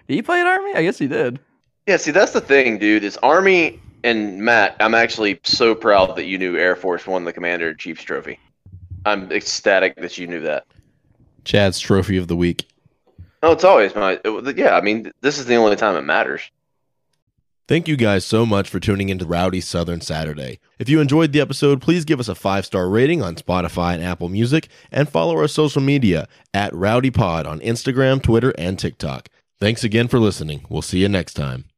he 0.08 0.22
play 0.22 0.40
at 0.40 0.48
Army? 0.48 0.74
I 0.74 0.84
guess 0.84 0.98
he 0.98 1.08
did. 1.08 1.40
Yeah, 1.88 1.98
see 1.98 2.12
that's 2.12 2.34
the 2.34 2.42
thing, 2.42 2.78
dude. 2.78 3.04
Is 3.04 3.18
Army 3.18 3.80
and 4.04 4.40
Matt. 4.40 4.76
I'm 4.80 4.94
actually 4.94 5.40
so 5.44 5.76
proud 5.76 6.16
that 6.16 6.26
you 6.26 6.38
knew 6.38 6.58
Air 6.58 6.76
Force 6.76 7.06
won 7.06 7.26
the 7.26 7.34
Commander 7.34 7.70
in 7.70 7.78
Chiefs 7.78 8.04
trophy. 8.04 8.40
I'm 9.06 9.32
ecstatic 9.32 9.96
that 9.98 10.18
you 10.18 10.28
knew 10.28 10.42
that. 10.42 10.66
Chad's 11.44 11.80
trophy 11.80 12.18
of 12.18 12.28
the 12.28 12.36
week. 12.36 12.68
Oh, 13.44 13.52
it's 13.52 13.64
always 13.64 13.96
my. 13.96 14.20
It, 14.24 14.58
yeah, 14.58 14.76
I 14.76 14.82
mean, 14.82 15.12
this 15.22 15.40
is 15.40 15.46
the 15.46 15.56
only 15.56 15.76
time 15.76 15.96
it 15.96 16.04
matters. 16.04 16.42
Thank 17.68 17.88
you 17.88 17.96
guys 17.96 18.26
so 18.26 18.46
much 18.46 18.70
for 18.70 18.80
tuning 18.80 19.10
into 19.10 19.26
Rowdy 19.26 19.62
Southern 19.62 20.02
Saturday. 20.02 20.60
If 20.78 20.90
you 20.90 21.00
enjoyed 21.00 21.32
the 21.32 21.40
episode, 21.40 21.82
please 21.82 22.04
give 22.04 22.20
us 22.20 22.28
a 22.28 22.36
five 22.36 22.66
star 22.66 22.90
rating 22.90 23.22
on 23.22 23.36
Spotify 23.36 23.94
and 23.94 24.04
Apple 24.04 24.30
Music, 24.30 24.68
and 24.92 25.08
follow 25.08 25.38
our 25.38 25.48
social 25.48 25.82
media 25.82 26.28
at 26.54 26.74
Rowdy 26.76 27.12
Pod 27.12 27.48
on 27.48 27.60
Instagram, 27.62 28.22
Twitter, 28.22 28.54
and 28.58 28.78
TikTok. 28.78 29.30
Thanks 29.60 29.84
again 29.84 30.08
for 30.08 30.20
listening. 30.20 30.66
We'll 30.70 30.82
see 30.82 31.00
you 31.00 31.08
next 31.08 31.36
time. 31.36 31.71